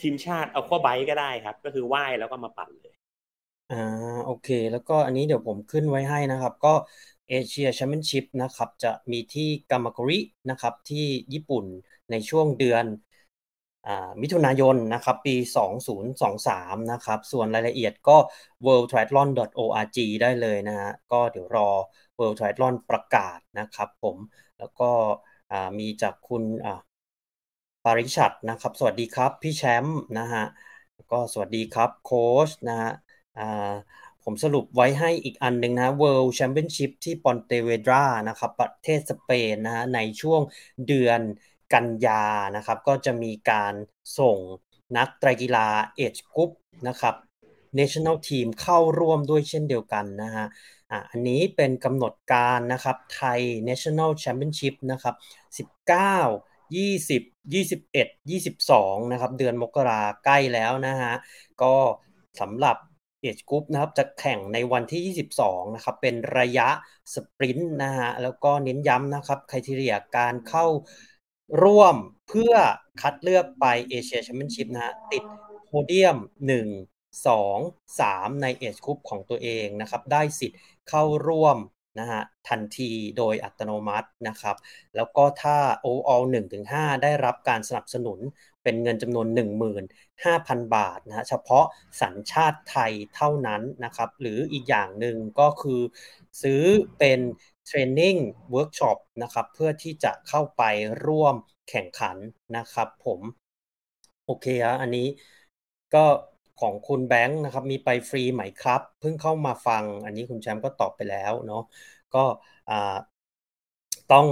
[0.00, 2.94] ทีมชาติ aquabike ก็ได้ครับ ก็คือว่ายแล้วก็มาปั่นเลย
[3.68, 3.76] อ่า
[4.24, 6.74] โอเค แล้วก็อันนี้เดี๋ยวผมขึ้นไว้ให้นะครับ ก็
[7.28, 10.18] Asia Championship นะครับ จะมีที่กามาโกริ
[10.50, 11.64] นะครับที่ญี่ปุ่น
[12.10, 12.84] ในช่วงเดือน
[14.22, 15.36] มิถุนายนนะครับปี
[16.06, 18.16] 2023 นะครับ ส่วนรายละเอียดก็
[18.66, 21.70] worldtriathlon.org ได้เลยนะฮะก็เดี๋ยวรอ
[22.18, 24.16] World Triathlon ประกาศนะครับผม
[24.58, 24.90] แล้วก็
[25.78, 26.42] มีจากคุณ
[27.84, 30.44] ปาริชัดนะครับ สวัสดีครับ พี่แชมป์นะฮะ
[31.12, 32.92] ก็สวัสดีครับโค้ชนะฮะ
[34.24, 40.40] ผมสรุปไว้ให้อีกอันหนึ่งนะ World Championship ที่ปอนเตเวดรานะครับ ประเทศสเปนนะฮะในช่วง
[40.86, 41.20] เดือน
[41.74, 42.24] กันยา
[42.56, 43.74] นะครับ ก็จะมีการ
[44.18, 44.38] ส่ง
[44.96, 46.50] นักไตรกีฬาเอจกรุ๊ป
[46.88, 47.14] นะครับ
[47.78, 50.46] national team เข้าร่วมด้วยเช่นเดียวกันนะฮะ
[50.90, 55.14] อะอันนี้เป็นกำหนดการนะครับไทย national championship นะครับ
[55.80, 61.14] 19 20 21 22 นะครับ เดือนมกราใกล้แล้วนะฮะ
[61.62, 61.74] ก็
[62.40, 62.76] สำหรับ
[63.20, 66.68] เอจกรุ๊ปนะครับจะแข่งในวันที่ 22 นะครับ เป็นระยะ
[67.14, 70.66] สปรินต์นะฮะ แล้วก็เน้นย้ำนะครับคุณทีเรียการเข้า
[71.62, 71.96] ร่วม
[72.28, 72.54] เพื่อ
[73.00, 75.24] คัดเลือกไปเอเชียแชมเปี้ยนชิพนะฮะ ติด
[75.66, 76.16] โพเดียม
[76.50, 81.56] 1 2 3 ในเอชคุปของตัวเองนะครับ ได้สิทธิ์เข้าร่วม
[81.98, 84.56] นะฮะทันทีโดยอัตโนมัตินะครับ
[84.96, 88.18] แล้วก็ถ้า overall 1-5 ได้รับการสนับสนุน
[88.62, 91.64] เป็นเงินจำนวน 15,000 บาทนะฮะเฉพาะ
[92.00, 95.80] สัญชาติไทยเท่านั้นนะครับ หรืออีกอย่างหนึ่งก็คือ
[96.42, 96.62] ซื้อ
[96.98, 97.20] เป็น
[97.66, 98.16] training
[98.50, 100.62] workshop นะครับ เพื่อที่จะเข้าไป
[101.06, 101.34] ร่วม
[101.68, 102.16] แข่งขัน
[102.56, 103.20] นะครับผม
[104.24, 105.06] โอเคครับอันนี้
[105.94, 106.04] ก็
[106.60, 111.62] ของคุณแบงค์นะครับมีไปฟรีไหมครับ เพิ่งเข้ามาฟัง อันนี้คุณแชมป์ก็ตอบไปแล้วเนาะ
[112.14, 112.24] ก็
[114.12, 114.26] ต้อง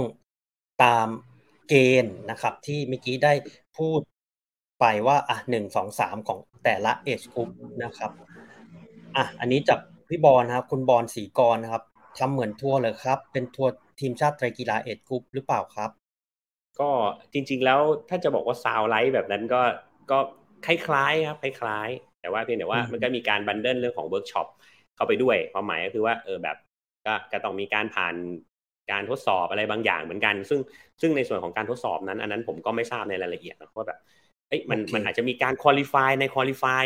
[0.83, 1.07] ตาม
[1.67, 3.33] เกณฑ์นะครับ ที่เมื่อกี้ได้
[3.77, 4.01] พูด
[4.79, 7.49] ไปว่าอะหนึ่งสองสามของแต่ละ Age Group
[7.83, 8.11] นะครับ
[9.15, 9.79] อะอันนี้จาก
[10.09, 11.83] พี่บอลนะครับ คุณบอลสีกรนะครับ
[12.17, 15.89] ทำเหมือนทัวร์เลยครับ เป็นทัวร์ทีมชาติไตรกีฬา Age Group หรือเปล่าครับ
[16.79, 16.89] ก็
[17.33, 19.61] จริง ๆ แล้วถ้าจะบอกว่าซาวไลท์แบบนั้นก็
[20.11, 20.19] ก็
[20.65, 24.47] คล้ายๆครับคล้ายๆ แต่ว่าเพียงแต่ว่ามันก็มีการ bundle เรื่องของเวิร์กช็อป
[24.95, 26.57] เข้าไปด้วยความหมายก็คือว่าเออแบบ
[27.05, 28.15] ก็จะต้องมีการผ่าน
[28.91, 30.59] การทดสอบอะไรบางอย่างเหมือนกัน ซึ่ง
[31.01, 33.99] ซึ่งในส่วนของการทดสอบนั้น อันนั้นผมก็ไม่ทราบในรายละเอียดนะว่าแบบ
[34.47, 36.85] เอ้ยมันมันอาจจะมีการ qualify ใน qualify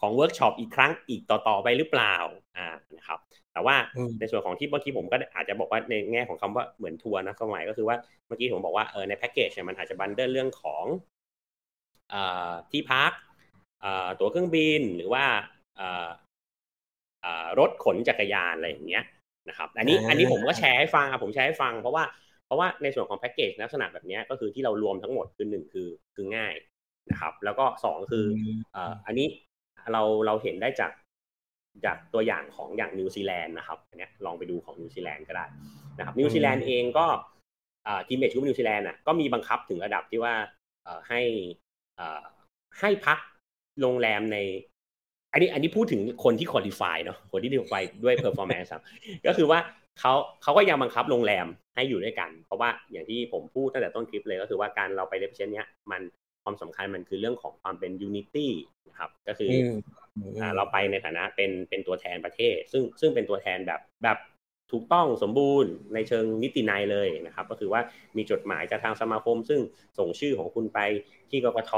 [0.00, 2.16] ของเวิร์กช็อปอีกครั้งอีกต่อๆไปหรือเปล่า
[2.56, 2.66] อ่า
[2.96, 3.18] นะครับ
[3.52, 3.76] แต่ว่า
[4.20, 7.96] ในส่วนของที่เมื่อกี้ผมก็อาจจะบอกว่าในแง่ของคำว่าเหมือนทัวร์นะความหมายก็คือว่า
[8.26, 10.84] เมื่อกี้ผมบอกว่าเออในแพ็กเกจเนี่ยมันอาจจะ bundle เรื่องของ
[12.12, 12.14] อ
[12.70, 13.12] ที่พัก
[14.18, 15.24] ตั๋วเครื่องบินหรือว่า
[17.58, 19.04] รถขนจักรยานอะไรอย่างเงี้ย
[19.48, 22.04] นะครับ อันนี้อันนี้ผมก็แชร์ให้ฟังผมแชร์ให้ฟังเพราะว่า
[22.46, 26.54] เพราะว่าในส่วนของแพ็กเกจลักษณะแบบนี้ก็คือที่เรารวมทั้งหมดคือหนึ่งคือคือง่าย
[27.10, 28.26] นะครับ แล้วก็สองคือ
[29.06, 29.26] อันนี้
[29.92, 30.92] เราเราเห็นได้จาก
[31.84, 35.44] จากตัวอย่างของอย่างนิวซีแลนด์นะครับอันนี้ลองไปดูของนิวซีแลนด์ก็ได้
[35.98, 37.06] นะครับนิวซีแลนด์เองก็
[38.08, 40.34] ทีม age group นิวซีแลนด์อะก็มีบังคับถึงระดับที่ว่า
[41.08, 41.20] ให้
[42.80, 43.18] ให้พัก
[43.80, 44.38] โรงแรมใน
[45.32, 48.72] อันนี้อันนี้พูดถึงคนที่ qualify เนาะคนที่ qualify ด้วย performance
[49.26, 49.58] ก็คือว่า
[49.98, 50.12] เขา
[50.42, 56.02] เขาก็ยังบังคับโรงแรมให้อยู่ด้วยกัน เพราะว่าอย่างที่ผมพูดตั้งแต่ต้นคลิปเลยก็คือว่าการเราไป represent เนี้ยมัน
[56.44, 58.52] ความสำคัญมันคือเรื่องของความเป็น unity
[58.88, 59.50] นะครับก็คือ
[60.56, 64.18] เราไปในฐานะเป็นเป็นตัวแทนประเทศ ซึ่งซึ่งเป็นตัวแทนแบบแบบ
[64.72, 67.80] ถูกต้องสมบูรณ์ในเชิงนิตินัยเลยนะครับ ก็คือว่า
[68.16, 69.60] มีจดหมายจากทางสมาคม ซึ่ง
[69.98, 70.78] ส่งชื่อของคุณไป
[71.30, 71.72] ที่กกท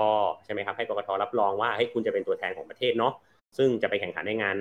[0.45, 3.13] ใช่ไหมครับให้กกทรับรองว่าให้คุณจะเป็นตัวแทนของประเทศเนาะ
[3.59, 4.57] ซึ่งจะไปแข่งขันในงาน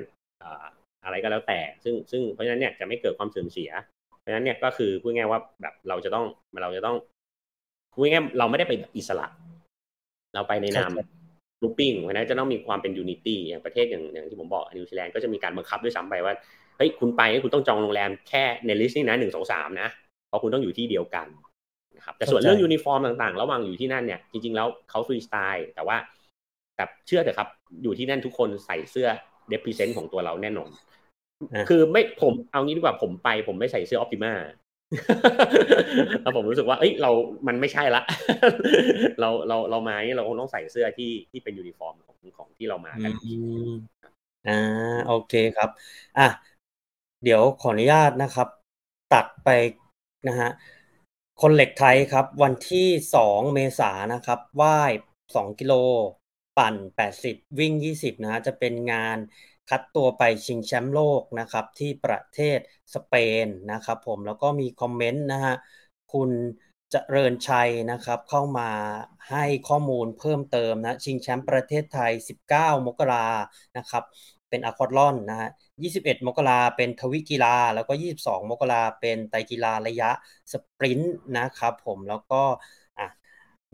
[1.04, 3.72] อะไรก็แล้วแต่ ซึ่งซึ่งเพราะฉะนั้นเนี่ยจะไม่เกิดความเสื่อมเสีย
[4.20, 6.26] เพราะฉะนั้นเนี่ยก็คือพูดง่ายว่าแบบเราจะต้อง
[6.62, 6.98] เราจะต้อง
[7.94, 9.28] พูดง่ายเราไม่ได้ไปอิสระ
[10.34, 10.92] เราไปในนาม
[11.62, 19.90] grouping เพราะนั้นจะต้องมีความเป็น unity อย่างประเทศอย่างอย่างที่ผมบอกนิวซีแลนด์ก็จะมีการบังคับด้วยซ้ำไปว่าเฮ้ยคุณไปคุณต้องจองโรงแรมแค่ใน list นี้นะหนึ่งสองสามนะ
[20.28, 21.28] เพราะคุณต้องอยู่ที่เดียวกัน
[21.98, 25.98] นะครับแต่ส่วนเรื่องยูนิฟอร์มต่างๆ ระหว่างอยู่ที่นั่นเนี่ยจริงๆแล้วเขาฟรีสไตล์แต่ว่า
[26.76, 27.50] แต่เชื่อเถอะครับ
[27.84, 29.08] อยู่ที่นั่นทุกคนใส่เสื้อ
[29.50, 30.70] represent ของตัวเราแน่นอน
[31.70, 34.34] คือไม่ผมเอางี้ดีกว่าผมไป ผมไม่ใส่เสื้อ Optima
[36.22, 37.12] แล้วผมรู้สึกว่า เอ้ยเรา
[37.48, 38.02] มันไม่ใช่ละ
[39.20, 43.12] เราเราเรามาเนี่ยเราคงต้องใส่เสื้อที่ที่เป็นยูนิฟอร์มของของที่เรามากัน
[44.48, 44.60] อ่า
[45.08, 45.70] โอเคครับ
[46.18, 46.28] อะ
[47.24, 48.48] เดี๋ยวขออนุญาตนะครับ
[49.14, 49.50] ตัดไป
[50.28, 50.50] นะฮะ
[51.42, 54.92] คนเหล็กไทยครับ วันที่สองเมษานะครับว่าย
[55.36, 55.74] สองกิโล
[56.58, 59.18] ปั่น 80 วิ่ง 20นะจะเป็นงาน
[59.70, 62.60] คัดตัวไปชิงแชมป์โลกนะครับ ที่ประเทศ
[62.94, 65.56] สเปนนะครับ ผมแล้วก็มีคอมเมนต์นะฮะ
[66.14, 66.32] คุณ
[66.92, 68.70] เจริญชัยนะครับ เข้ามา
[69.30, 72.12] ให้ข้อมูลเพิ่มเติมนะชิงแชมป์ประเทศไทย
[72.48, 73.28] 19 มกรา
[73.78, 74.04] นะครับ
[74.52, 75.50] เป็นอะคอร์ลอนนะฮะ
[75.84, 80.10] 21 มกราเป็นทวิกีฬา แล้วก็ 22 มกราเป็นไตกีฬาระยะ
[80.52, 82.44] สปรินต์นะครับผมแล้วก็
[83.00, 83.08] อะ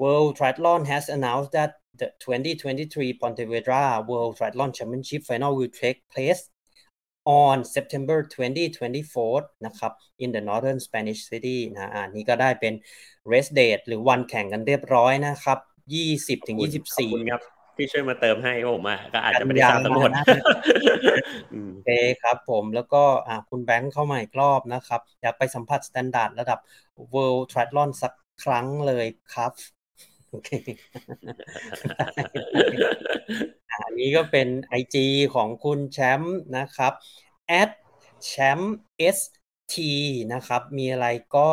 [0.01, 6.41] World Triathlon has announced that the 2023 Pontevedra World Triathlon Championship final will take place
[7.25, 9.91] on September 2024 นะครับ
[10.23, 12.73] in the northern Spanish city นะอันนี้ก็ได้เป็น
[13.31, 15.59] race date หรือวันแข่งกันเรียบร้อยนะครับ
[16.01, 20.11] 20ถึง24ครับ ที่ช่วยมาเติมให้ผมอะก็อาจจะไม่ได้ทราบทั้งหมด
[21.73, 21.89] โอเค
[22.21, 26.59] ครับผมแล้วก็อ่าคุณแบงค์เข้ามาอีกรอบนะครับ อยากไปสัมผัส standard ระดับ
[27.13, 28.13] World Triathlon สัก
[28.43, 29.51] ครั้งเลยครับ
[30.29, 30.49] โอเค
[33.85, 34.47] อันนี้ก็เป็น
[34.79, 34.95] IG
[35.35, 36.93] ของคุณแชมป์นะครับ
[37.61, 37.69] at
[38.25, 38.75] แชมป์
[39.15, 39.75] st
[40.33, 41.49] นะครับ มีอะไรก็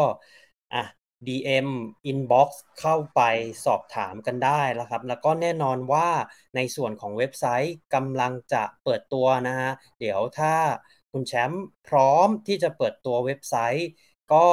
[0.74, 0.82] อะ
[1.28, 1.68] DM
[2.10, 2.48] inbox
[2.80, 3.20] เข้าไป
[3.64, 6.08] สอบถามกันได้แล้วครับ แล้วก็แน่นอนว่า
[6.56, 10.54] ในส่วนของเว็บไซต์กำลังจะเปิดตัวนะฮะ เดี๋ยวถ้า
[11.12, 13.88] คุณแชมป์พร้อมที่จะเปิดตัวเว็บไซต์
[14.32, 14.46] ก็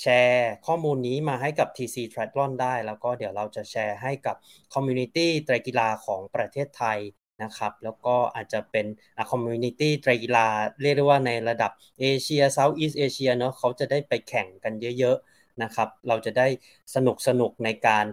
[0.00, 4.36] แชร์ข้อมูลนี้มาให้กับ TC Triathlon ได้ แล้วก็เดี๋ยวเราจะแชร์ให้กับ
[4.74, 6.98] community ไตรกีฬาของประเทศไทย
[7.42, 8.86] นะครับ แล้วก็อาจจะเป็น
[9.30, 10.46] community ไตรกีฬา
[10.82, 11.70] เรียกได้ว่าในระดับ
[12.00, 16.46] เอเชีย Southeast Asia เนาะเขาจะได้ไปแข่งกันเยอะๆ นะครับ เราจะได้
[16.94, 18.06] สนุกสนุกในการ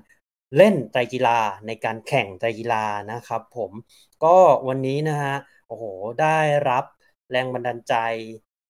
[0.57, 3.72] เล่นไตรกีฬาในการแข่งไตรกีฬานะครับผม
[4.23, 4.38] ก็
[4.68, 5.35] วันนี้นะฮะ
[5.68, 5.84] โอ้โห
[6.22, 6.39] ได้
[6.69, 6.84] รับ
[7.31, 7.95] แรงบันดาลใจ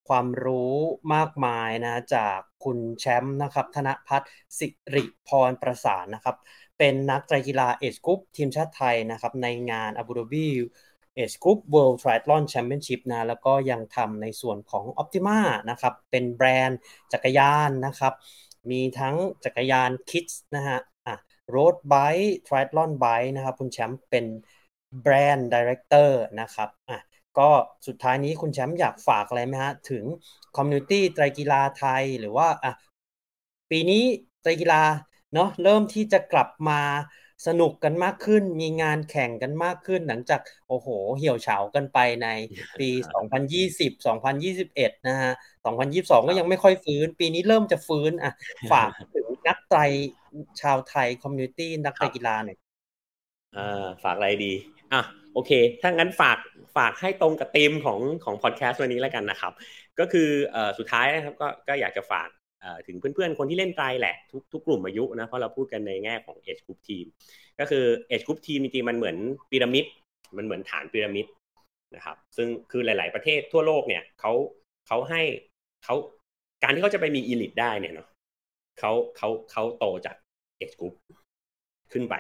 [0.10, 0.76] ความรู้
[1.14, 4.30] มากมายนะจากคุณแชมป์นะครับธนพัฒน์
[4.60, 6.36] สิริพรประสานนะครับ
[6.78, 10.50] เป็นนักไตรกีฬาเอชกุ๊ปทีมชาติไทยนะครับในงานอาบูดาบี
[11.16, 15.40] Age Group World Triathlon Championship นะแล้วก็ยังทำในส่วนของ Optima
[15.70, 16.80] นะครับเป็นแบรนด์
[17.14, 18.14] จักรยานนะครับ
[18.72, 21.16] มีทั้งจักรยาน kids นะฮะอะ
[21.50, 24.26] road bike triathlon bike นะครับ คุณแชมป์เป็น
[25.02, 27.00] brand director นะครับอะ
[27.38, 27.50] ก็
[27.88, 30.06] สุดท้ายนี้คุณแชมป์อยากฝากอะไรไหมฮะ ถึง
[30.56, 32.74] community ไตรกีฬาไทยหรือว่าอะ
[33.70, 34.04] ปีนี้
[34.42, 34.82] ไตรกีฬา
[35.34, 36.82] เนาะเริ่มที่จะกลับมา
[37.48, 40.88] สนุกกันมากขึ้น มีงานแข่งกันมากขึ้น หลังจากโอ้โห
[41.18, 42.28] เหี่ยวเฉากันไปใน
[42.80, 45.32] ปี 2020 2021 นะฮะ
[45.64, 48.32] 2022 ก็ยังไม่ค่อยฟื้น ปีนี้เริ่มจะฟื้นอะ
[48.72, 49.80] ฝากถึงนักไตร
[50.62, 52.58] ชาวไทย community นักไตรกีฬาหน่อย
[53.56, 54.54] อ่าฝากอะไรดี
[54.94, 55.02] อะ
[55.34, 55.52] โอเค
[55.82, 56.38] ถ้างั้นฝาก
[56.76, 59.54] ฝากให้ตรงกับธีมของของพอดแคสต์วันนี้แล้วกันนะครับ
[60.00, 62.41] ก็คือเอ่อสุดท้ายนะครับก็ก็อยากจะฝากเอ่อ
[62.88, 67.06] ถึงเพื่อนๆ คนที่เล่นไตรแหละทุกทุกกลุ่มอายุนะเพราะเราพูดกันในแง่ของ age group team
[67.60, 69.18] ก็คือ age group team จริงๆมันเหมือน
[69.52, 69.86] พีระมิด
[70.38, 71.26] มันเหมือนฐานพีระมิด
[71.96, 74.34] นะครับ ซึ่งคือหลาย ๆประเทศทั่วโลกเนี่ยเขา
[74.88, 75.22] เขาให้
[75.86, 75.96] เขา
[76.64, 78.08] การที่เขาจะไปมี elite ได้เนี่ยเนาะ
[78.80, 80.16] เขาเขาเขาโตจาก
[80.60, 80.96] age group
[81.94, 82.16] ขึ้นไป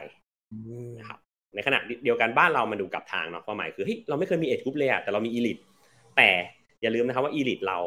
[1.00, 1.20] นะครับ
[1.56, 5.58] ในขณะเดียวกันบ้านเรามันดูกลับทางเนาะความหมายคือเฮ้ยเราไม่เคยมี age group เลยอะแต่เรามี elite
[6.18, 6.30] แต่
[6.82, 7.80] อย่าลืมนะครับว่า elite เรา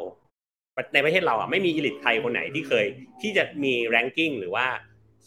[0.95, 2.87] ในประเทศเราอะไม่มี elite ไทยคนไหนที่เคย
[3.23, 4.67] ที่จะมีแรงกิ้งหรือว่า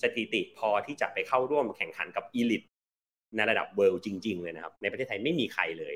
[0.01, 2.63] สถิติพอที่จะไปเข้าร่วมแข่งขันกับอีลิท
[3.35, 5.95] ในระดับเวิลด์จริง ๆ เลยนะครับ ในประเทศไทยไม่มีใครเลย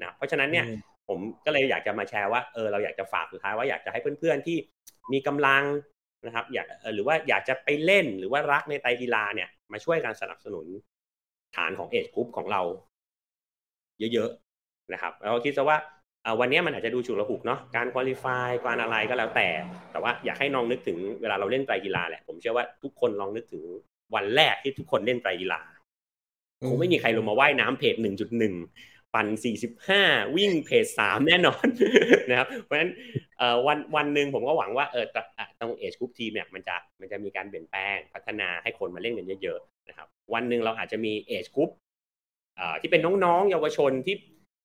[0.00, 0.66] นะเพราะฉะนั้นเนี่ย
[1.08, 4.56] ผมก็เลยอยากจะมาแชร์ว่าเออเราอยากจะฝากสุดท้ายว่าอยากจะให้เพื่อนๆที่
[5.12, 5.64] มีกำลัง
[6.26, 10.66] นะครับ อยากหรือว่าอยากจะไปเล่นหรือว่ารักในไตกีฬาเนี่ยมาช่วยการสนับสนุน
[11.56, 12.62] ฐานของเอจกรุ๊ปของเรา
[14.14, 15.78] เยอะๆนะครับแล้วคิดซะว่า
[16.40, 19.48] วันนี้มันอาจจะดูฉุกละหุกเนาะการคุริฟายการอะไรก็แล้วแต่
[19.92, 23.62] แต่ว่าอยากให้น้องนึกถึงเวลาเราเล่นไตรกีฬาแหละผมเชื่อว่าทุกคนลองนึกถึง
[24.14, 25.60] วันแรกที่ทุกคนเล่นไตรกีฬา
[26.68, 28.54] คงไม่มีใครลงมาว่ายน้ำ pace หนึ่งจุดหนึ่ง
[29.14, 30.02] ปั่นสี่สิบห้า
[30.36, 31.66] วิ่ง pace สามแน่นอน
[32.28, 32.90] นะครับเพราะฉะนั้น
[33.66, 35.04] วันวันหนึ่งผมก็หวังว่าเออ
[35.60, 41.70] ตรง age group team เนี่ยมันจะมันจะมีการเปลี่ยนแปลงพัฒนาให้คนมาเล่นกันเยอะๆนะครับ วันหนึ่งเราอาจจะมี age group
[42.80, 44.16] ที่เป็นน้องๆ เยาวชนที่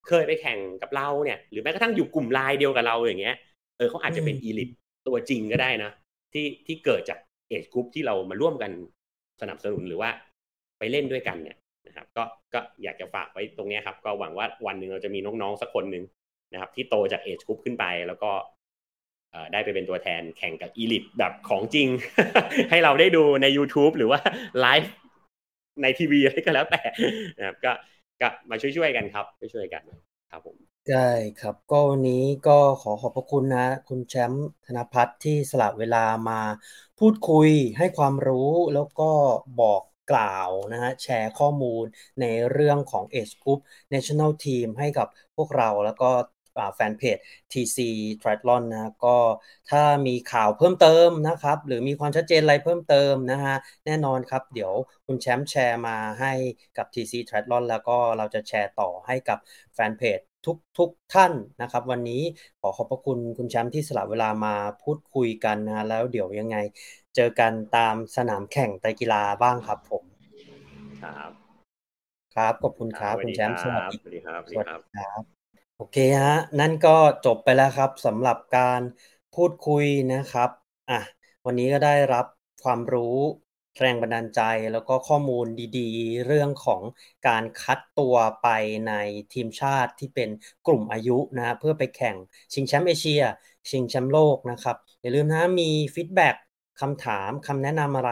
[0.07, 3.35] เคยไปแข่งกับเราเนี่ย หรือแม้กระทั่งอยู่กลุ่มไลน์เดียวกับเราอย่างเงี้ย
[3.77, 4.69] เออเขาอาจจะเป็น elite
[5.07, 5.91] ตัวจริงก็ได้นะ
[6.33, 8.71] ที่ที่เกิดจาก age group ที่เรามาร่วมกัน
[9.41, 10.09] สนับสนุนหรือว่า
[10.79, 11.57] ไปเล่นด้วยกันเนี่ย
[11.87, 12.23] นะครับ ก็
[12.53, 16.03] ก็อยากจะฝากไว้ตรงนี้ครับ ก็หวังว่าวันหนึ่งเราจะมีน้องๆสักคนหนึ่ง
[16.53, 18.31] นะครับ ที่โตจาก age group ขึ้นไปแล้วก็
[19.53, 21.87] ได้ไปเป็นตัวแทนแข่งกับ elite แบบของจริง
[22.69, 24.19] ให้เราได้ดูใน YouTube หรือว่า
[24.61, 24.91] ไลฟ์
[25.81, 26.81] ในทีวีอะไรก็แล้วแต่
[27.37, 27.71] นะครับก็
[28.23, 29.83] ก็มาช่วยๆกันครับช่วยๆกัน
[30.31, 30.57] ครับผม
[30.89, 36.41] ได้ครับก็วันนี้ก็ขอขอบพระคุณนะ คุณแชมป์ธนพัฒน์ที่สละเวลามา
[36.99, 39.11] พูดคุยให้ความรู้แล้วก็
[39.59, 39.81] บอก
[40.11, 41.83] กล่าวนะฮะแชร์ข้อมูล
[42.19, 43.59] ในเรื่องของ Age Group
[43.93, 46.05] National Team ให้กับพวกเราแล้วก็
[46.75, 47.17] แฟนเพจ
[47.51, 47.89] TC
[48.21, 49.17] Triathlon นะก็
[49.71, 53.55] ถ้ามีข่าวเพิ่มเติมนะครับ หรือมีความชัดเจนอะไรเพิ่มเติมนะฮะ
[53.85, 54.73] แน่นอนครับ เดี๋ยว
[55.05, 56.33] คุณแชมป์แชร์มาให้
[56.77, 59.37] กับ TC Triathlon แล้วก็เราจะแชร์ต่อให้กับ
[59.73, 62.21] แฟนเพจทุกทุกท่านนะครับ วันนี้
[62.61, 66.57] ขอขอบพระคุณคุณแชมป์ที่สละเวลามาพูดคุยกันนะแล้วเดี๋ยวยังไง
[67.15, 70.03] เจอกันตามสนามแข่งไตกีฬาบ้างครับผม
[71.01, 71.31] ครับ
[72.35, 75.42] ครับขอบคุณครับคุณแชมป์สวัสดีครับสวัสดีครับ
[75.75, 76.89] โอเคฮะนั่นก็
[77.23, 78.81] จบไปแล้วครับสำหรับการ
[79.31, 80.49] พูดคุยนะครับ
[80.89, 80.95] อะ
[81.45, 82.25] วันนี้ก็ได้รับ
[82.63, 83.15] ความรู้
[83.79, 84.39] แรงบันดาลใจ
[84.71, 86.83] แล้วก็ข้อมูลดีๆ เรื่องของ
[87.27, 88.47] การคัดตัวไป
[88.87, 88.91] ใน
[89.31, 90.29] ทีมชาติที่เป็น
[90.67, 92.17] กลุ่มอายุนะเพื่อไปแข่ง
[92.53, 93.21] ชิงแชมป์เอเชีย
[93.69, 96.35] ชิงแชมป์โลกนะครับ อย่าลืมนะมีฟีดแบ็ก
[96.81, 98.11] คำถามคำแนะนำอะไร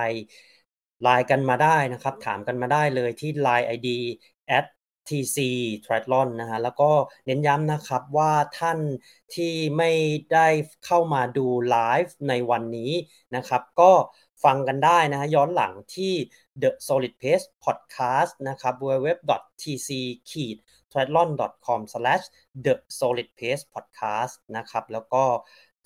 [1.02, 3.88] ไลน์กันมาได้นะครับ ถามกันมาได้เลยที่ Line ID
[4.58, 4.66] at
[5.07, 5.38] TC
[5.84, 6.91] Triathlon นะฮะแล้วก็
[7.26, 8.80] เน้นย้ำนะครับว่าท่าน
[9.36, 9.91] ที่ไม่
[10.34, 10.48] ได้
[10.86, 12.91] เข้ามาดูไลฟ์ในวันนี้
[13.36, 13.91] นะครับก็
[14.44, 16.14] ฟังกันได้นะฮะย้อนหลังที่
[16.61, 19.90] The Solid Pace Podcast นะครับ www.tc
[20.91, 25.23] triathlon.com/the solid pace podcast นะครับแล้วก็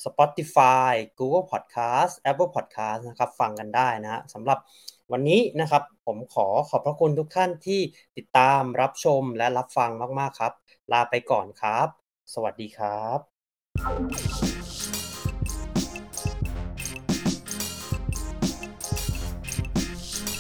[0.06, 4.60] Spotify Google Podcast Apple Podcast นะครับฟังกันได้นะฮะสำหรับ
[5.14, 7.80] วันนี้นะครับผมขอขอบพระคุณทุกท่านที่
[8.18, 10.54] ติดตามรับชมและรับฟังมาก ๆ ครับ
[10.92, 11.88] ลาไปก่อนครับ
[12.34, 13.20] สวัสดีครับ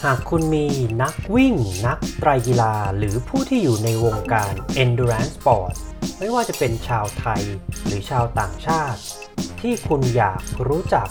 [0.03, 0.65] หากคุณมี
[1.01, 1.55] นักวิ่ง
[1.87, 5.73] นักไตรกีฬา หรือผู้ที่อยู่ในวงการ endurance sport
[6.19, 7.41] ไม่ว่าจะเป็นชาวไทย
[7.85, 8.99] หรือชาวต่างชาติ
[9.61, 11.09] ที่คุณอยากรู้จัก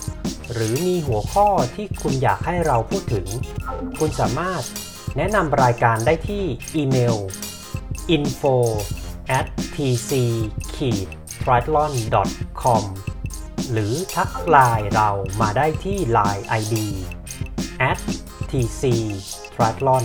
[0.53, 3.27] หรือมีหัวข้อที่คุณอยากให้เราพูดถึง
[3.99, 4.63] คุณสามารถ
[5.17, 6.45] แนะนำรายการได้ที่
[6.75, 7.17] อีเมล
[8.17, 8.57] info
[9.39, 10.13] at tc
[10.75, 10.79] t
[11.49, 11.93] r i a t l o n
[12.63, 12.85] com
[13.71, 15.11] หรือทักไลน์เรา
[15.41, 16.75] มาได้ที่ Line ID
[17.91, 17.99] at
[18.51, 18.83] tc
[19.55, 20.05] t r i a t l o n